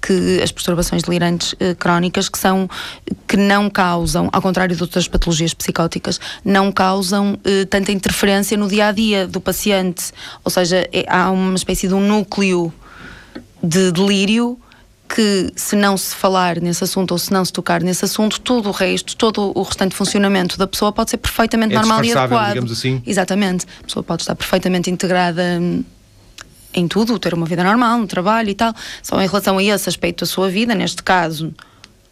que 0.02 0.42
as 0.44 0.52
perturbações 0.52 1.04
delirantes 1.04 1.56
eh, 1.58 1.74
crónicas 1.74 2.28
que 2.28 2.38
são 2.38 2.70
que 3.30 3.38
não 3.38 3.70
causam, 3.70 4.28
ao 4.34 4.42
contrário 4.42 4.76
de 4.76 4.84
outras 4.84 5.08
patologias 5.08 5.54
psicóticas, 5.54 6.20
não 6.44 6.70
causam 6.70 7.40
eh, 7.46 7.64
tanta 7.64 7.94
interferência 7.94 8.58
no 8.58 8.68
dia 8.68 8.88
a 8.88 8.92
dia 8.92 9.26
do 9.26 9.40
paciente, 9.40 10.12
ou 10.44 10.52
seja, 10.52 10.86
é- 10.92 11.06
há 11.08 11.32
uma 11.32 11.56
espécie 11.56 11.88
de 11.88 11.94
um 11.94 12.06
núcleo 12.06 12.74
de 13.64 13.90
delírio 13.94 14.60
que 15.08 15.52
se 15.56 15.76
não 15.76 15.98
se 15.98 16.14
falar 16.16 16.60
nesse 16.60 16.84
assunto 16.84 17.12
ou 17.12 17.18
se 17.18 17.32
não 17.32 17.44
se 17.44 17.52
tocar 17.52 17.82
nesse 17.82 18.06
assunto, 18.06 18.40
todo 18.40 18.70
o 18.70 18.72
resto, 18.72 19.16
todo 19.16 19.52
o 19.56 19.62
restante 19.64 19.96
funcionamento 19.96 20.58
da 20.58 20.68
pessoa 20.68 20.92
pode 20.92 21.12
ser 21.12 21.18
perfeitamente 21.18 21.74
É 21.74 21.78
normal 21.78 22.04
e 22.04 22.12
adequado. 22.12 22.50
digamos 22.50 22.72
assim. 22.72 23.02
Exatamente. 23.06 23.66
A 23.80 23.84
pessoa 23.84 24.04
pode 24.04 24.24
estar 24.24 24.36
perfeitamente 24.36 24.92
integrada 24.92 25.42
hum, 25.62 25.84
em 26.74 26.88
tudo, 26.88 27.18
ter 27.18 27.34
uma 27.34 27.46
vida 27.46 27.64
normal, 27.64 28.00
no 28.00 28.08
trabalho 28.08 28.50
e 28.50 28.56
tal. 28.56 28.74
Só 29.02 29.22
em 29.22 29.28
relação 29.28 29.58
a 29.58 29.64
esse 29.64 29.90
aspecto 29.90 30.22
da 30.22 30.26
sua 30.26 30.50
vida, 30.50 30.76
neste 30.76 31.02
caso, 31.02 31.54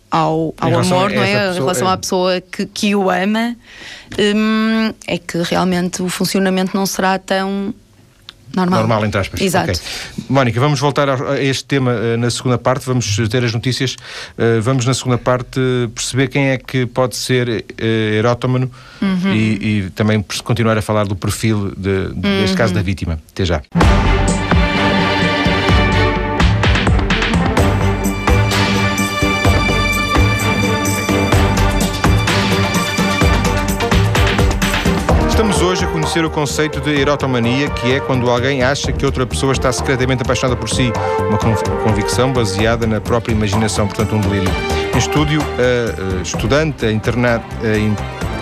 ao, 0.09 0.53
ao 0.57 0.79
amor, 0.79 1.11
não 1.11 1.21
é? 1.21 1.33
pessoa, 1.33 1.51
em 1.51 1.59
relação 1.59 1.89
é. 1.89 1.93
à 1.93 1.97
pessoa 1.97 2.41
que, 2.41 2.65
que 2.65 2.95
o 2.95 3.09
ama, 3.09 3.55
hum, 4.17 4.93
é 5.07 5.17
que 5.17 5.37
realmente 5.43 6.01
o 6.01 6.09
funcionamento 6.09 6.75
não 6.75 6.85
será 6.85 7.19
tão 7.19 7.73
normal. 8.53 8.79
Normal, 8.79 9.05
entre 9.05 9.19
aspas. 9.21 9.41
Exato. 9.41 9.71
Ok. 9.71 9.79
Mónica, 10.29 10.59
vamos 10.59 10.79
voltar 10.79 11.09
a 11.09 11.41
este 11.41 11.65
tema 11.65 11.91
eh, 11.91 12.17
na 12.17 12.29
segunda 12.29 12.57
parte, 12.57 12.85
vamos 12.85 13.15
ter 13.29 13.43
as 13.43 13.53
notícias. 13.53 13.95
Eh, 14.37 14.59
vamos 14.61 14.85
na 14.85 14.93
segunda 14.93 15.17
parte 15.17 15.59
perceber 15.93 16.27
quem 16.29 16.49
é 16.49 16.57
que 16.57 16.85
pode 16.85 17.15
ser 17.15 17.65
eh, 17.77 18.15
erótomano 18.19 18.69
Uhum. 19.01 19.33
e, 19.33 19.85
e 19.85 19.89
também 19.91 20.23
continuar 20.43 20.77
a 20.77 20.81
falar 20.81 21.05
do 21.05 21.15
perfil, 21.15 21.71
de, 21.77 22.09
de- 22.13 22.27
neste 22.27 22.51
Uhum. 22.51 22.55
caso, 22.57 22.73
da 22.73 22.81
vítima. 22.81 23.19
Até 23.31 23.45
já. 23.45 23.61
Conhecer 36.15 36.25
o 36.25 36.29
conceito 36.29 36.79
de 36.79 36.91
erotomania, 36.97 37.69
que 37.69 37.91
é 37.91 37.99
quando 37.99 38.29
alguém 38.29 38.63
acha 38.63 38.91
que 38.93 39.05
outra 39.05 39.25
pessoa 39.25 39.51
está 39.51 39.69
secretamente 39.73 40.21
apaixonada 40.21 40.55
por 40.55 40.69
si. 40.69 40.89
Uma 41.27 41.37
conv- 41.37 41.61
convicção 41.83 42.31
baseada 42.31 42.87
na 42.87 43.01
própria 43.01 43.33
imaginação, 43.33 43.85
portanto, 43.85 44.15
um 44.15 44.21
delírio. 44.21 44.49
Em 44.93 44.97
estúdio, 44.97 45.41
a, 45.41 46.21
estudante, 46.21 46.85
a 46.85 46.91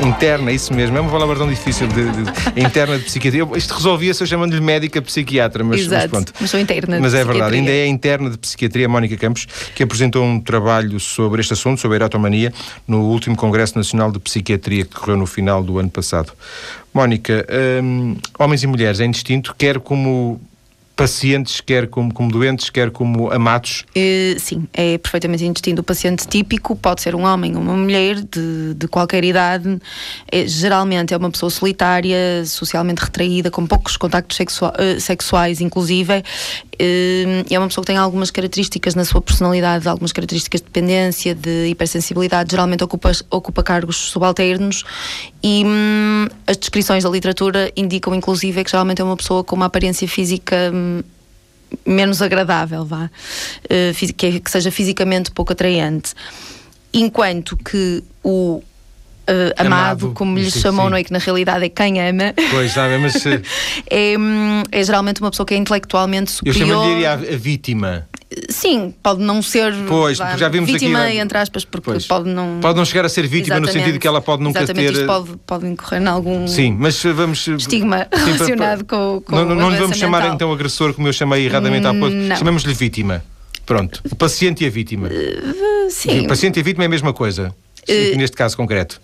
interna, 0.05 0.51
isso 0.51 0.71
mesmo, 0.71 0.97
é 0.97 1.01
uma 1.01 1.09
palavra 1.09 1.36
tão 1.36 1.47
difícil, 1.49 1.88
de, 1.88 2.03
de- 2.12 2.31
a 2.55 2.59
interna 2.67 2.97
de 2.99 3.05
psiquiatria. 3.05 3.41
Eu- 3.41 3.55
Isto 3.57 3.73
resolvia-se 3.73 4.25
chamando-lhe 4.27 4.62
médica 4.62 5.01
psiquiatra, 5.01 5.63
mas, 5.63 5.77
mas 5.77 5.88
Exato. 5.88 6.09
pronto. 6.09 6.31
Mas 6.39 6.51
sou 6.51 6.59
interna 6.59 6.97
de 6.97 7.01
Mas 7.01 7.13
é 7.15 7.23
verdade, 7.23 7.55
ainda 7.55 7.71
é 7.71 7.83
a 7.86 7.88
interna 7.88 8.29
de 8.29 8.38
psiquiatria 8.38 8.88
Mónica 8.88 9.17
Campos, 9.17 9.47
que 9.73 9.81
apresentou 9.81 10.23
um 10.23 10.39
trabalho 10.39 10.99
sobre 10.99 11.41
este 11.41 11.53
assunto, 11.53 11.81
sobre 11.81 11.95
a 11.95 12.01
erotomania, 12.01 12.53
no 12.88 13.01
último 13.01 13.36
Congresso 13.36 13.75
Nacional 13.77 14.12
de 14.12 14.19
Psiquiatria 14.19 14.86
que 14.86 14.93
correu 14.95 15.17
no 15.17 15.25
final 15.25 15.63
do 15.63 15.79
ano 15.79 15.89
passado. 15.89 16.31
Mónica, 16.93 17.45
hum, 17.84 18.17
homens 18.38 18.63
e 18.63 18.67
mulheres 18.67 18.99
é 18.99 19.06
indistinto, 19.06 19.56
quer 19.58 19.79
como 19.79 20.39
pacientes, 20.95 21.60
quer 21.60 21.88
como, 21.88 22.13
como 22.13 22.32
doentes, 22.32 22.69
quer 22.69 22.91
como 22.91 23.32
amados. 23.32 23.84
Eh, 23.95 24.36
sim, 24.38 24.67
é 24.71 24.95
perfeitamente 24.99 25.43
indistinto. 25.43 25.82
O 25.82 25.84
paciente 25.84 26.27
típico 26.27 26.75
pode 26.75 27.01
ser 27.01 27.15
um 27.15 27.23
homem 27.23 27.56
ou 27.56 27.62
uma 27.63 27.73
mulher 27.75 28.17
de, 28.21 28.75
de 28.75 28.88
qualquer 28.88 29.23
idade. 29.23 29.79
É, 30.32 30.45
geralmente 30.47 31.12
é 31.12 31.17
uma 31.17 31.32
pessoa 31.32 31.49
solitária, 31.49 32.45
socialmente 32.45 33.01
retraída, 33.03 33.49
com 33.49 33.65
poucos 33.65 33.97
contactos 33.97 34.38
sexua- 34.38 34.73
eh, 34.77 34.99
sexuais, 34.99 35.62
inclusive. 35.62 36.23
Eh, 36.77 37.43
é 37.49 37.58
uma 37.58 37.67
pessoa 37.67 37.84
que 37.84 37.88
tem 37.88 37.97
algumas 37.97 38.29
características 38.29 38.93
na 38.93 39.03
sua 39.03 39.19
personalidade, 39.19 39.88
algumas 39.88 40.12
características 40.12 40.62
de 40.62 40.65
dependência, 40.65 41.34
de 41.34 41.69
hipersensibilidade. 41.69 42.51
Geralmente 42.51 42.84
ocupa, 42.84 43.12
ocupa 43.32 43.63
cargos 43.63 43.97
subalternos 43.97 44.84
e 45.43 45.63
hum, 45.65 46.27
as 46.47 46.56
descrições 46.58 47.03
da 47.03 47.10
literatura 47.10 47.71
indicam, 47.75 48.15
inclusive, 48.15 48.63
que 48.63 48.71
geralmente 48.71 49.01
é 49.01 49.03
uma 49.03 49.17
pessoa 49.17 49.43
com 49.43 49.56
uma 49.56 49.65
aparência 49.65 50.08
física. 50.08 50.71
hum, 50.73 51.03
menos 51.88 52.21
agradável, 52.21 52.86
vá, 52.86 53.10
fisi- 53.95 54.13
que, 54.13 54.39
que 54.39 54.51
seja 54.51 54.69
fisicamente 54.69 55.32
pouco 55.32 55.53
atraente. 55.53 56.13
Enquanto 56.93 57.58
que 57.58 58.03
o 58.23 58.62
eh, 59.25 59.53
amado, 59.58 60.06
Amado, 60.06 60.12
como 60.13 60.38
lhe 60.38 60.51
sim. 60.51 60.60
não 60.91 60.97
é? 60.97 61.03
Que 61.03 61.12
na 61.12 61.17
realidade 61.17 61.65
é 61.65 61.69
quem 61.69 61.99
ama, 61.99 62.34
Pois, 62.51 62.71
sabe, 62.73 62.97
mas 62.99 63.15
eh, 63.25 63.41
é, 63.89 64.15
hum, 64.17 64.62
é 64.71 64.84
geralmente 64.84 65.19
uma 65.21 65.32
pessoa 65.32 65.47
que 65.47 65.56
é 65.56 65.58
intelectualmente 65.58 66.34
eu 66.45 66.53
superior. 66.53 66.84
chamaria 66.86 67.10
a, 67.10 67.13
a 67.13 67.38
vítima. 67.38 68.08
Sim, 68.50 68.93
pode 69.02 69.22
não 69.22 69.41
ser 69.41 69.74
pois, 69.88 70.17
vá, 70.17 70.38
já 70.38 70.50
vimos 70.50 70.69
vítima, 70.69 71.06
aqui, 71.06 71.17
entre 71.17 71.38
aspas, 71.38 71.65
porque 71.65 71.91
pois, 71.91 72.08
pode 72.08 72.30
não. 72.30 72.60
Pode 72.62 72.78
não 72.78 72.86
chegar 72.86 73.06
a 73.06 73.10
ser 73.10 73.28
vítima 73.28 73.60
no 73.60 73.67
sentido 73.67 74.00
que 74.00 74.08
ela 74.08 74.22
pode 74.22 74.43
nunca 74.43 74.60
Exatamente, 74.60 74.93
ter. 74.93 75.00
Isto 75.00 75.06
pode, 75.06 75.38
pode 75.46 75.67
incorrer 75.67 76.02
em 76.02 76.08
algum 76.08 76.48
Sim, 76.48 76.76
mas 76.80 77.02
vamos. 77.04 77.48
estigma 77.48 78.08
sim, 78.13 78.26
relacionado 78.26 78.86
para, 78.86 78.98
com, 78.98 79.22
com 79.22 79.36
Não, 79.36 79.46
não, 79.46 79.56
não 79.56 79.69
lhe 79.69 79.78
vamos 79.78 79.98
mental. 79.98 80.00
chamar 80.00 80.34
então 80.34 80.52
agressor, 80.52 80.93
como 80.93 81.08
eu 81.08 81.13
chamei 81.13 81.46
erradamente 81.46 81.88
há 81.88 81.93
pouco. 81.93 82.15
Chamamos-lhe 82.38 82.74
vítima. 82.74 83.24
Pronto. 83.65 84.02
O 84.12 84.15
paciente 84.15 84.63
e 84.63 84.67
a 84.67 84.69
vítima. 84.69 85.08
Uh, 85.08 85.89
sim. 85.89 86.26
O 86.26 86.28
paciente 86.28 86.58
e 86.58 86.60
a 86.60 86.63
vítima 86.63 86.84
é 86.84 86.88
a 86.88 86.89
mesma 86.89 87.13
coisa. 87.13 87.56
Uh, 87.88 88.17
neste 88.17 88.36
caso 88.36 88.58
concreto. 88.58 89.02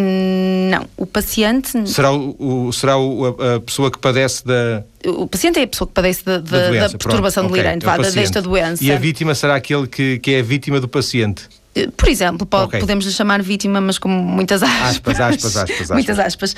Não, 0.00 0.86
o 0.96 1.04
paciente. 1.04 1.88
Será, 1.88 2.12
o, 2.12 2.68
o 2.68 2.72
será 2.72 2.96
o, 2.96 3.26
a, 3.26 3.56
a, 3.56 3.60
pessoa 3.60 3.90
que 3.90 3.98
padece 3.98 4.44
da. 4.46 4.84
O 5.04 5.26
paciente 5.26 5.58
é 5.58 5.64
a 5.64 5.66
pessoa 5.66 5.88
que 5.88 5.94
padece 5.94 6.24
da, 6.24 6.38
da, 6.38 6.42
da, 6.42 6.68
doença, 6.68 6.88
da 6.92 6.98
perturbação 6.98 7.42
Pronto, 7.44 7.56
delirante, 7.56 7.86
okay, 7.86 8.04
é 8.04 8.10
desta 8.12 8.40
doença. 8.40 8.84
E 8.84 8.92
a 8.92 8.96
vítima 8.96 9.34
será 9.34 9.56
aquele 9.56 9.88
que, 9.88 10.20
que 10.20 10.34
é 10.34 10.38
a 10.38 10.42
vítima 10.42 10.80
do 10.80 10.86
paciente? 10.86 11.48
Por 11.96 12.08
exemplo, 12.08 12.46
pode, 12.46 12.66
okay. 12.66 12.80
podemos 12.80 13.04
lhe 13.04 13.12
chamar 13.12 13.42
vítima, 13.42 13.80
mas 13.80 13.98
com 13.98 14.08
muitas 14.08 14.62
aspas. 14.62 15.18
Aspas, 15.18 15.20
aspas, 15.20 15.56
aspas. 15.56 15.70
aspas. 15.80 15.90
muitas 15.90 16.18
aspas. 16.18 16.56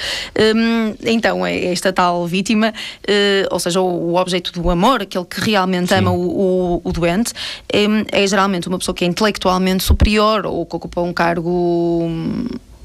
Hum, 0.55 0.95
então, 1.05 1.47
é 1.47 1.73
esta 1.73 1.93
tal 1.93 2.27
vítima, 2.27 2.73
uh, 2.73 3.49
ou 3.51 3.59
seja, 3.59 3.81
o, 3.81 4.13
o, 4.13 4.17
objeto 4.17 4.53
do 4.53 4.71
amor, 4.71 5.03
aquele 5.03 5.25
que 5.25 5.41
realmente 5.41 5.89
Sim. 5.89 5.97
ama 5.97 6.13
o, 6.13 6.77
o, 6.77 6.81
o 6.85 6.93
doente, 6.93 7.33
é, 7.73 8.23
é, 8.23 8.27
geralmente 8.27 8.69
uma 8.69 8.79
pessoa 8.79 8.95
que 8.95 9.05
é 9.05 9.09
intelectualmente 9.09 9.83
superior 9.83 10.47
ou 10.47 10.65
que 10.65 10.77
ocupa 10.77 11.01
um 11.01 11.13
cargo 11.13 12.09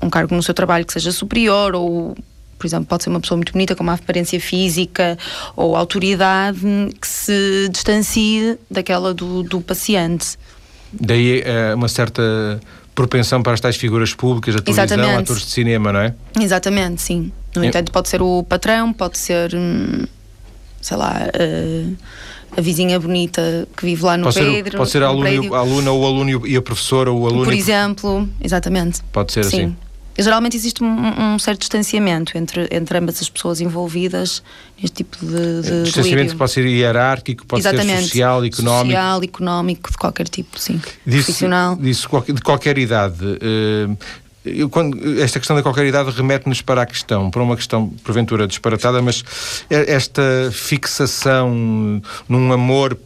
um 0.06 0.10
cargo 0.10 0.36
no 0.36 0.44
seu 0.44 0.54
trabalho 0.54 0.86
que 0.86 0.94
seja 0.94 1.12
superior 1.12 1.76
ou 1.76 2.16
por 2.58 2.66
exemplo, 2.66 2.86
pode 2.86 3.04
ser 3.04 3.10
uma 3.10 3.20
pessoa 3.20 3.38
muito 3.38 3.52
bonita 3.52 3.76
com 3.76 3.84
uma 3.84 3.94
aparência 3.94 4.40
física 4.40 5.18
ou 5.56 5.76
autoridade 5.76 6.60
que 7.00 7.08
se 7.08 7.70
distancie 7.70 8.58
daquela 8.72 9.14
do, 9.14 9.44
do 9.44 9.60
paciente. 9.60 10.38
Daí 10.92 11.42
é 11.42 11.76
uma 11.76 11.90
certa 11.90 12.60
propensão 12.96 13.44
para 13.44 13.54
as 13.54 13.60
tais 13.60 13.76
figuras 13.76 14.14
públicas, 14.14 14.56
a 14.56 14.60
televisão, 14.60 14.86
Exatamente. 14.86 15.24
atores 15.24 15.46
de 15.46 15.52
cinema, 15.52 15.92
não 15.92 16.00
é? 16.00 16.14
Exatamente, 16.40 17.02
sim. 17.02 17.32
No 17.56 17.64
é. 17.64 17.68
entanto, 17.68 17.92
pode 17.92 18.08
ser 18.08 18.22
o 18.22 18.44
patrão, 18.44 18.94
pode 18.94 19.18
ser, 19.18 19.54
hum, 19.54 20.06
sei 20.82 20.96
lá, 20.96 21.28
uh, 21.28 21.96
a 22.58 22.62
vizinha 22.62 22.98
bonita 22.98 23.68
que 23.76 23.86
vive 23.86 24.04
lá 24.04 24.16
no 24.18 24.24
pode 24.24 24.40
Pedro. 24.40 24.72
Ser, 24.72 24.78
pode 24.78 24.90
ser 24.90 25.04
a 25.04 25.08
aluna, 25.08 25.30
a 25.30 25.60
aluna 25.60 25.92
ou 25.92 26.02
o 26.02 26.06
aluno 26.06 26.48
e 26.48 26.56
a 26.56 26.62
professora 26.62 27.12
ou 27.12 27.22
o 27.22 27.28
aluno. 27.28 27.44
Por 27.44 27.54
exemplo, 27.54 28.30
exatamente. 28.42 29.02
Pode 29.12 29.34
ser 29.34 29.44
sim. 29.44 29.58
assim. 29.58 29.76
Geralmente 30.18 30.56
existe 30.56 30.84
um, 30.84 31.36
um, 31.36 31.40
certo 31.40 31.60
distanciamento 31.60 32.38
entre, 32.38 32.68
entre 32.72 32.98
ambas 32.98 33.22
as 33.22 33.30
pessoas 33.30 33.60
envolvidas 33.60 34.42
neste 34.82 35.04
tipo 35.04 35.18
de. 35.26 35.62
de 35.62 35.84
distanciamento 35.84 36.32
que 36.32 36.38
pode 36.38 36.52
ser 36.52 36.66
hierárquico, 36.66 37.46
pode 37.46 37.62
Exatamente. 37.62 38.04
ser 38.04 38.08
social, 38.08 38.46
económico. 38.46 38.86
Social, 38.86 39.24
económico, 39.24 39.92
de 39.92 39.98
qualquer 39.98 40.28
tipo, 40.30 40.58
sim. 40.58 40.82
Disse, 41.06 41.26
Profissional. 41.26 41.76
Disse 41.76 42.08
de 42.34 42.42
qualquer 42.42 42.78
idade. 42.78 43.26
Uh, 43.26 43.98
eu, 44.46 44.70
quando, 44.70 45.22
esta 45.22 45.40
questão 45.40 45.56
da 45.56 45.64
qualquer 45.64 45.86
idade 45.86 46.12
remete-nos 46.12 46.62
para 46.62 46.84
a 46.84 46.86
questão, 46.86 47.32
para 47.32 47.42
uma 47.42 47.56
questão 47.56 47.90
porventura 48.04 48.48
disparatada, 48.48 49.02
mas 49.02 49.24
esta 49.70 50.22
fixação 50.52 52.02
num 52.30 52.54
amor 52.54 52.98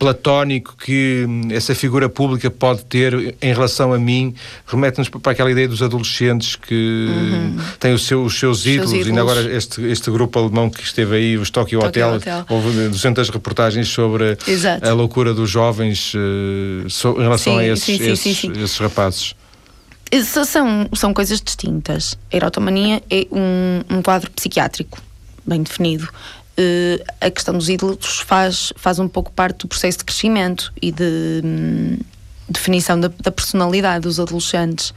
platónico 0.00 0.74
que 0.78 1.26
essa 1.50 1.74
figura 1.74 2.08
pública 2.08 2.50
pode 2.50 2.86
ter 2.86 3.36
em 3.40 3.52
relação 3.52 3.92
a 3.92 3.98
mim 3.98 4.34
remete-nos 4.66 5.10
para 5.10 5.32
aquela 5.32 5.50
ideia 5.50 5.68
dos 5.68 5.82
adolescentes 5.82 6.56
que 6.56 7.06
uhum. 7.10 7.58
têm 7.78 7.92
os 7.92 8.06
seus, 8.06 8.32
os 8.32 8.38
seus 8.38 8.64
ídolos, 8.64 8.92
ídolos. 8.92 9.06
ainda 9.08 9.20
agora 9.20 9.54
este, 9.54 9.82
este 9.82 10.10
grupo 10.10 10.38
alemão 10.38 10.70
que 10.70 10.82
esteve 10.82 11.16
aí, 11.16 11.36
os 11.36 11.50
Tokyo, 11.50 11.80
Tokyo 11.80 11.88
Hotel, 11.88 12.14
Hotel, 12.14 12.46
houve 12.48 12.88
200 12.88 13.28
reportagens 13.28 13.88
sobre 13.88 14.38
Exato. 14.48 14.88
a 14.88 14.92
loucura 14.94 15.34
dos 15.34 15.50
jovens 15.50 16.14
uh, 16.14 16.88
so, 16.88 17.16
em 17.18 17.22
relação 17.22 17.52
sim, 17.52 17.58
a 17.58 17.66
esses, 17.66 17.84
sim, 17.84 17.98
sim, 17.98 18.10
esses, 18.10 18.44
esses 18.56 18.78
rapazes. 18.78 19.34
São, 20.24 20.88
são 20.94 21.12
coisas 21.12 21.42
distintas. 21.42 22.18
A 22.32 22.36
erotomania 22.36 23.02
é 23.10 23.26
um, 23.30 23.98
um 23.98 24.02
quadro 24.02 24.30
psiquiátrico 24.30 24.98
bem 25.46 25.62
definido. 25.62 26.08
Uh, 26.58 27.02
a 27.20 27.30
questão 27.30 27.54
dos 27.56 27.68
ídolos 27.68 28.20
faz, 28.20 28.72
faz 28.76 28.98
um 28.98 29.08
pouco 29.08 29.32
parte 29.32 29.60
do 29.60 29.68
processo 29.68 29.98
de 29.98 30.04
crescimento 30.04 30.72
e 30.82 30.92
de 30.92 31.40
hum, 31.42 31.98
definição 32.48 33.00
da, 33.00 33.10
da, 33.20 33.30
personalidade 33.30 34.02
dos 34.02 34.20
adolescentes. 34.20 34.92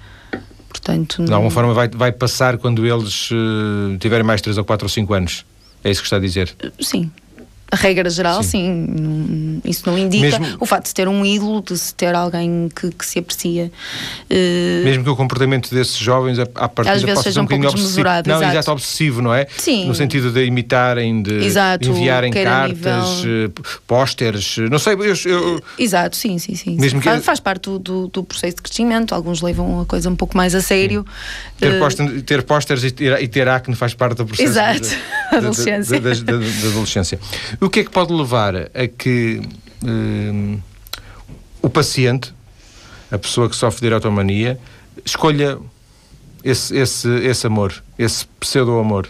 Portanto, 0.67 1.23
de 1.23 1.31
alguma 1.31 1.51
forma 1.51 1.73
vai, 1.73 1.87
vai 1.87 2.11
passar 2.11 2.57
quando 2.57 2.85
eles 2.85 3.29
uh, 3.31 3.97
tiverem 3.99 4.25
mais 4.25 4.41
3 4.41 4.57
ou 4.57 4.65
4 4.65 4.85
ou 4.85 4.89
5 4.89 5.13
anos. 5.13 5.45
É 5.83 5.91
isso 5.91 6.01
que 6.01 6.07
está 6.07 6.17
a 6.17 6.19
dizer? 6.19 6.53
Sim, 6.79 7.11
a 7.73 7.75
regra 7.75 8.07
geral, 8.07 8.43
sim. 8.43 8.85
sim. 8.87 9.61
Isso 9.65 9.83
não 9.87 9.97
indica 9.97 10.39
Mesmo... 10.39 10.57
o 10.59 10.65
facto 10.65 10.85
de 10.85 10.93
ter 10.93 11.07
um 11.07 11.25
ídolo, 11.25 11.59
de 11.59 11.75
se 11.75 11.93
ter 11.95 12.13
alguém 12.13 12.69
que, 12.73 12.91
que 12.91 13.03
se 13.03 13.17
aprecia. 13.17 13.71
Uh... 14.29 14.83
Mesmo 14.83 15.03
que 15.03 15.09
o 15.09 15.15
comportamento 15.15 15.73
desses 15.73 15.97
jovens, 15.97 16.37
a 16.37 16.69
partir 16.69 16.91
Às 16.91 17.01
vezes 17.01 17.23
seja 17.23 17.41
um, 17.41 17.45
um 17.45 17.47
pouco 17.47 17.73
desmesurado. 17.73 18.29
Não, 18.29 18.43
exato. 18.43 18.71
obsessivo, 18.71 19.23
não 19.23 19.33
é? 19.33 19.47
Sim. 19.57 19.87
No 19.87 19.95
sentido 19.95 20.31
de 20.31 20.45
imitarem, 20.45 21.23
de 21.23 21.43
exato, 21.43 21.89
enviarem 21.89 22.31
cartas, 22.31 23.23
nível... 23.23 23.47
Eh, 23.47 23.61
pósteres, 23.87 24.57
não 24.69 24.77
sei. 24.77 24.93
Eu, 24.93 25.15
eu... 25.25 25.63
Exato, 25.79 26.15
sim, 26.15 26.37
sim, 26.37 26.53
sim. 26.53 26.77
Mesmo 26.79 26.99
sim. 26.99 27.03
Que... 27.03 27.09
Faz, 27.09 27.25
faz, 27.25 27.39
parte 27.39 27.71
do, 27.79 28.07
do, 28.07 28.23
processo 28.23 28.57
de 28.57 28.61
crescimento. 28.61 29.15
Alguns 29.15 29.41
levam 29.41 29.81
a 29.81 29.85
coisa 29.85 30.09
um 30.11 30.15
pouco 30.15 30.37
mais 30.37 30.53
a 30.53 30.61
sério. 30.61 31.03
Ter, 31.59 31.81
uh... 31.81 32.21
ter 32.21 32.43
pósteres 32.43 32.83
e 32.83 32.91
ter, 32.91 33.19
e 33.19 33.27
ter 33.27 33.47
acne 33.47 33.75
faz 33.75 33.95
parte 33.95 34.17
do 34.17 34.27
processo 34.27 34.49
exato. 34.49 34.83
De, 35.33 35.39
de, 35.39 35.47
adolescência. 35.47 35.99
Da 35.99 36.11
adolescência. 36.67 37.19
O 37.59 37.69
que 37.69 37.81
é 37.81 37.83
que 37.83 37.89
pode 37.89 38.13
levar 38.13 38.55
a 38.55 38.87
que 38.87 39.41
um, 39.83 40.59
o 41.61 41.69
paciente, 41.69 42.33
a 43.11 43.17
pessoa 43.17 43.49
que 43.49 43.55
sofre 43.55 43.81
de 43.81 43.87
erotomania, 43.87 44.59
escolha 45.05 45.57
esse, 46.43 46.75
esse, 46.75 47.09
esse 47.09 47.47
amor, 47.47 47.83
esse 47.97 48.25
pseudo-amor? 48.39 49.07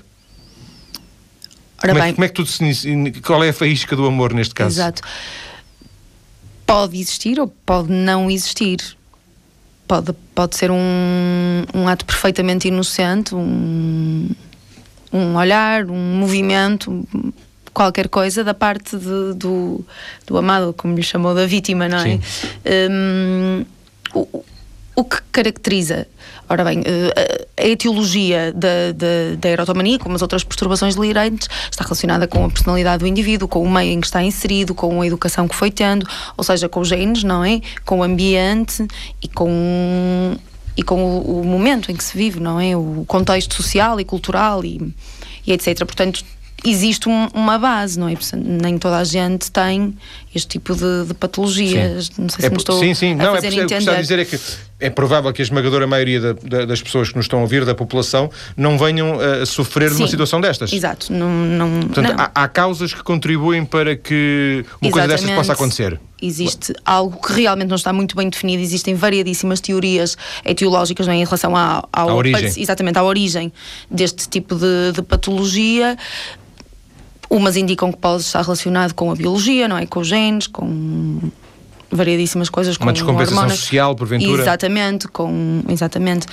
Como, 1.79 1.99
é, 1.99 2.13
como 2.13 2.25
é 2.25 2.29
que 2.29 2.34
tu 2.34 2.45
Qual 3.21 3.43
é 3.43 3.49
a 3.49 3.53
faísca 3.53 3.95
do 3.95 4.06
amor 4.06 4.34
neste 4.34 4.56
caso? 4.56 4.75
Exato. 4.75 5.01
Pode 6.65 6.97
existir 6.97 7.39
ou 7.39 7.47
pode 7.47 7.91
não 7.91 8.32
existir. 8.32 8.79
Pode, 9.86 10.13
pode 10.34 10.56
ser 10.56 10.71
um, 10.71 11.65
um 11.73 11.88
ato 11.89 12.06
perfeitamente 12.06 12.69
inocente, 12.69 13.36
um, 13.36 14.29
um 15.12 15.36
olhar, 15.36 15.86
um 15.86 16.15
movimento, 16.15 17.06
qualquer 17.73 18.07
coisa 18.07 18.43
da 18.43 18.53
parte 18.53 18.97
de, 18.97 19.33
do, 19.36 19.83
do 20.27 20.38
amado, 20.38 20.73
como 20.73 20.95
lhe 20.95 21.03
chamou, 21.03 21.33
da 21.33 21.45
vítima, 21.45 21.88
não 21.89 21.99
é? 21.99 22.19
Um, 22.89 23.65
o, 24.13 24.43
o 24.95 25.03
que 25.03 25.17
caracteriza, 25.31 26.07
ora 26.47 26.63
bem, 26.63 26.83
eh, 26.86 27.47
a 27.57 27.65
etiologia 27.65 28.53
da, 28.53 28.91
da, 28.95 29.36
da 29.39 29.49
erotomania, 29.49 29.97
como 29.97 30.15
as 30.15 30.21
outras 30.21 30.43
perturbações 30.43 30.95
delirantes, 30.95 31.49
está 31.71 31.83
relacionada 31.83 32.27
com 32.27 32.45
a 32.45 32.49
personalidade 32.49 32.99
do 32.99 33.07
indivíduo, 33.07 33.47
com 33.47 33.63
o 33.63 33.69
meio 33.69 33.91
em 33.91 33.99
que 33.99 34.05
está 34.05 34.21
inserido, 34.21 34.75
com 34.75 35.01
a 35.01 35.07
educação 35.07 35.47
que 35.47 35.55
foi 35.55 35.71
tendo, 35.71 36.07
ou 36.38 36.43
seja, 36.43 36.69
com 36.69 36.79
os 36.79 36.88
genes, 36.88 37.23
não 37.23 37.43
é? 37.43 37.59
Com 37.83 37.99
o 37.99 38.03
ambiente 38.03 38.86
e 39.21 39.27
com 39.27 40.38
e 40.75 40.81
com 40.81 41.03
o, 41.03 41.41
o, 41.41 41.43
momento 41.43 41.91
em 41.91 41.95
que 41.95 42.03
se 42.03 42.17
vive, 42.17 42.39
não 42.39 42.59
é? 42.59 42.75
O 42.75 43.03
contexto 43.07 43.53
social 43.55 43.99
e 43.99 44.05
cultural 44.05 44.63
e, 44.63 44.93
e 45.45 45.53
etc. 45.53 45.77
Portanto, 45.86 46.23
existe 46.63 47.10
um, 47.10 47.28
uma 47.34 47.60
base, 47.60 47.99
não 47.99 48.08
é? 48.08 48.15
Nem 48.36 48.78
toda 48.78 48.97
a 48.97 49.04
gente 49.04 49.52
tem 49.52 49.95
este 50.34 50.47
tipo 50.47 50.76
de, 50.76 51.06
de 51.08 51.13
patologias. 51.13 52.08
Sim. 52.08 52.21
Não 52.21 52.30
sei 52.30 52.41
se 52.41 52.45
é, 52.47 52.49
me 52.49 52.58
estou 52.58 52.80
sim, 52.80 52.93
sim. 52.93 53.13
a 53.13 53.15
não, 53.15 53.36
fazer 53.36 53.47
é, 53.47 53.49
entender. 53.49 53.63
O 53.63 53.67
que 53.67 53.76
está 53.76 53.97
a 53.97 54.02
dizer 54.02 54.19
é 54.19 54.26
que 54.26 54.39
é 54.80 54.89
provável 54.89 55.32
que 55.32 55.41
a 55.41 55.45
esmagadora 55.45 55.86
maioria 55.86 56.19
da, 56.19 56.34
da, 56.34 56.65
das 56.65 56.82
pessoas 56.82 57.10
que 57.10 57.15
nos 57.15 57.26
estão 57.26 57.39
a 57.39 57.41
ouvir, 57.43 57.65
da 57.65 57.76
população, 57.76 58.30
não 58.58 58.78
venham 58.78 59.17
a 59.19 59.45
sofrer 59.45 59.91
sim. 59.91 59.99
numa 59.99 60.08
situação 60.08 60.41
destas. 60.41 60.73
Exato. 60.73 61.12
Não, 61.12 61.30
não, 61.30 61.80
Portanto, 61.82 62.15
não. 62.15 62.19
Há, 62.19 62.32
há, 62.34 62.47
causas 62.47 62.93
que 62.93 63.04
contribuem 63.04 63.63
para 63.63 63.95
que 63.95 64.65
uma 64.82 64.89
Exatamente. 64.89 64.91
coisa 64.91 65.08
destas 65.08 65.32
possa 65.32 65.54
acontecer. 65.54 65.99
Existe 66.21 66.73
algo 66.86 67.21
que 67.21 67.34
realmente 67.34 67.69
não 67.69 67.76
está 67.76 67.91
muito 67.91 68.15
bem 68.15 68.30
definido, 68.30 68.63
existem 68.63 68.95
variadíssimas 68.95 69.60
teorias 69.60 70.17
etiológicas 70.45 71.08
é, 71.08 71.13
em 71.15 71.23
relação 71.26 71.56
à, 71.56 71.86
à, 71.91 72.02
à 72.02 72.06
origem. 72.13 72.62
exatamente 72.62 72.97
à 72.97 73.04
origem 73.04 73.52
deste 73.91 74.28
tipo 74.30 74.56
de, 74.56 74.93
de 74.93 75.02
patologia. 75.02 75.97
Umas 77.35 77.57
indicam 77.57 77.91
que 77.91 77.97
pode 77.97 78.21
estar 78.21 78.41
relacionado 78.41 78.93
com 78.93 79.11
a 79.11 79.15
biologia, 79.15 79.67
não 79.67 79.77
é? 79.77 79.85
Com 79.85 80.01
os 80.01 80.07
genes, 80.07 80.47
com 80.47 81.19
variadíssimas 81.93 82.49
coisas 82.49 82.75
uma 82.77 82.91
descompensação 82.91 83.37
hormonas. 83.37 83.59
social 83.59 83.95
porventura 83.95 84.41
exatamente 84.41 85.07
com 85.07 85.63
exatamente 85.69 86.25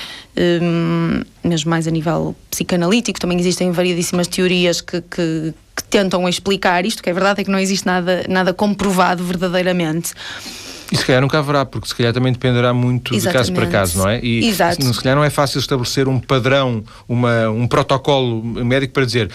um, 0.63 1.23
mesmo 1.45 1.71
mais 1.71 1.87
a 1.87 1.91
nível 1.91 2.35
psicanalítico 2.51 3.21
também 3.21 3.39
existem 3.39 3.71
variadíssimas 3.71 4.27
teorias 4.27 4.81
que, 4.81 5.03
que, 5.03 5.53
que, 5.77 5.85
tentam 5.85 6.27
explicar 6.27 6.87
isto 6.87 7.03
que 7.03 7.11
é 7.11 7.13
verdade 7.13 7.43
é 7.43 7.45
que 7.45 7.51
não 7.51 7.59
existe 7.59 7.85
nada 7.85 8.25
nada 8.27 8.55
comprovado 8.55 9.23
verdadeiramente 9.23 10.15
e 10.91 10.97
se 10.97 11.07
calhar 11.07 11.23
nunca 11.23 11.39
haverá, 11.39 11.65
porque 11.65 11.87
se 11.87 11.95
calhar 11.95 12.13
também 12.13 12.33
dependerá 12.33 12.75
muito 12.75 13.15
Exatamente. 13.15 13.53
de 13.53 13.53
caso 13.53 13.71
para 13.71 13.79
caso, 13.81 13.99
não 13.99 14.09
é? 14.09 14.21
E 14.25 14.49
Exato. 14.49 14.83
se 14.83 15.01
calhar 15.01 15.17
não 15.17 15.23
é 15.23 15.31
fácil 15.31 15.61
estabelecer 15.61 16.09
um 16.09 16.19
padrão, 16.19 16.83
uma, 17.09 17.49
um 17.49 17.69
protocolo 17.69 18.43
médico 18.43 18.93
para 18.93 19.05
dizer 19.05 19.31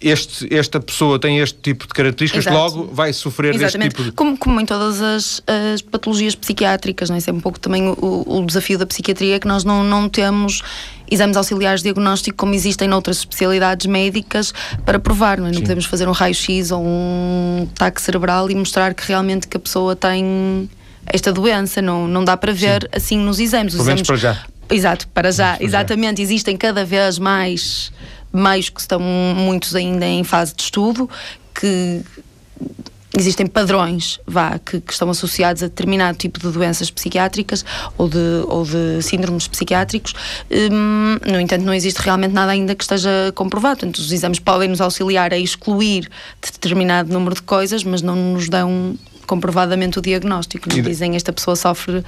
este, 0.00 0.52
esta 0.54 0.80
pessoa 0.80 1.18
tem 1.18 1.38
este 1.38 1.58
tipo 1.60 1.86
de 1.86 1.92
características, 1.92 2.46
Exato. 2.46 2.56
logo 2.56 2.94
vai 2.94 3.12
sofrer 3.12 3.54
Exatamente. 3.54 3.88
deste 3.88 3.96
tipo 3.96 4.02
de... 4.04 4.12
Como, 4.12 4.36
como 4.36 4.60
em 4.60 4.66
todas 4.66 5.00
as, 5.00 5.42
as 5.46 5.82
patologias 5.82 6.34
psiquiátricas, 6.34 7.08
não 7.08 7.16
é? 7.16 7.18
Isso 7.18 7.30
é 7.30 7.32
um 7.32 7.40
pouco 7.40 7.58
também 7.58 7.88
o, 7.88 8.24
o 8.26 8.46
desafio 8.46 8.78
da 8.78 8.86
psiquiatria, 8.86 9.38
que 9.40 9.46
nós 9.46 9.64
não, 9.64 9.82
não 9.82 10.08
temos 10.08 10.62
exames 11.10 11.36
auxiliares 11.36 11.80
de 11.80 11.84
diagnóstico 11.84 12.36
como 12.36 12.54
existem 12.54 12.86
noutras 12.86 13.18
especialidades 13.18 13.86
médicas 13.86 14.52
para 14.84 14.98
provar, 14.98 15.38
não 15.38 15.46
é? 15.46 15.52
Não 15.52 15.60
podemos 15.60 15.86
fazer 15.86 16.08
um 16.08 16.12
raio-x 16.12 16.70
ou 16.70 16.82
um 16.84 17.66
taque 17.74 18.00
cerebral 18.00 18.50
e 18.50 18.54
mostrar 18.54 18.94
que 18.94 19.06
realmente 19.06 19.48
que 19.48 19.56
a 19.56 19.60
pessoa 19.60 19.96
tem 19.96 20.68
esta 21.06 21.32
doença, 21.32 21.80
não, 21.80 22.06
não 22.06 22.24
dá 22.24 22.36
para 22.36 22.52
ver 22.52 22.82
Sim. 22.82 22.88
assim 22.92 23.18
nos 23.18 23.40
exames. 23.40 23.74
Os 23.74 23.80
exames... 23.80 24.02
para 24.02 24.16
já. 24.16 24.38
Exato, 24.70 25.08
para 25.08 25.32
já, 25.32 25.56
exatamente. 25.60 26.20
Existem 26.20 26.56
cada 26.56 26.84
vez 26.84 27.18
mais 27.18 27.90
meios 28.32 28.68
que 28.68 28.80
estão 28.80 29.00
muitos 29.00 29.74
ainda 29.74 30.06
em 30.06 30.24
fase 30.24 30.54
de 30.54 30.62
estudo, 30.62 31.08
que 31.54 32.02
existem 33.16 33.46
padrões 33.46 34.20
vá, 34.26 34.58
que, 34.58 34.80
que, 34.80 34.92
estão 34.92 35.10
associados 35.10 35.62
a 35.62 35.66
determinado 35.66 36.16
tipo 36.16 36.38
de 36.38 36.50
doenças 36.50 36.90
psiquiátricas 36.90 37.64
ou 37.96 38.08
de, 38.08 38.44
ou 38.46 38.64
de 38.64 39.02
síndromes 39.02 39.48
psiquiátricos. 39.48 40.14
Hum, 40.50 41.18
no 41.26 41.40
entanto, 41.40 41.64
não 41.64 41.74
existe 41.74 41.98
realmente 41.98 42.32
nada 42.32 42.52
ainda 42.52 42.74
que 42.74 42.84
esteja 42.84 43.32
comprovado. 43.34 43.80
Portanto, 43.80 43.98
os 43.98 44.12
exames 44.12 44.38
podem 44.38 44.68
nos 44.68 44.80
auxiliar 44.80 45.32
a 45.32 45.38
excluir 45.38 46.08
determinado 46.40 47.12
número 47.12 47.34
de 47.34 47.42
coisas, 47.42 47.82
mas 47.82 48.02
não 48.02 48.14
nos 48.14 48.48
dão 48.48 48.96
comprovadamente 49.26 49.98
o 49.98 50.02
diagnóstico. 50.02 50.68
Não 50.68 50.82
dizem 50.82 51.16
esta 51.16 51.32
pessoa 51.32 51.56
sofre 51.56 52.04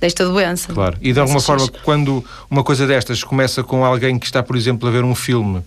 desta 0.00 0.24
doença. 0.24 0.72
Claro. 0.72 0.96
E 1.00 1.12
de 1.12 1.20
alguma 1.20 1.40
forma, 1.40 1.68
quando 1.82 2.24
uma 2.50 2.62
coisa 2.62 2.86
destas 2.86 3.22
começa 3.24 3.62
com 3.62 3.84
alguém 3.84 4.18
que 4.18 4.26
está, 4.26 4.42
por 4.42 4.56
exemplo, 4.56 4.88
a 4.88 4.92
ver 4.92 5.04
um 5.04 5.14
filme 5.14 5.62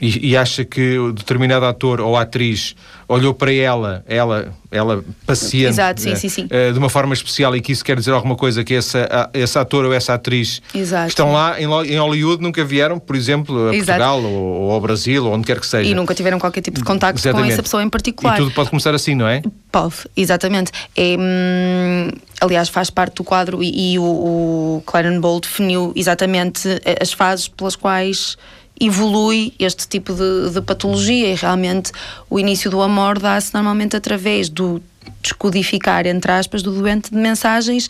e, 0.00 0.30
e, 0.30 0.36
acha 0.36 0.64
que 0.64 0.96
o 0.98 1.12
determinado 1.12 1.64
ator 1.66 2.00
ou 2.00 2.16
atriz 2.16 2.76
olhou 3.08 3.34
para 3.34 3.52
ela, 3.52 4.04
ela, 4.06 4.54
ela 4.70 5.04
paciente, 5.26 5.70
Exato, 5.70 6.00
sim, 6.00 6.14
sim, 6.14 6.28
sim. 6.28 6.44
Uh, 6.44 6.72
de 6.72 6.78
uma 6.78 6.88
forma 6.88 7.14
especial 7.14 7.56
e 7.56 7.60
que 7.60 7.72
isso 7.72 7.84
quer 7.84 7.96
dizer 7.96 8.12
alguma 8.12 8.36
coisa 8.36 8.62
que 8.62 8.74
essa, 8.74 9.30
esse 9.34 9.58
ator 9.58 9.84
ou 9.84 9.92
essa 9.92 10.14
atriz 10.14 10.62
Exato. 10.74 11.08
estão 11.08 11.32
lá 11.32 11.60
em, 11.60 11.64
em 11.64 11.98
Hollywood 11.98 12.42
nunca 12.42 12.64
vieram, 12.64 12.98
por 12.98 13.16
exemplo, 13.16 13.68
a 13.68 13.74
Exato. 13.74 13.98
Portugal 13.98 14.22
ou, 14.22 14.62
ou, 14.62 14.70
ao 14.70 14.80
Brasil 14.80 15.24
ou 15.24 15.32
onde 15.32 15.46
quer 15.46 15.58
que 15.58 15.66
seja. 15.66 15.90
E 15.90 15.94
nunca 15.94 16.14
tiveram 16.14 16.38
qualquer 16.38 16.60
tipo 16.60 16.78
de 16.78 16.84
contacto 16.84 17.18
Exatamente. 17.20 17.48
com 17.48 17.52
essa 17.52 17.62
pessoa 17.62 17.82
em 17.82 17.88
particular. 17.88 18.34
E 18.34 18.42
tudo 18.42 18.52
pode 18.52 18.70
começar 18.70 18.94
assim, 18.94 19.14
não 19.14 19.26
é? 19.26 19.42
Pode, 19.72 19.94
exatamente. 20.16 20.70
É, 20.96 21.16
hum, 21.18 22.10
aliás, 22.40 22.68
faz 22.68 22.88
parte 22.90 23.16
do 23.16 23.24
quadro 23.24 23.62
e, 23.62 23.94
e 23.94 23.98
o, 23.98 24.02
o 24.02 24.82
Clarence 24.86 25.18
Bolt 25.18 25.44
definiu 25.44 25.92
exatamente 25.96 26.68
as 27.00 27.12
fases 27.12 27.48
pelas 27.48 27.74
quais 27.74 28.36
evolui 28.80 29.52
este 29.58 29.86
tipo 29.88 30.12
de, 30.14 30.50
de 30.50 30.60
patologia 30.60 31.32
e 31.32 31.34
realmente 31.34 31.92
o 32.30 32.38
início 32.38 32.70
do 32.70 32.80
amor 32.80 33.18
dá-se 33.18 33.52
normalmente 33.52 33.96
através 33.96 34.48
do 34.48 34.82
descodificar, 35.22 36.06
entre 36.06 36.30
aspas, 36.30 36.62
do 36.62 36.72
doente 36.72 37.10
de 37.10 37.16
mensagens 37.16 37.88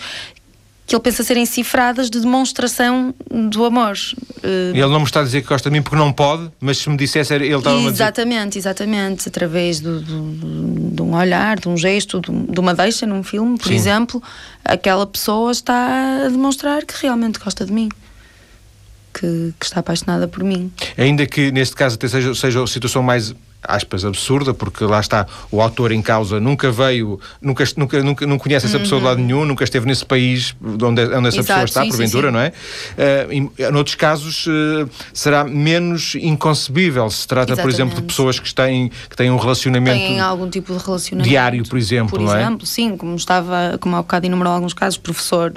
que 0.89 0.95
ele 0.97 1.03
pensa 1.03 1.23
serem 1.23 1.45
cifradas 1.45 2.09
de 2.09 2.19
demonstração 2.19 3.15
do 3.31 3.67
amor. 3.67 3.95
Eh, 4.43 4.71
ele 4.73 4.89
não 4.89 5.01
me 5.01 5.05
está 5.05 5.21
a 5.21 5.23
dizer 5.23 5.43
que 5.43 5.49
gosta 5.49 5.69
de 5.69 5.77
mim 5.77 5.83
porque 5.83 5.99
não 5.99 6.11
pode, 6.11 6.51
mas 6.59 6.79
se 6.79 6.89
me 6.89 6.97
dissesse, 6.97 7.35
ele 7.35 7.55
estava 7.55 7.77
a 7.77 7.79
dizer... 7.79 7.91
Exatamente, 7.91 8.57
exatamente. 8.57 9.29
Através 9.29 9.81
do, 9.81 10.01
do, 10.01 10.91
de 10.95 11.03
um 11.03 11.15
olhar, 11.15 11.61
de 11.61 11.69
um 11.69 11.77
gesto, 11.77 12.23
de, 12.23 12.33
de 12.33 12.59
uma 12.59 12.73
deixa 12.73 13.05
num 13.05 13.23
filme, 13.23 13.59
por 13.59 13.69
Sim. 13.69 13.75
exemplo, 13.75 14.23
aquela 14.65 15.07
pessoa 15.07 15.53
está 15.53 16.25
a 16.25 16.29
demonstrar 16.31 16.87
que 16.87 16.95
realmente 17.03 17.39
gosta 17.39 17.67
de 17.67 17.73
mim 17.73 17.91
que, 19.19 19.53
que, 19.59 19.65
está 19.65 19.81
apaixonada 19.81 20.29
por 20.29 20.45
mim. 20.45 20.71
Ainda 20.97 21.27
que 21.27 21.51
neste 21.51 21.75
caso 21.75 21.97
até 21.97 22.09
seja, 22.09 22.35
seja 22.35 22.63
a 22.63 22.67
situação 22.67 23.03
mais 23.03 23.35
aspas, 23.63 24.05
absurda, 24.05 24.55
porque 24.55 24.85
lá 24.85 25.01
está, 25.01 25.27
o 25.51 25.61
autor 25.61 25.93
em 25.93 26.01
causa 26.01 26.39
nunca 26.39 26.71
veio, 26.71 27.21
nunca, 27.41 27.65
nunca, 27.77 28.03
nunca 28.03 28.27
não 28.27 28.39
conhece 28.39 28.67
essa 28.67 28.79
pessoa 28.79 29.01
de 29.01 29.07
lado 29.07 29.19
uhum. 29.19 29.27
nenhum, 29.27 29.45
nunca 29.45 29.65
esteve 29.65 29.87
nesse 29.87 30.05
país 30.05 30.55
onde, 30.63 31.03
onde 31.03 31.29
essa 31.29 31.39
Exato, 31.39 31.47
pessoa 31.47 31.65
está, 31.65 31.83
sim, 31.83 31.89
porventura, 31.89 32.29
sim, 32.29 32.35
sim. 32.35 32.97
não 32.97 33.35
é? 33.61 33.69
Uh, 33.69 33.73
noutros 33.73 33.97
casos 33.97 34.47
uh, 34.47 34.89
será 35.13 35.45
menos 35.45 36.15
inconcebível 36.15 37.11
se 37.11 37.27
trata, 37.27 37.53
Exatamente. 37.53 37.63
por 37.63 37.75
exemplo, 37.75 38.01
de 38.01 38.03
pessoas 38.03 38.39
que 38.39 38.55
têm, 38.55 38.91
que 39.09 39.17
têm 39.17 39.31
um 39.31 39.37
relacionamento 39.37 39.99
têm 39.99 40.21
algum 40.21 40.49
tipo 40.49 40.73
de 40.73 40.85
relacionamento 40.85 41.29
diário, 41.29 41.69
por 41.69 41.79
exemplo, 41.79 42.11
por 42.11 42.21
não 42.21 42.35
é? 42.35 42.43
exemplo, 42.43 42.67
sim, 42.67 42.97
como 42.97 43.17
estava, 43.17 43.77
como 43.81 43.97
há 43.97 44.03
bocado 44.03 44.27
enumerou 44.27 44.53
alguns 44.53 44.73
casos, 44.73 44.99
professor 44.99 45.53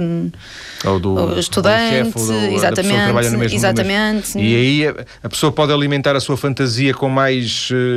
ou 0.86 1.00
do 1.00 1.40
estudante, 1.40 2.12
ou 2.16 2.28
chefe, 2.28 2.56
exatamente, 2.56 3.56
exatamente. 3.56 4.38
E 4.38 4.56
aí 4.56 4.88
a, 4.88 4.96
a 5.24 5.30
pessoa 5.30 5.52
pode 5.52 5.72
alimentar 5.72 6.16
a 6.16 6.20
sua 6.20 6.36
fantasia 6.36 6.94
com 6.94 7.10
mais 7.10 7.70
uh, 7.72 7.90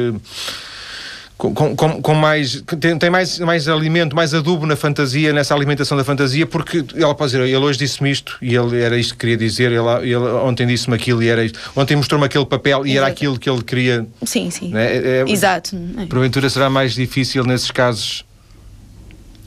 com, 1.36 1.52
com, 1.52 2.00
com, 2.00 2.14
mais 2.14 2.62
tem, 2.80 2.96
tem, 2.96 3.10
mais, 3.10 3.38
mais 3.40 3.68
alimento, 3.68 4.14
mais 4.14 4.32
adubo 4.32 4.66
na 4.66 4.76
fantasia, 4.76 5.32
nessa 5.32 5.54
alimentação 5.54 5.96
da 5.96 6.04
fantasia, 6.04 6.46
porque 6.46 6.84
ela 6.94 7.14
pode 7.14 7.32
dizer, 7.32 7.44
ele 7.44 7.56
hoje 7.56 7.78
disse-me 7.78 8.10
isto 8.10 8.38
e 8.40 8.54
ele 8.54 8.80
era 8.80 8.96
isto 8.96 9.14
que 9.14 9.20
queria 9.20 9.36
dizer, 9.36 9.72
ele, 9.72 9.78
ele 10.02 10.16
ontem 10.16 10.66
disse-me 10.66 10.94
aquilo 10.94 11.22
e 11.22 11.28
era 11.28 11.44
isto, 11.44 11.58
ontem 11.74 11.96
mostrou-me 11.96 12.24
aquele 12.26 12.46
papel 12.46 12.86
e 12.86 12.92
Exato. 12.92 13.04
era 13.04 13.12
aquilo 13.12 13.38
que 13.38 13.50
ele 13.50 13.62
queria. 13.62 14.06
Sim, 14.24 14.50
sim. 14.50 14.68
Né? 14.68 14.96
É, 14.96 15.24
é, 15.28 15.30
Exato. 15.30 15.76
Porventura 16.08 16.48
será 16.48 16.70
mais 16.70 16.94
difícil 16.94 17.44
nesses 17.44 17.70
casos. 17.70 18.24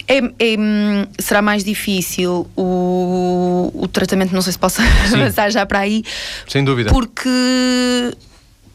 É, 0.09 0.19
é, 0.19 0.57
será 1.19 1.41
mais 1.41 1.63
difícil 1.63 2.47
o, 2.55 3.71
o 3.73 3.87
tratamento, 3.87 4.33
não 4.33 4.41
sei 4.41 4.53
se 4.53 4.59
posso 4.59 4.81
avançar 5.13 5.49
já 5.51 5.65
para 5.65 5.79
aí. 5.79 6.03
Sem 6.47 6.63
dúvida. 6.63 6.91
Porque 6.91 7.29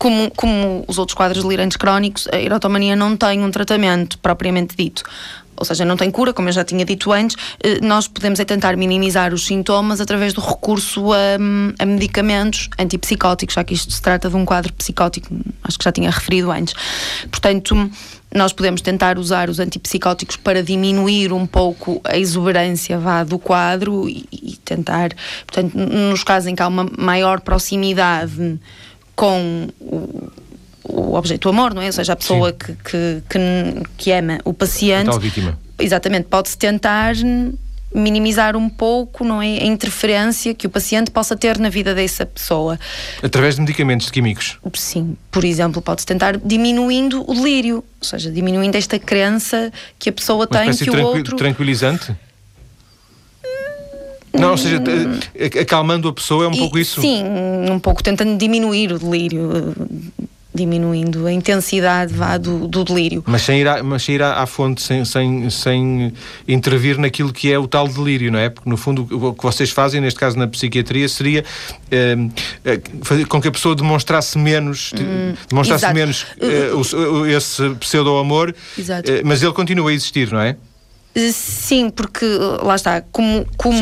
como, 0.03 0.33
como 0.33 0.85
os 0.89 0.99
outros 0.99 1.15
quadros 1.15 1.45
delirantes 1.45 1.77
crónicos, 1.77 2.27
a 2.33 2.37
erotomania 2.37 2.97
não 2.97 3.17
tem 3.17 3.41
um 3.41 3.53
tratamento 3.53 4.19
propriamente 4.19 4.75
dito 4.77 5.05
ou 5.55 5.65
seja, 5.65 5.85
não 5.85 5.97
tem 5.97 6.11
cura, 6.11 6.33
como 6.33 6.49
eu 6.49 6.53
já 6.53 6.65
tinha 6.65 6.85
dito 6.85 7.13
antes, 7.13 7.37
eh, 7.63 7.79
nós 7.81 8.09
podemos 8.09 8.41
é 8.41 8.45
tentar 8.45 8.77
minimizar 8.77 9.33
os 9.33 9.47
sintomas 9.47 10.01
através 10.01 10.33
do 10.33 10.41
recurso 10.41 11.13
a, 11.13 11.37
a, 11.79 11.87
medicamentos 11.87 12.69
antipsicóticos, 12.77 13.55
já 13.55 13.63
que 13.63 13.75
isto 13.75 13.93
se 13.93 14.03
trata 14.03 14.29
de 14.29 14.35
um 14.35 14.45
quadro 14.45 14.73
psicótico, 14.73 15.29
acho 15.63 15.79
que 15.79 15.85
já 15.85 15.93
tinha 15.93 16.11
referido 16.11 16.51
antes. 16.51 16.75
Portanto, 17.31 17.89
nós 18.35 18.53
podemos 18.53 18.81
tentar 18.81 19.19
usar 19.19 19.49
os 19.49 19.61
antipsicóticos 19.61 20.37
para 20.37 20.65
diminuir 20.65 21.33
um 21.33 21.47
pouco 21.47 22.01
a 22.03 22.19
exuberância 22.19 22.99
vá, 22.99 23.23
do 23.23 23.39
quadro 23.39 24.09
e, 24.09 24.27
e 24.33 24.57
tentar, 24.65 25.11
portanto, 25.47 25.77
nos 25.77 26.25
casos 26.25 26.49
em 26.49 26.57
que 26.57 26.63
há 26.63 26.67
uma 26.67 26.91
maior 26.99 27.41
proximidade 27.41 28.59
com 29.15 29.69
o, 29.81 30.31
o 30.85 31.15
objeto 31.15 31.43
do 31.43 31.49
amor, 31.51 31.75
não 31.75 31.83
é? 31.83 31.87
Ou 31.87 31.93
seja, 31.93 32.13
a 32.13 32.17
pessoa 32.17 32.53
que, 32.53 32.73
que, 32.73 33.23
que, 33.29 33.39
que, 33.97 34.13
ama 34.13 34.39
o 34.45 34.53
paciente. 34.53 35.09
A 35.09 35.13
tal 35.13 35.21
vítima. 35.21 35.59
Exatamente, 35.79 36.29
pode-se 36.29 36.57
tentar 36.57 37.15
minimizar 37.95 38.57
um 38.57 38.69
pouco 38.69 39.25
não 39.25 39.43
é, 39.43 39.59
a 39.59 39.65
interferência 39.65 40.55
que 40.55 40.67
o 40.67 40.71
paciente 40.71 41.11
possa 41.11 41.37
ter 41.37 41.59
na 41.59 41.69
vida 41.69 41.95
dessa 41.95 42.25
pessoa. 42.25 42.79
Através 43.23 43.57
de 43.57 43.61
medicamentos 43.61 44.11
químicos? 44.11 44.59
Sim, 44.75 45.17
por 45.31 45.45
exemplo, 45.45 45.83
pode-se 45.83 46.07
tentar 46.07 46.39
diminuindo 46.39 47.29
o 47.29 47.35
delírio, 47.35 47.77
ou 47.77 48.07
seja, 48.07 48.31
diminuindo 48.31 48.75
esta 48.77 48.99
crença 48.99 49.71
que 49.99 50.09
a 50.09 50.13
pessoa 50.13 50.47
Uma 50.47 50.47
tem 50.47 50.75
que 50.75 50.91
o 50.91 51.07
outro... 51.07 51.37
tranquilizante? 51.37 52.15
Não, 54.33 54.53
ou 54.53 54.57
seja, 54.57 54.83
acalmando 55.61 56.09
a 56.09 56.13
pessoa 56.13 56.45
é 56.45 56.49
um 56.49 56.53
e, 56.53 56.59
pouco 56.59 56.79
isso? 56.79 57.01
Sim, 57.01 57.25
um 57.71 57.79
pouco 57.79 58.03
tentando 58.03 58.37
diminuir 58.39 58.93
o 58.93 58.99
delírio, 58.99 59.75
diminuindo 60.55 61.27
a 61.27 61.33
intensidade 61.33 62.13
vá, 62.13 62.37
do, 62.37 62.69
do 62.69 62.85
delírio. 62.85 63.23
Mas 63.27 63.43
sem 63.43 63.61
ir, 63.61 63.69
à, 63.69 63.83
mas 63.83 64.03
sem 64.03 64.17
ir 64.17 64.23
à, 64.23 64.43
à 64.43 64.47
fonte, 64.47 64.83
sem, 64.83 65.05
sem, 65.05 65.49
sem 65.49 66.13
intervir 66.47 66.99
naquilo 66.99 67.33
que 67.33 67.51
é 67.51 67.59
o 67.59 67.67
tal 67.67 67.89
delírio, 67.89 68.31
não 68.31 68.39
é? 68.39 68.51
Porque 68.51 68.69
no 68.69 68.77
fundo 68.77 69.07
o 69.11 69.33
que 69.33 69.43
vocês 69.43 69.71
fazem, 69.71 70.01
neste 70.01 70.21
caso 70.21 70.39
na 70.39 70.47
psiquiatria, 70.47 71.09
seria 71.09 71.45
eh, 71.91 72.17
eh 72.65 72.81
fazer 73.03 73.27
com 73.27 73.41
que 73.41 73.49
a 73.49 73.53
pessoa 73.53 73.75
demonstrasse 73.75 74.37
menos, 74.39 74.93
hum, 74.99 75.35
demonstrasse 75.49 75.85
exato. 75.85 75.95
menos 75.95 76.27
uh, 76.41 77.27
esse 77.27 77.71
pseudo-amor, 77.77 78.55
mas 79.25 79.43
ele 79.43 79.53
continua 79.53 79.91
a 79.91 79.95
existir, 79.95 80.31
não 80.31 80.41
é? 80.41 80.57
Sim, 81.15 81.91
porque 81.91 82.25
lá 82.63 82.75
está, 82.75 83.03
como, 83.13 83.47
como 83.59 83.77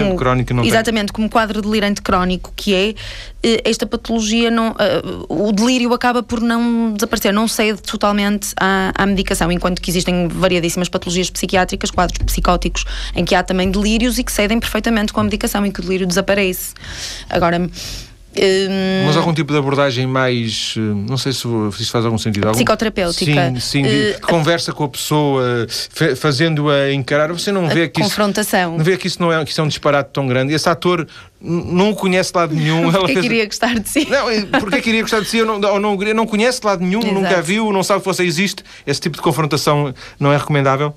exatamente 0.64 1.06
tem. 1.06 1.14
como 1.14 1.30
quadro 1.30 1.62
delirante 1.62 2.02
crónico 2.02 2.52
que 2.56 2.74
é, 2.74 2.94
eh, 3.40 3.62
esta 3.64 3.86
patologia 3.86 4.50
não, 4.50 4.72
uh, 4.72 5.26
o 5.28 5.52
delírio 5.52 5.92
acaba 5.94 6.24
por 6.24 6.40
não 6.40 6.92
desaparecer, 6.92 7.32
não 7.32 7.46
cede 7.46 7.80
totalmente 7.82 8.52
à, 8.58 8.92
à, 8.96 9.06
medicação, 9.06 9.52
enquanto 9.52 9.80
que 9.80 9.90
existem 9.90 10.26
variadíssimas 10.26 10.88
patologias 10.88 11.30
psiquiátricas, 11.30 11.92
quadros 11.92 12.18
psicóticos 12.18 12.84
em 13.14 13.24
que 13.24 13.36
há 13.36 13.44
também 13.44 13.70
delírios 13.70 14.18
e 14.18 14.24
que 14.24 14.32
cedem 14.32 14.58
perfeitamente 14.58 15.12
com 15.12 15.20
a 15.20 15.24
medicação 15.24 15.64
e 15.64 15.70
que 15.70 15.78
o 15.78 15.82
delírio 15.84 16.08
desaparece. 16.08 16.74
Agora 17.28 17.70
Hum, 18.36 19.06
Mas 19.06 19.16
algum 19.16 19.34
tipo 19.34 19.52
de 19.52 19.58
abordagem 19.58 20.06
mais. 20.06 20.74
eh, 20.76 20.80
Não 20.80 21.16
sei 21.18 21.32
se, 21.32 21.46
isto 21.80 21.90
faz 21.90 22.04
algum 22.04 22.16
sentido. 22.16 22.44
Algum... 22.46 22.56
Psicoterapêutica. 22.56 23.50
Sim, 23.54 23.60
sim. 23.60 23.82
de- 23.82 24.14
que 24.14 24.20
conversa 24.20 24.72
com 24.72 24.84
a 24.84 24.88
pessoa, 24.88 25.66
fa- 25.68 26.14
fazendo-a 26.14 26.92
encarar. 26.92 27.32
Você 27.32 27.50
não 27.50 27.68
vê 27.68 27.88
que 27.88 28.00
isso. 28.00 28.08
confrontação. 28.10 28.78
Não 28.78 28.84
vê 28.84 28.96
que 28.96 29.08
isso, 29.08 29.20
não 29.20 29.32
é, 29.32 29.44
que 29.44 29.50
isso 29.50 29.60
é 29.60 29.64
um 29.64 29.68
disparate 29.68 30.10
tão 30.12 30.28
grande. 30.28 30.54
Esse 30.54 30.68
ator 30.68 31.08
não 31.40 31.90
o 31.90 31.96
conhece 31.96 32.30
de 32.32 32.38
lado 32.38 32.54
nenhum. 32.54 32.82
Ela 32.90 33.00
Porque 33.00 33.14
fez- 33.14 33.22
queria 33.26 33.46
gostar 33.46 33.78
de 33.78 33.88
si. 33.88 34.06
Não, 34.08 34.60
porque 34.60 34.80
que 34.80 34.88
iria 34.90 35.02
gostar 35.02 35.20
de 35.20 35.26
si? 35.26 35.38
Eu 35.38 35.46
não, 35.46 35.54
ou 35.72 35.80
não, 35.80 35.96
não 35.96 36.26
conhece 36.26 36.60
de 36.60 36.66
lado 36.66 36.84
nenhum, 36.84 37.00
Exato. 37.00 37.14
nunca 37.14 37.38
a 37.38 37.40
viu, 37.40 37.72
não 37.72 37.82
sabe 37.82 38.00
que 38.00 38.06
você 38.06 38.22
existe. 38.22 38.62
Esse 38.86 39.00
tipo 39.00 39.16
de 39.16 39.22
confrontação 39.22 39.92
não 40.20 40.32
é 40.32 40.36
recomendável? 40.36 40.94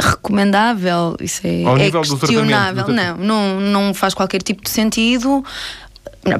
Recomendável, 0.00 1.16
isso 1.20 1.40
é, 1.44 1.62
é 1.62 1.74
nível 1.74 2.02
do 2.02 2.16
questionável. 2.18 2.84
tratamento, 2.84 3.16
do 3.18 3.22
Não, 3.24 3.60
não, 3.60 3.84
não 3.86 3.94
faz 3.94 4.14
qualquer 4.14 4.42
tipo 4.42 4.62
de 4.62 4.70
sentido. 4.70 5.44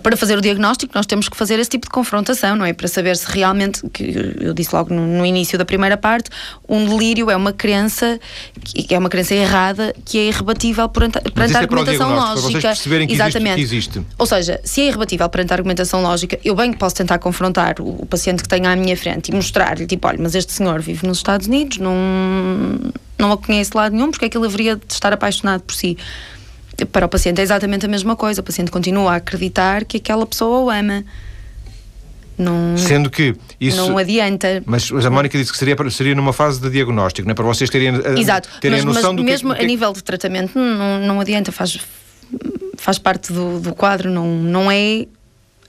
Para 0.02 0.16
fazer 0.16 0.36
o 0.36 0.40
diagnóstico, 0.40 0.92
nós 0.96 1.06
temos 1.06 1.28
que 1.28 1.36
fazer 1.36 1.60
esse 1.60 1.70
tipo 1.70 1.86
de 1.86 1.92
confrontação, 1.92 2.56
não 2.56 2.64
é? 2.64 2.72
Para 2.72 2.88
saber 2.88 3.16
se 3.16 3.30
realmente, 3.30 3.88
que 3.90 4.34
eu 4.40 4.52
disse 4.52 4.74
logo 4.74 4.92
no, 4.92 5.06
no 5.06 5.24
início 5.24 5.56
da 5.56 5.64
primeira 5.64 5.96
parte, 5.96 6.28
um 6.68 6.88
delírio 6.88 7.30
é 7.30 7.36
uma 7.36 7.52
crença, 7.52 8.18
que 8.64 8.92
é 8.92 8.98
uma 8.98 9.08
crença 9.08 9.32
errada, 9.32 9.94
que 10.04 10.18
é 10.18 10.26
irrebatível 10.26 10.88
perante, 10.88 11.20
perante 11.30 11.54
a 11.54 11.60
é 11.60 11.62
argumentação 11.62 12.08
diagnóstico, 12.08 12.50
para 12.50 12.60
vocês 12.60 12.64
lógica. 12.64 12.82
que 12.82 13.12
existe- 13.12 13.14
Exatamente. 13.14 13.54
que 13.54 13.60
existe. 13.60 14.02
Ou 14.18 14.26
seja, 14.26 14.60
se 14.64 14.80
é 14.80 14.88
irrebatível 14.88 15.28
perante 15.28 15.52
a 15.52 15.54
argumentação 15.54 16.02
lógica, 16.02 16.36
eu 16.44 16.56
bem 16.56 16.72
que 16.72 16.78
posso 16.78 16.96
tentar 16.96 17.20
confrontar 17.20 17.76
o, 17.80 18.02
o 18.02 18.06
paciente 18.06 18.42
que 18.42 18.48
tenho 18.48 18.68
à 18.68 18.74
minha 18.74 18.96
frente 18.96 19.28
e 19.30 19.34
mostrar-lhe, 19.36 19.86
tipo, 19.86 20.08
olha, 20.08 20.18
mas 20.20 20.34
este 20.34 20.52
senhor 20.52 20.80
vive 20.82 21.06
nos 21.06 21.18
Estados 21.18 21.46
Unidos, 21.46 21.78
não, 21.78 21.94
não 23.18 23.32
a 23.32 23.36
conhece 23.38 23.70
de 23.70 23.76
lado 23.76 23.94
nenhum, 23.94 24.10
porque 24.10 24.24
é 24.26 24.28
que 24.28 24.36
ele 24.36 24.46
haveria 24.46 24.76
de 24.76 24.82
estar 24.92 25.12
apaixonado 25.12 25.62
por 25.62 25.74
si? 25.74 25.96
Para 26.92 27.06
o 27.06 27.08
paciente 27.08 27.40
é 27.40 27.42
exatamente 27.42 27.86
a 27.86 27.88
mesma 27.88 28.14
coisa, 28.16 28.40
o 28.40 28.44
paciente 28.44 28.70
continua 28.70 29.12
a 29.12 29.16
acreditar 29.16 29.84
que 29.84 29.96
aquela 29.96 30.26
pessoa 30.26 30.60
o 30.60 30.70
ama. 30.70 31.04
Não, 32.38 32.76
Sendo 32.76 33.08
que 33.08 33.34
isso. 33.58 33.78
não 33.78 33.96
adianta. 33.96 34.62
Mas, 34.66 34.90
mas 34.90 35.06
a 35.06 35.10
Mónica 35.10 35.38
disse 35.38 35.50
que 35.50 35.56
seria, 35.56 35.74
seria 35.90 36.14
numa 36.14 36.34
fase 36.34 36.60
de 36.60 36.68
diagnóstico, 36.68 37.26
não 37.26 37.32
é? 37.32 37.34
para 37.34 37.46
vocês 37.46 37.70
terem, 37.70 37.88
a- 37.96 38.18
Exato, 38.20 38.50
terem 38.60 38.76
mas, 38.78 38.84
a 38.84 38.86
noção 38.86 39.12
mas 39.14 39.16
do 39.16 39.24
que- 39.24 39.30
mesmo 39.30 39.54
que, 39.54 39.62
a 39.62 39.66
nível 39.66 39.90
de 39.94 40.04
tratamento 40.04 40.58
não, 40.58 41.00
não 41.00 41.20
adianta, 41.20 41.50
faz, 41.50 41.78
faz 42.76 42.98
parte 42.98 43.32
do, 43.32 43.58
do 43.58 43.74
quadro, 43.74 44.10
não, 44.10 44.26
não 44.26 44.70
é 44.70 45.06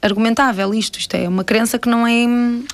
argumentável 0.02 0.74
isto, 0.74 1.00
isto 1.00 1.16
é 1.16 1.28
uma 1.28 1.44
crença 1.44 1.80
que 1.80 1.90
não 1.90 2.06
é 2.06 2.26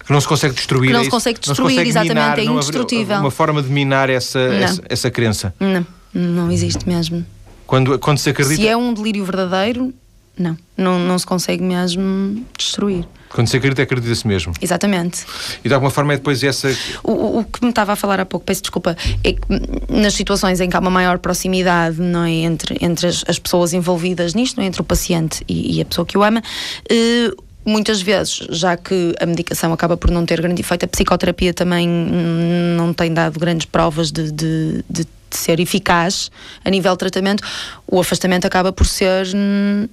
que 0.06 0.12
não 0.12 0.20
se 0.20 0.28
consegue 0.28 0.54
destruir. 0.54 0.88
Que 0.88 0.94
não 0.94 1.02
é 1.02 1.04
se 1.04 1.10
consegue 1.10 1.40
Não 1.40 1.44
se 1.44 1.50
destruir, 1.50 1.72
consegue 1.72 1.90
exatamente, 1.90 2.16
minar, 2.16 2.40
é 2.40 2.44
indestrutível. 2.44 3.18
Uma 3.18 3.32
forma 3.32 3.62
de 3.62 3.70
minar 3.70 4.10
essa, 4.10 4.40
essa, 4.40 4.82
essa 4.90 5.12
crença. 5.12 5.54
não, 5.60 5.86
não 6.14 6.52
existe 6.52 6.88
mesmo. 6.88 7.26
Quando, 7.66 7.98
quando 7.98 8.18
se 8.18 8.30
acredita. 8.30 8.62
Se 8.62 8.68
é 8.68 8.76
um 8.76 8.94
delírio 8.94 9.24
verdadeiro, 9.26 9.94
não, 10.38 10.58
não, 10.78 11.00
não 11.00 11.18
se 11.20 11.26
consegue 11.26 11.62
mesmo 11.64 12.46
destruir. 12.58 13.06
Quando 13.30 13.48
se 13.48 13.58
acredita, 13.58 13.82
acredita-se 13.82 14.28
mesmo. 14.28 14.54
Exatamente. 14.62 15.26
E 15.64 15.68
de 15.68 15.74
alguma 15.74 15.90
forma 15.90 16.14
é 16.14 16.18
depois 16.18 16.44
essa. 16.44 16.76
O, 17.04 17.40
o- 17.40 17.44
que 17.46 17.64
me 17.64 17.70
estava 17.72 17.94
a 17.94 17.96
falar 17.96 18.20
há 18.20 18.26
pouco, 18.26 18.46
peço 18.46 18.62
desculpa, 18.62 18.96
é 19.24 19.34
que 19.34 19.42
nas 19.90 20.14
situações 20.14 20.60
em 20.60 20.70
que 20.70 20.76
há 20.76 20.80
uma 20.80 20.92
maior 20.92 21.18
proximidade 21.20 22.00
não 22.00 22.24
é, 22.26 22.32
entre, 22.32 22.78
entre 22.82 23.08
as, 23.08 23.24
as 23.28 23.40
pessoas 23.40 23.74
envolvidas 23.74 24.34
nisto, 24.36 24.58
não 24.58 24.64
é, 24.64 24.68
entre 24.68 24.82
o 24.82 24.84
paciente 24.84 25.44
e, 25.48 25.78
e 25.78 25.82
a 25.82 25.86
pessoa 25.86 26.06
que 26.06 26.16
o 26.16 26.24
ama, 26.24 26.44
eh, 26.90 27.32
muitas 27.66 28.02
vezes, 28.02 28.46
já 28.52 28.78
que 28.78 29.16
a 29.20 29.26
medicação 29.26 29.74
acaba 29.74 29.98
por 29.98 30.12
não 30.12 30.26
ter 30.28 30.40
grande 30.42 30.62
efeito, 30.62 30.86
a 30.86 30.88
psicoterapia 30.88 31.54
também 31.56 31.88
não 31.88 32.94
tem 32.94 33.12
dado 33.14 33.40
grandes 33.40 33.66
provas 33.66 34.12
de, 34.12 34.32
de- 34.32 34.84
de 34.90 35.08
ser 35.32 35.60
eficaz 35.60 36.30
a 36.64 36.70
nível 36.70 36.92
de 36.92 37.00
tratamento, 37.00 37.42
o 37.88 38.00
afastamento 38.00 38.46
acaba 38.46 38.72
por 38.72 38.86
ser 38.86 39.26
hum, 39.36 39.88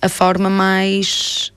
a 0.00 0.08
forma 0.08 0.48
mais 0.50 1.52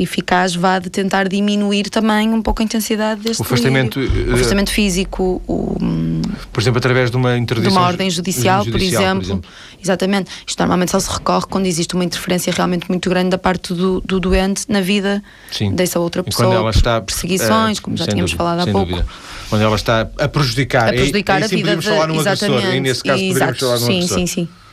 eficaz 0.00 0.54
vá 0.54 0.78
de 0.78 0.88
tentar 0.88 1.26
diminuir 1.28 1.90
também 1.90 2.28
um 2.32 2.40
pouco 2.40 2.62
a 2.62 2.64
intensidade 2.64 3.20
deste 3.20 3.40
O 3.40 3.42
afastamento, 3.42 3.98
eh, 3.98 4.30
o 4.30 4.34
afastamento 4.34 4.70
físico 4.70 5.42
o, 5.44 5.76
hum, 5.82 6.22
Por 6.52 6.60
exemplo, 6.60 6.78
através 6.78 7.10
de 7.10 7.16
uma 7.16 7.34
de 7.34 7.40
interdição. 7.40 7.72
uma 7.72 7.80
ordem 7.88 8.08
judicial, 8.08 8.64
por, 8.64 8.80
exemplo. 8.80 9.42
Exatamente. 9.82 10.30
Isto 10.46 10.60
normalmente 10.60 10.92
só 10.92 11.00
se 11.00 11.10
recorre 11.10 11.46
quando 11.50 11.66
existe 11.66 11.94
uma 11.96 12.04
interferência 12.04 12.52
realmente 12.52 12.88
muito 12.88 13.10
grande 13.10 13.30
da 13.30 13.38
parte 13.38 13.74
do, 13.74 14.00
do 14.02 14.20
doente 14.20 14.66
na 14.68 14.80
vida 14.80 15.20
Sim. 15.50 15.74
dessa 15.74 15.98
outra 15.98 16.22
E 16.22 16.24
pessoa. 16.26 16.46
quando 16.48 16.56
ela 16.58 16.70
está. 16.70 17.00
perseguições, 17.00 17.78
eh, 17.78 17.80
como 17.80 17.96
já 17.96 18.06
tínhamos 18.06 18.30
dúvida, 18.30 18.44
falado 18.44 18.68
há 18.68 18.70
pouco. 18.72 18.90
dúvida. 18.92 19.06
Quando 19.50 19.62
ela 19.62 19.74
está 19.76 20.08
a 20.16 20.28
prejudicar. 20.28 20.90
A 20.90 20.92
prejudicar 20.92 21.38
aí 21.38 21.42
a 21.42 21.48
sim 21.48 21.56
vida 21.56 21.68
podemos 21.70 21.84
de, 21.84 21.90
falar 21.90 22.06
num 22.06 22.20
agressor. 22.20 22.48
exatamente. 22.48 22.66
Aí 22.72 22.80
nesse 22.80 23.02
caso 23.02 23.20
Exato. 23.24 23.58
falar 23.58 23.80
num 23.80 23.86
sim, 23.86 23.92
agressor. 23.96 24.18
sim, 24.18 24.26
sim. 24.28 24.44
Porque, 24.46 24.67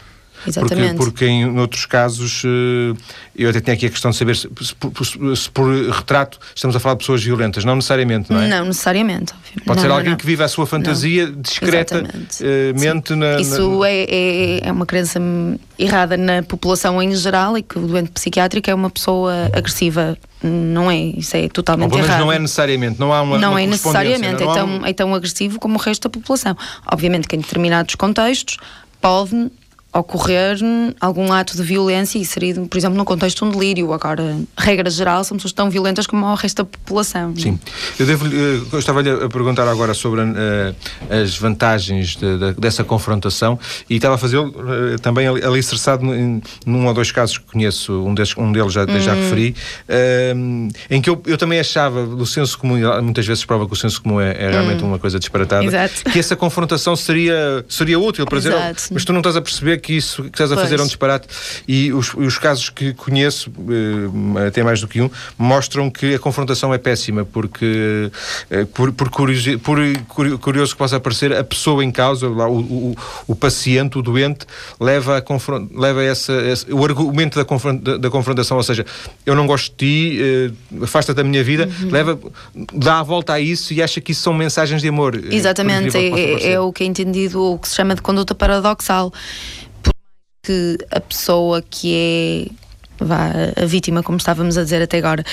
Exatamente. 0.48 0.96
porque 0.96 1.26
em 1.26 1.46
noutros 1.52 1.86
casos, 1.86 2.42
eh, 2.46 2.96
eu 3.36 3.50
até 3.50 3.62
tinha 3.62 3.74
aqui 3.74 3.86
a 3.86 3.90
questão 3.90 4.12
de 4.12 4.18
saber 4.18 4.36
se, 4.36 4.50
se 4.62 4.76
por- 4.76 5.06
se- 5.36 5.50
por 5.50 5.74
retrato 5.92 6.40
estamos 6.56 6.76
a 6.76 6.80
falar 6.80 6.96
de 6.96 7.00
pessoas 7.00 7.24
violentas. 7.24 7.64
Não 7.66 7.76
necessariamente, 7.76 8.32
não 8.32 8.40
é? 8.42 8.48
Não 8.48 8.66
necessariamente. 8.66 9.34
Pode 9.66 9.78
Não, 9.78 9.82
ser 9.84 9.88
não, 9.88 9.96
alguém 9.96 10.12
não. 10.12 10.18
que 10.18 10.26
vive 10.26 10.44
a 10.44 10.48
sua 10.48 10.66
fantasia 10.66 11.28
discreta 11.32 11.96
Exatamente. 12.00 12.38
eh, 12.44 12.74
mente 12.78 13.16
na, 13.16 13.40
Isso 13.40 13.84
é, 13.86 14.04
é, 14.04 14.68
é 14.68 14.72
uma 14.72 14.86
crença 14.86 15.20
errada 15.78 16.16
na 16.18 16.42
população 16.44 17.02
em 17.02 17.14
geral 17.16 17.58
e 17.58 17.64
que 17.64 17.78
o 17.78 17.88
doente 17.88 18.12
psiquiátrico 18.12 18.70
é 18.70 18.74
uma 18.76 18.90
pessoa 18.90 19.50
agressiva. 19.54 20.18
Não 20.44 20.92
é, 20.92 20.98
isso 20.98 21.36
é 21.36 21.42
Ou 21.44 21.50
totalmente 21.50 21.92
menos 21.92 22.06
errado. 22.08 22.20
não 22.20 22.32
é 22.32 22.38
necessariamente, 22.38 23.00
não 23.00 23.12
há 23.12 23.22
uma 23.22 23.40
não 23.40 23.52
uma 23.52 23.62
é 23.62 23.66
correspondência, 23.66 24.10
necessariamente, 24.20 24.44
não 24.44 24.52
é 24.52 24.56
tão, 24.56 24.68
um- 24.68 24.86
é 24.86 24.94
tão 24.94 25.16
agressivo 25.16 25.60
como 25.60 25.76
o 25.76 25.78
resto 25.82 26.04
da 26.04 26.10
população. 26.10 26.56
Obviamente 26.92 27.28
que 27.28 27.36
em 27.36 27.40
determinados 27.40 27.96
contextos 27.96 28.58
pode 29.02 29.50
ocorrer 30.00 30.58
algum 31.00 31.32
ato 31.32 31.56
de 31.56 31.64
violência 31.64 32.20
e 32.20 32.26
seria, 32.26 32.54
por 32.56 32.78
exemplo, 32.78 32.98
no 32.98 33.06
contexto 33.06 33.40
de 33.40 33.46
um 33.46 33.52
delírio. 33.58 33.94
Agora, 33.94 34.38
regra 34.58 34.90
geral, 34.90 35.24
são 35.24 35.38
pessoas 35.38 35.54
tão 35.54 35.70
violentas 35.70 36.06
como 36.06 36.26
o 36.26 36.36
resto 36.36 36.58
da 36.58 36.66
população. 36.66 37.34
Sim. 37.38 37.58
Eu, 37.98 38.06
devo, 38.06 38.26
eh, 38.28 38.62
eu 38.74 38.80
estava-lhe 38.80 39.10
a 39.10 39.30
perguntar 39.30 39.68
agora 39.68 39.94
sobre 39.94 40.22
eh, 40.22 40.74
as 41.24 41.38
vantagens 41.38 42.16
de- 42.18 42.38
de- 42.38 42.54
dessa 42.60 42.84
confrontação 42.84 43.58
e 43.90 43.96
estava 43.96 44.16
a 44.16 44.18
fazê-lo 44.18 44.54
eh, 44.94 44.98
também 44.98 45.28
ali, 45.28 45.44
alicerçado 45.44 46.04
em- 46.14 46.42
num 46.66 46.86
ou 46.88 46.94
dois 46.94 47.12
casos 47.12 47.38
que 47.38 47.46
conheço, 47.46 47.94
um, 47.94 48.14
desses, 48.14 48.36
um 48.38 48.52
deles 48.52 48.74
já, 48.74 48.86
já 49.00 49.14
Uhum. 49.14 49.22
referi, 49.22 49.56
eh, 49.88 50.34
em 50.90 51.02
que 51.02 51.10
eu, 51.10 51.22
eu 51.26 51.38
também 51.38 51.60
achava 51.60 52.06
do 52.06 52.26
senso 52.26 52.58
comum, 52.58 52.76
muitas 53.02 53.26
vezes 53.26 53.46
prova 53.46 53.66
que 53.66 53.74
o 53.74 53.76
senso 53.76 54.02
comum 54.02 54.20
é, 54.20 54.32
é 54.38 54.50
realmente 54.52 54.84
uma 54.84 55.00
coisa 55.00 55.18
disparatada, 55.20 55.62
Uhum. 55.62 55.68
Exato. 55.70 56.04
que 56.12 56.20
essa 56.20 56.36
confrontação 56.36 56.96
seria, 56.96 57.64
seria 57.70 57.98
útil 58.00 58.26
para 58.26 58.38
dizer, 58.40 58.54
Exato. 58.54 58.84
"Oh, 58.90 58.94
mas 58.94 59.06
tu 59.06 59.14
não 59.14 59.20
estás 59.22 59.36
a 59.38 59.42
perceber 59.42 59.78
que 59.86 59.94
isso 59.94 60.24
que 60.24 60.30
estás 60.30 60.52
a 60.52 60.56
fazer 60.56 60.74
é 60.74 60.78
um 60.78 60.80
Pois. 60.80 60.90
disparate. 60.90 61.28
E 61.68 61.94
os, 61.94 62.14
os 62.16 62.38
casos 62.40 62.70
que 62.72 62.94
conheço, 62.94 63.52
eh, 64.40 64.48
até 64.48 64.64
mais 64.64 64.82
do 64.82 64.88
que 64.88 65.00
um, 65.00 65.10
mostram 65.38 65.92
que 65.92 66.16
a 66.16 66.20
confrontação 66.20 66.74
é 66.74 66.78
péssima, 66.80 67.24
porque, 67.24 68.10
eh, 68.50 68.66
por, 68.74 68.92
por, 68.92 69.10
curiosi- 69.10 69.58
por 69.58 69.78
curi- 70.08 70.38
curioso 70.40 70.72
que 70.74 70.78
possa 70.80 71.00
parecer, 71.00 71.32
a 71.34 71.44
pessoa 71.44 71.84
em 71.86 71.92
causa, 71.92 72.28
lá, 72.28 72.48
o, 72.50 72.60
o, 72.60 72.96
o 73.28 73.36
paciente, 73.36 73.98
o 74.00 74.02
doente, 74.02 74.46
leva, 74.80 75.18
a 75.18 75.22
confron- 75.22 75.68
leva 75.76 76.04
essa, 76.04 76.34
esse- 76.52 76.74
o 76.74 76.84
argumento 76.84 77.38
da, 77.38 77.46
confron- 77.46 77.78
da, 77.78 78.10
confrontação, 78.10 78.58
ou 78.58 78.64
seja, 78.64 78.84
eu 79.26 79.36
não 79.36 79.46
gosto 79.46 79.72
de 79.72 79.76
ti, 79.78 80.20
eh, 80.20 80.84
afasta-te 80.84 81.18
da 81.18 81.24
minha 81.24 81.44
vida, 81.44 81.70
Uhum. 81.82 81.92
leva, 81.92 82.20
dá 82.74 83.00
a 83.00 83.04
volta 83.04 83.34
a 83.34 83.40
isso 83.40 83.72
e 83.74 83.84
acha 83.84 84.02
que 84.02 84.12
isso 84.14 84.22
são 84.24 84.34
mensagens 84.34 84.82
de 84.82 84.88
amor. 84.88 85.16
Exatamente, 85.30 85.96
é, 85.96 86.10
parecer. 86.10 86.50
é 86.50 86.60
o 86.60 86.74
que 86.74 86.84
é 86.84 86.88
entendido, 86.88 87.40
o 87.42 87.60
que 87.60 87.68
se 87.70 87.76
chama 87.76 87.94
de 87.94 88.02
conduta 88.02 88.34
paradoxal. 88.34 89.14
Que 90.46 90.78
a 90.92 91.00
pessoa 91.00 91.62
que 91.62 92.50
é 92.52 92.66
vá, 93.00 93.30
a 93.62 93.66
vítima, 93.66 94.02
como 94.02 94.18
estávamos 94.18 94.58
a 94.58 94.64
dizer 94.64 94.82
até 94.82 94.98
agora, 94.98 95.24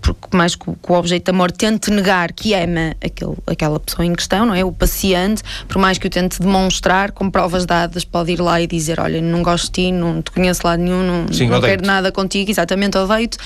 por 0.00 0.16
mais 0.32 0.54
que 0.54 0.68
o, 0.68 0.74
que 0.74 0.92
o 0.92 0.94
objeto 0.94 1.24
de 1.24 1.30
amor 1.30 1.50
tente 1.50 1.90
negar 1.90 2.32
que 2.32 2.54
ama 2.54 2.94
aquele, 3.02 3.34
aquela 3.46 3.80
pessoa 3.80 4.04
em 4.04 4.14
questão, 4.14 4.46
não 4.46 4.54
é? 4.54 4.64
O 4.64 4.72
paciente, 4.72 5.42
por 5.68 5.78
mais 5.78 5.98
que 5.98 6.06
o 6.06 6.10
tente 6.10 6.40
demonstrar 6.40 7.12
com 7.12 7.30
provas 7.30 7.64
dadas, 7.64 8.04
pode 8.04 8.32
ir 8.32 8.40
lá 8.40 8.60
e 8.60 8.66
dizer: 8.66 9.00
Olha, 9.00 9.20
não 9.20 9.42
gosto 9.42 9.66
de 9.66 9.72
ti, 9.72 9.92
não 9.92 10.20
te 10.20 10.30
conheço 10.30 10.60
lá 10.64 10.76
nenhum, 10.76 11.02
não, 11.02 11.32
Sim, 11.32 11.48
não 11.48 11.60
quero 11.60 11.86
nada 11.86 12.12
contigo, 12.12 12.50
exatamente, 12.50 12.98
odeio-te. 12.98 13.38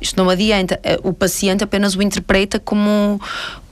Isto 0.00 0.16
não 0.16 0.30
adianta. 0.30 0.80
Eh, 0.82 0.98
O 1.02 1.12
paciente 1.12 1.62
apenas 1.62 1.94
o 1.94 2.02
interpreta 2.02 2.58
como, 2.58 3.20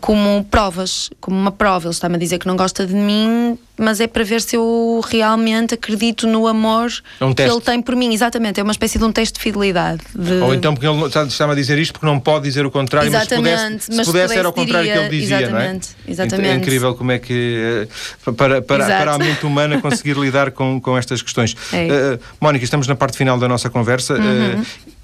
como 0.00 0.44
provas, 0.50 1.10
como 1.20 1.36
uma 1.38 1.50
prova. 1.52 1.86
Ele 1.86 1.92
está-me 1.94 2.16
a 2.16 2.18
dizer 2.18 2.38
que 2.38 2.46
não 2.46 2.56
gosta 2.56 2.86
de 2.86 2.94
mim, 2.94 3.58
mas 3.76 4.00
é 4.00 4.06
para 4.06 4.22
ver 4.24 4.40
se 4.40 4.56
eu 4.56 5.00
realmente 5.08 5.74
acredito 5.74 6.26
no 6.26 6.46
amor 6.46 6.90
É 7.20 7.24
um 7.24 7.34
que 7.34 7.42
ele 7.42 7.60
tem 7.60 7.80
por 7.82 7.94
mim. 7.96 8.12
Exatamente, 8.12 8.60
é 8.60 8.62
uma 8.62 8.72
espécie 8.72 8.98
de 8.98 9.04
um 9.04 9.12
teste 9.12 9.34
de 9.34 9.40
fidelidade. 9.40 10.00
de- 10.14 10.34
Ou 10.42 10.54
então 10.54 10.72
porque 10.74 10.86
ele 10.86 11.04
está- 11.06 11.24
está-me 11.24 11.52
a 11.52 11.56
dizer 11.56 11.78
isto 11.78 11.92
porque 11.92 12.06
não 12.06 12.18
pode 12.20 12.44
dizer 12.44 12.64
o 12.66 12.70
contrário, 12.70 13.10
mas 13.10 13.22
se 13.28 13.34
pudesse, 13.36 13.54
Exatamente, 13.54 13.84
se 13.84 13.90
mas 13.96 14.06
se 14.06 14.12
pudesse 14.12 14.38
era 14.38 14.52
pudesse, 14.52 14.66
contrário 14.66 14.92
que 14.92 14.98
ele 14.98 15.08
diria, 15.08 15.20
dizia, 15.20 15.50
não 15.50 15.58
é? 15.58 15.62
exatamente, 15.62 15.88
Então, 16.02 16.12
exatamente. 16.12 16.48
É 16.50 16.54
incrível 16.54 16.94
como 16.94 17.12
é 17.12 17.18
que 17.18 17.86
eh, 17.86 18.32
para, 18.32 18.62
para, 18.62 18.84
Exato. 18.84 19.02
para 19.04 19.14
a 19.14 19.18
mente 19.18 19.44
humana 19.46 19.80
conseguir 19.80 20.16
lidar 20.16 20.50
com, 20.52 20.80
com 20.80 20.96
estas 20.96 21.22
questões. 21.22 21.56
É. 21.72 21.76
Uhum. 21.76 21.88
Eh, 22.14 22.18
Mónica, 22.40 22.64
estamos 22.64 22.86
na 22.86 22.94
parte 22.94 23.16
final 23.16 23.38
da 23.38 23.48
nossa 23.48 23.68
conversa. 23.70 24.14
Eh, 24.16 24.58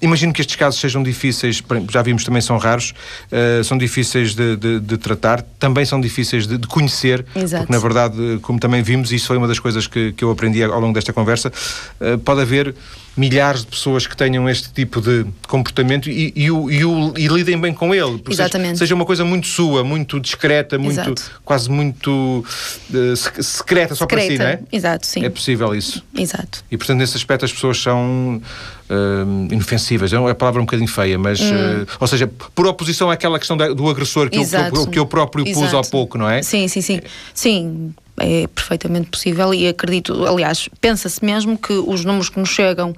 imagino 0.05 0.31
que 0.31 0.41
estes 0.41 0.55
casos 0.55 0.79
sejam 0.79 1.01
difíceis, 1.03 1.61
já 1.91 2.01
vimos 2.01 2.23
também 2.23 2.41
são 2.41 2.57
raros, 2.57 2.93
eh, 3.31 3.61
são 3.63 3.77
difíceis 3.77 4.33
de, 4.35 4.55
de- 4.55 4.79
de 4.79 4.97
tratar, 4.97 5.41
também 5.59 5.85
são 5.85 5.99
difíceis 5.99 6.47
de, 6.47 6.57
de 6.57 6.67
conhecer, 6.67 7.25
Exato. 7.35 7.63
porque 7.63 7.73
na 7.73 7.79
verdade, 7.79 8.39
como 8.41 8.59
também 8.59 8.81
vimos, 8.81 9.11
e 9.11 9.15
isso 9.15 9.27
foi 9.27 9.37
uma 9.37 9.47
das 9.47 9.59
coisas 9.59 9.87
que, 9.87 10.11
que 10.13 10.23
eu 10.23 10.31
aprendi 10.31 10.63
ao 10.63 10.79
longo 10.79 10.93
desta 10.93 11.11
conversa, 11.11 11.51
uh, 11.99 12.17
pode 12.19 12.41
haver 12.41 12.73
milhares 13.15 13.61
de 13.61 13.67
pessoas 13.67 14.05
que 14.05 14.15
tenham 14.15 14.49
este 14.49 14.71
tipo 14.71 14.99
de 14.99 15.25
comportamento 15.47 16.09
e, 16.09 16.33
e, 16.35 16.51
o, 16.51 16.69
e, 16.69 17.23
e 17.23 17.27
lidem 17.27 17.59
bem 17.59 17.73
com 17.73 17.95
ele. 17.95 18.21
Exatamente. 18.29 18.71
Seja, 18.71 18.79
seja, 18.79 18.95
uma 18.95 19.05
coisa 19.05 19.23
muito 19.23 19.47
sua, 19.47 19.83
muito 19.83 20.19
discreta, 20.19 20.77
muito, 20.77 21.15
quase 21.43 21.69
muito 21.69 22.45
uh, 22.89 23.43
secreta, 23.43 23.95
só 23.95 24.05
para 24.05 24.21
si, 24.21 24.37
não 24.37 24.45
é? 24.45 24.59
Exato, 24.71 25.07
sim. 25.07 25.23
É 25.23 25.29
possível 25.29 25.73
isso. 25.73 26.03
Exato. 26.15 26.63
E 26.69 26.77
portanto, 26.77 26.97
nesse 26.97 27.15
aspecto, 27.15 27.45
as 27.45 27.53
pessoas 27.53 27.81
são 27.81 28.41
uh, 28.89 29.53
inofensivas. 29.53 30.11
É 30.11 30.19
uma 30.19 30.35
palavra 30.35 30.61
um 30.61 30.65
bocadinho 30.65 30.89
feia, 30.89 31.17
mas. 31.17 31.39
Hum. 31.39 31.83
Uh, 31.83 31.87
ou 31.99 32.07
seja, 32.07 32.27
por 32.27 32.67
oposição 32.67 33.09
àquela 33.09 33.39
questão 33.39 33.55
da, 33.55 33.69
do 33.69 33.89
agressor 33.89 34.29
que 34.29 34.37
eu, 34.37 34.45
que, 34.45 34.55
eu, 34.55 34.87
que 34.87 34.99
eu, 34.99 35.05
próprio 35.05 35.47
Exato. 35.47 35.65
pus 35.65 35.73
há 35.73 35.89
pouco, 35.89 36.17
não 36.17 36.29
é? 36.29 36.41
Sim, 36.41 36.67
sim, 36.67 36.81
sim. 36.81 37.01
Sim 37.33 37.93
é 38.17 38.47
perfeitamente 38.47 39.09
possível 39.09 39.53
e 39.53 39.67
acredito, 39.67 40.25
aliás, 40.25 40.69
pensa-se 40.79 41.23
mesmo 41.23 41.57
que 41.57 41.73
os 41.73 42.05
números 42.05 42.29
que 42.29 42.39
nos 42.39 42.49
chegam 42.49 42.95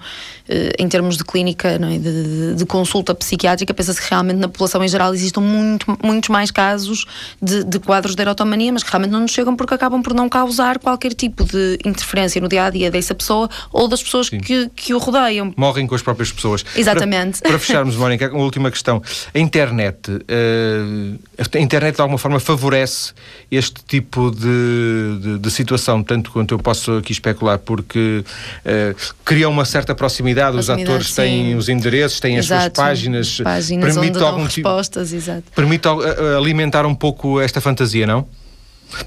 eh, 0.47 0.73
em 0.77 0.87
termos 0.87 1.17
de 1.17 1.23
clínica, 1.23 1.69
é? 1.69 1.77
de, 1.77 1.99
de, 1.99 2.55
de, 2.55 2.65
consulta 2.65 3.15
psiquiátrica, 3.15 3.73
pensa-se 3.73 3.99
que 3.99 4.09
realmente 4.09 4.37
na 4.37 4.47
população 4.47 4.83
em 4.83 4.87
geral 4.87 5.13
existam 5.13 5.41
muito, 5.41 5.97
muitos 6.03 6.29
mais 6.29 6.51
casos 6.51 7.05
de, 7.41 7.63
de, 7.63 7.79
quadros 7.79 8.15
de 8.15 8.21
erotomania, 8.21 8.71
mas 8.71 8.83
que 8.83 8.91
realmente 8.91 9.11
não 9.11 9.21
nos 9.21 9.31
chegam 9.31 9.55
porque 9.55 9.73
acabam 9.73 10.01
por 10.01 10.13
não 10.13 10.29
causar 10.29 10.77
qualquer 10.77 11.13
tipo 11.13 11.43
de 11.43 11.79
interferência 11.83 12.39
no 12.39 12.47
dia 12.47 12.65
a 12.65 12.69
dia 12.69 12.91
dessa 12.91 13.15
pessoa 13.15 13.49
ou 13.71 13.87
das 13.87 14.03
pessoas 14.03 14.29
que, 14.29 14.69
que 14.75 14.93
o 14.93 14.99
rodeiam. 14.99 15.51
Morrem 15.57 15.87
com 15.87 15.95
as 15.95 16.01
próprias 16.01 16.31
pessoas. 16.31 16.63
Exatamente. 16.75 17.41
Para, 17.41 17.49
para 17.49 17.59
fecharmos, 17.59 17.95
Mónica, 17.97 18.31
uma 18.31 18.43
última 18.43 18.69
questão. 18.69 19.01
A 19.33 19.39
internet, 19.39 20.11
uh, 20.11 21.19
a 21.37 21.59
internet 21.59 21.95
de 21.95 22.01
alguma 22.01 22.17
forma 22.17 22.39
favorece 22.39 23.13
este 23.49 23.83
tipo 23.83 24.31
de 24.31 25.06
de, 25.15 25.39
de, 25.39 25.51
situação, 25.51 26.03
tanto 26.03 26.31
quanto 26.31 26.53
eu 26.53 26.59
posso 26.59 26.93
aqui 26.97 27.11
especular, 27.11 27.59
porque 27.59 28.23
uh, 28.65 29.13
cria 29.23 29.47
uma 29.47 29.65
certa 29.65 29.95
proximidade, 29.95 30.53
proximidade 30.53 30.83
os 30.83 30.89
atores 30.89 31.07
sim. 31.09 31.21
têm 31.21 31.55
os 31.55 31.69
endereços, 31.69 32.19
têm 32.19 32.37
exato. 32.37 32.53
as 32.53 32.63
suas 32.63 32.73
páginas, 32.73 33.41
páginas 33.41 33.93
permite 33.93 34.23
algum 34.23 34.43
respostas, 34.43 35.09
tipo, 35.09 35.19
exato. 35.19 35.43
permite 35.55 35.87
uh, 35.87 36.37
alimentar 36.37 36.85
um 36.85 36.95
pouco 36.95 37.39
esta 37.39 37.61
fantasia, 37.61 38.05
não? 38.05 38.27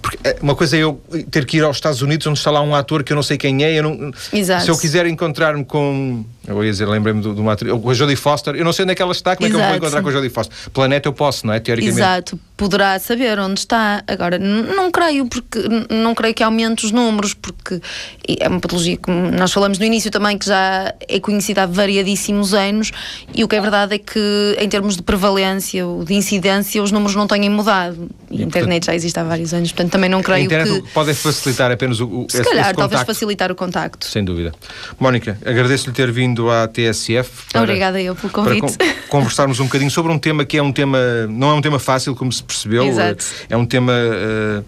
Porque 0.02 0.18
eh, 0.24 0.36
uma 0.42 0.54
coisa 0.54 0.76
é 0.76 0.80
eu 0.80 1.00
ter 1.30 1.46
que 1.46 1.56
ir 1.56 1.64
aos 1.64 1.76
Estados 1.76 2.02
Unidos 2.02 2.26
onde 2.26 2.38
está 2.38 2.50
lá 2.50 2.60
um 2.60 2.74
ator 2.74 3.02
que 3.02 3.12
eu 3.12 3.14
não 3.14 3.22
sei 3.22 3.38
quem 3.38 3.64
é. 3.64 3.78
Eu 3.78 3.82
não. 3.82 4.12
Se 4.12 4.68
eu 4.68 4.78
quiser 4.78 5.06
encontrar-me 5.06 5.64
com. 5.64 6.24
Eu 6.46 6.64
ia 6.64 6.70
dizer, 6.70 6.86
lembrei-me 6.86 7.20
de 7.20 7.28
uma 7.28 7.52
atriz. 7.52 7.72
Com 7.72 7.90
a 7.90 7.94
Jodie 7.94 8.16
Foster, 8.16 8.54
eu 8.54 8.64
não 8.64 8.72
sei 8.72 8.84
onde 8.84 8.92
é 8.92 8.94
que 8.94 9.02
ela 9.02 9.12
está, 9.12 9.36
como 9.36 9.48
Exato. 9.48 9.62
é 9.62 9.62
que 9.62 9.64
eu 9.64 9.68
vou 9.68 9.78
encontrar 9.78 10.02
com 10.02 10.08
a 10.08 10.12
Jodie 10.12 10.30
Foster? 10.30 10.56
Planeta 10.72 11.08
eu 11.08 11.12
posso, 11.12 11.46
não 11.46 11.54
é? 11.54 11.60
Teoricamente. 11.60 11.98
Exato, 11.98 12.40
poderá 12.56 12.98
saber 12.98 13.38
onde 13.38 13.60
está. 13.60 14.02
Agora, 14.06 14.38
não 14.38 14.90
creio, 14.90 15.26
porque 15.26 15.58
não 15.90 16.14
creio 16.14 16.34
que 16.34 16.42
aumente 16.42 16.84
os 16.84 16.92
números, 16.92 17.34
porque 17.34 17.80
é 18.38 18.48
uma 18.48 18.60
patologia 18.60 18.96
que 18.96 19.10
nós 19.10 19.52
falamos 19.52 19.78
no 19.78 19.84
início 19.84 20.10
também, 20.10 20.38
que 20.38 20.46
já 20.46 20.94
é 21.08 21.20
conhecida 21.20 21.64
há 21.64 21.66
variadíssimos 21.66 22.54
anos, 22.54 22.90
e 23.34 23.42
o 23.42 23.48
que 23.48 23.56
é 23.56 23.60
verdade 23.60 23.94
é 23.94 23.98
que, 23.98 24.56
em 24.58 24.68
termos 24.68 24.96
de 24.96 25.02
prevalência 25.02 25.86
ou 25.86 26.04
de 26.04 26.14
incidência, 26.14 26.82
os 26.82 26.92
números 26.92 27.14
não 27.14 27.26
têm 27.26 27.48
mudado. 27.50 28.08
E 28.30 28.42
a 28.42 28.46
internet 28.46 28.86
já 28.86 28.94
existe 28.94 29.18
há 29.18 29.24
vários 29.24 29.52
anos 29.52 29.72
portanto 29.80 29.92
também 29.92 30.10
não 30.10 30.22
creio 30.22 30.48
que... 30.48 30.82
pode 30.92 31.14
facilitar 31.14 31.70
apenas 31.70 32.00
o, 32.00 32.06
o 32.06 32.26
Se 32.28 32.40
esse, 32.40 32.48
calhar, 32.48 32.66
esse 32.66 32.74
talvez 32.74 33.02
facilitar 33.02 33.50
o 33.50 33.54
contacto. 33.54 34.06
Sem 34.06 34.24
dúvida. 34.24 34.52
Mónica, 34.98 35.38
agradeço-lhe 35.44 35.92
ter 35.92 36.10
vindo 36.12 36.29
à 36.50 36.68
TSF. 36.68 37.30
Para, 37.52 37.62
Obrigada 37.62 38.00
eu 38.00 38.14
pelo 38.14 38.32
convite. 38.32 38.76
Para 38.76 38.86
conversarmos 39.08 39.58
um 39.60 39.64
bocadinho 39.64 39.90
sobre 39.90 40.12
um 40.12 40.18
tema 40.18 40.44
que 40.44 40.56
é 40.56 40.62
um 40.62 40.72
tema, 40.72 40.98
não 41.28 41.50
é 41.50 41.54
um 41.54 41.60
tema 41.60 41.78
fácil, 41.78 42.14
como 42.14 42.32
se 42.32 42.42
percebeu. 42.42 42.84
Exato. 42.84 43.24
É 43.48 43.56
um 43.56 43.66
tema 43.66 43.92
uh, 43.92 44.64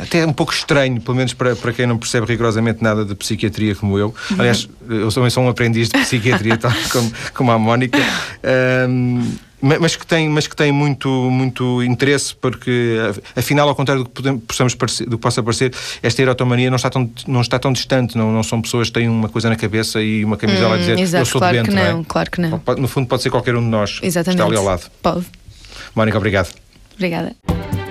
até 0.00 0.26
um 0.26 0.32
pouco 0.32 0.52
estranho, 0.52 1.00
pelo 1.00 1.16
menos 1.16 1.32
para, 1.32 1.56
para 1.56 1.72
quem 1.72 1.86
não 1.86 1.98
percebe 1.98 2.26
rigorosamente 2.26 2.82
nada 2.82 3.04
de 3.04 3.14
psiquiatria 3.14 3.74
como 3.74 3.98
eu. 3.98 4.14
Uhum. 4.30 4.36
Aliás, 4.38 4.68
eu 4.88 5.10
também 5.10 5.30
sou 5.30 5.42
um 5.42 5.48
aprendiz 5.48 5.88
de 5.88 5.98
psiquiatria, 5.98 6.56
tal 6.58 6.72
como, 6.90 7.12
como 7.34 7.50
a 7.50 7.58
Mónica. 7.58 7.98
Um, 8.88 9.32
mas 9.62 9.94
que 9.94 10.04
tem, 10.04 10.28
mas 10.28 10.46
que 10.46 10.56
tem 10.56 10.72
muito, 10.72 11.08
muito 11.08 11.82
interesse, 11.82 12.34
porque 12.34 12.96
afinal, 13.36 13.68
ao 13.68 13.74
contrário 13.74 14.02
do 14.02 14.08
que, 14.08 14.14
podemos, 14.14 14.42
possamos 14.44 14.74
parecer, 14.74 15.04
do 15.08 15.16
que 15.16 15.22
possa 15.22 15.42
parecer, 15.42 15.72
esta 16.02 16.20
erotomania 16.20 16.68
não 16.68 16.76
está 16.76 16.90
tão, 16.90 17.08
não 17.28 17.40
está 17.40 17.58
tão 17.58 17.72
distante, 17.72 18.18
não, 18.18 18.32
não 18.32 18.42
são 18.42 18.60
pessoas 18.60 18.88
que 18.88 18.94
têm 18.94 19.08
uma 19.08 19.28
coisa 19.28 19.48
na 19.48 19.56
cabeça 19.56 20.02
e 20.02 20.24
uma 20.24 20.36
camisola 20.36 20.70
hum, 20.70 20.74
a 20.74 20.78
dizer 20.78 20.98
exato, 20.98 21.22
eu 21.22 21.26
sou 21.26 21.40
claro 21.40 21.56
doente. 21.56 21.68
Que 21.68 21.74
não, 21.74 22.00
é? 22.00 22.04
claro 22.06 22.30
que 22.30 22.40
não. 22.40 22.62
No 22.78 22.88
fundo, 22.88 23.06
pode 23.06 23.22
ser 23.22 23.30
qualquer 23.30 23.54
um 23.54 23.62
de 23.62 23.68
nós 23.68 24.00
Exatamente. 24.02 24.36
que 24.38 24.42
está 24.42 24.44
ali 24.46 24.56
ao 24.56 24.64
lado. 24.64 24.90
Pode. 25.00 25.26
Mónica, 25.94 26.18
obrigado. 26.18 26.52
Obrigada. 26.94 27.81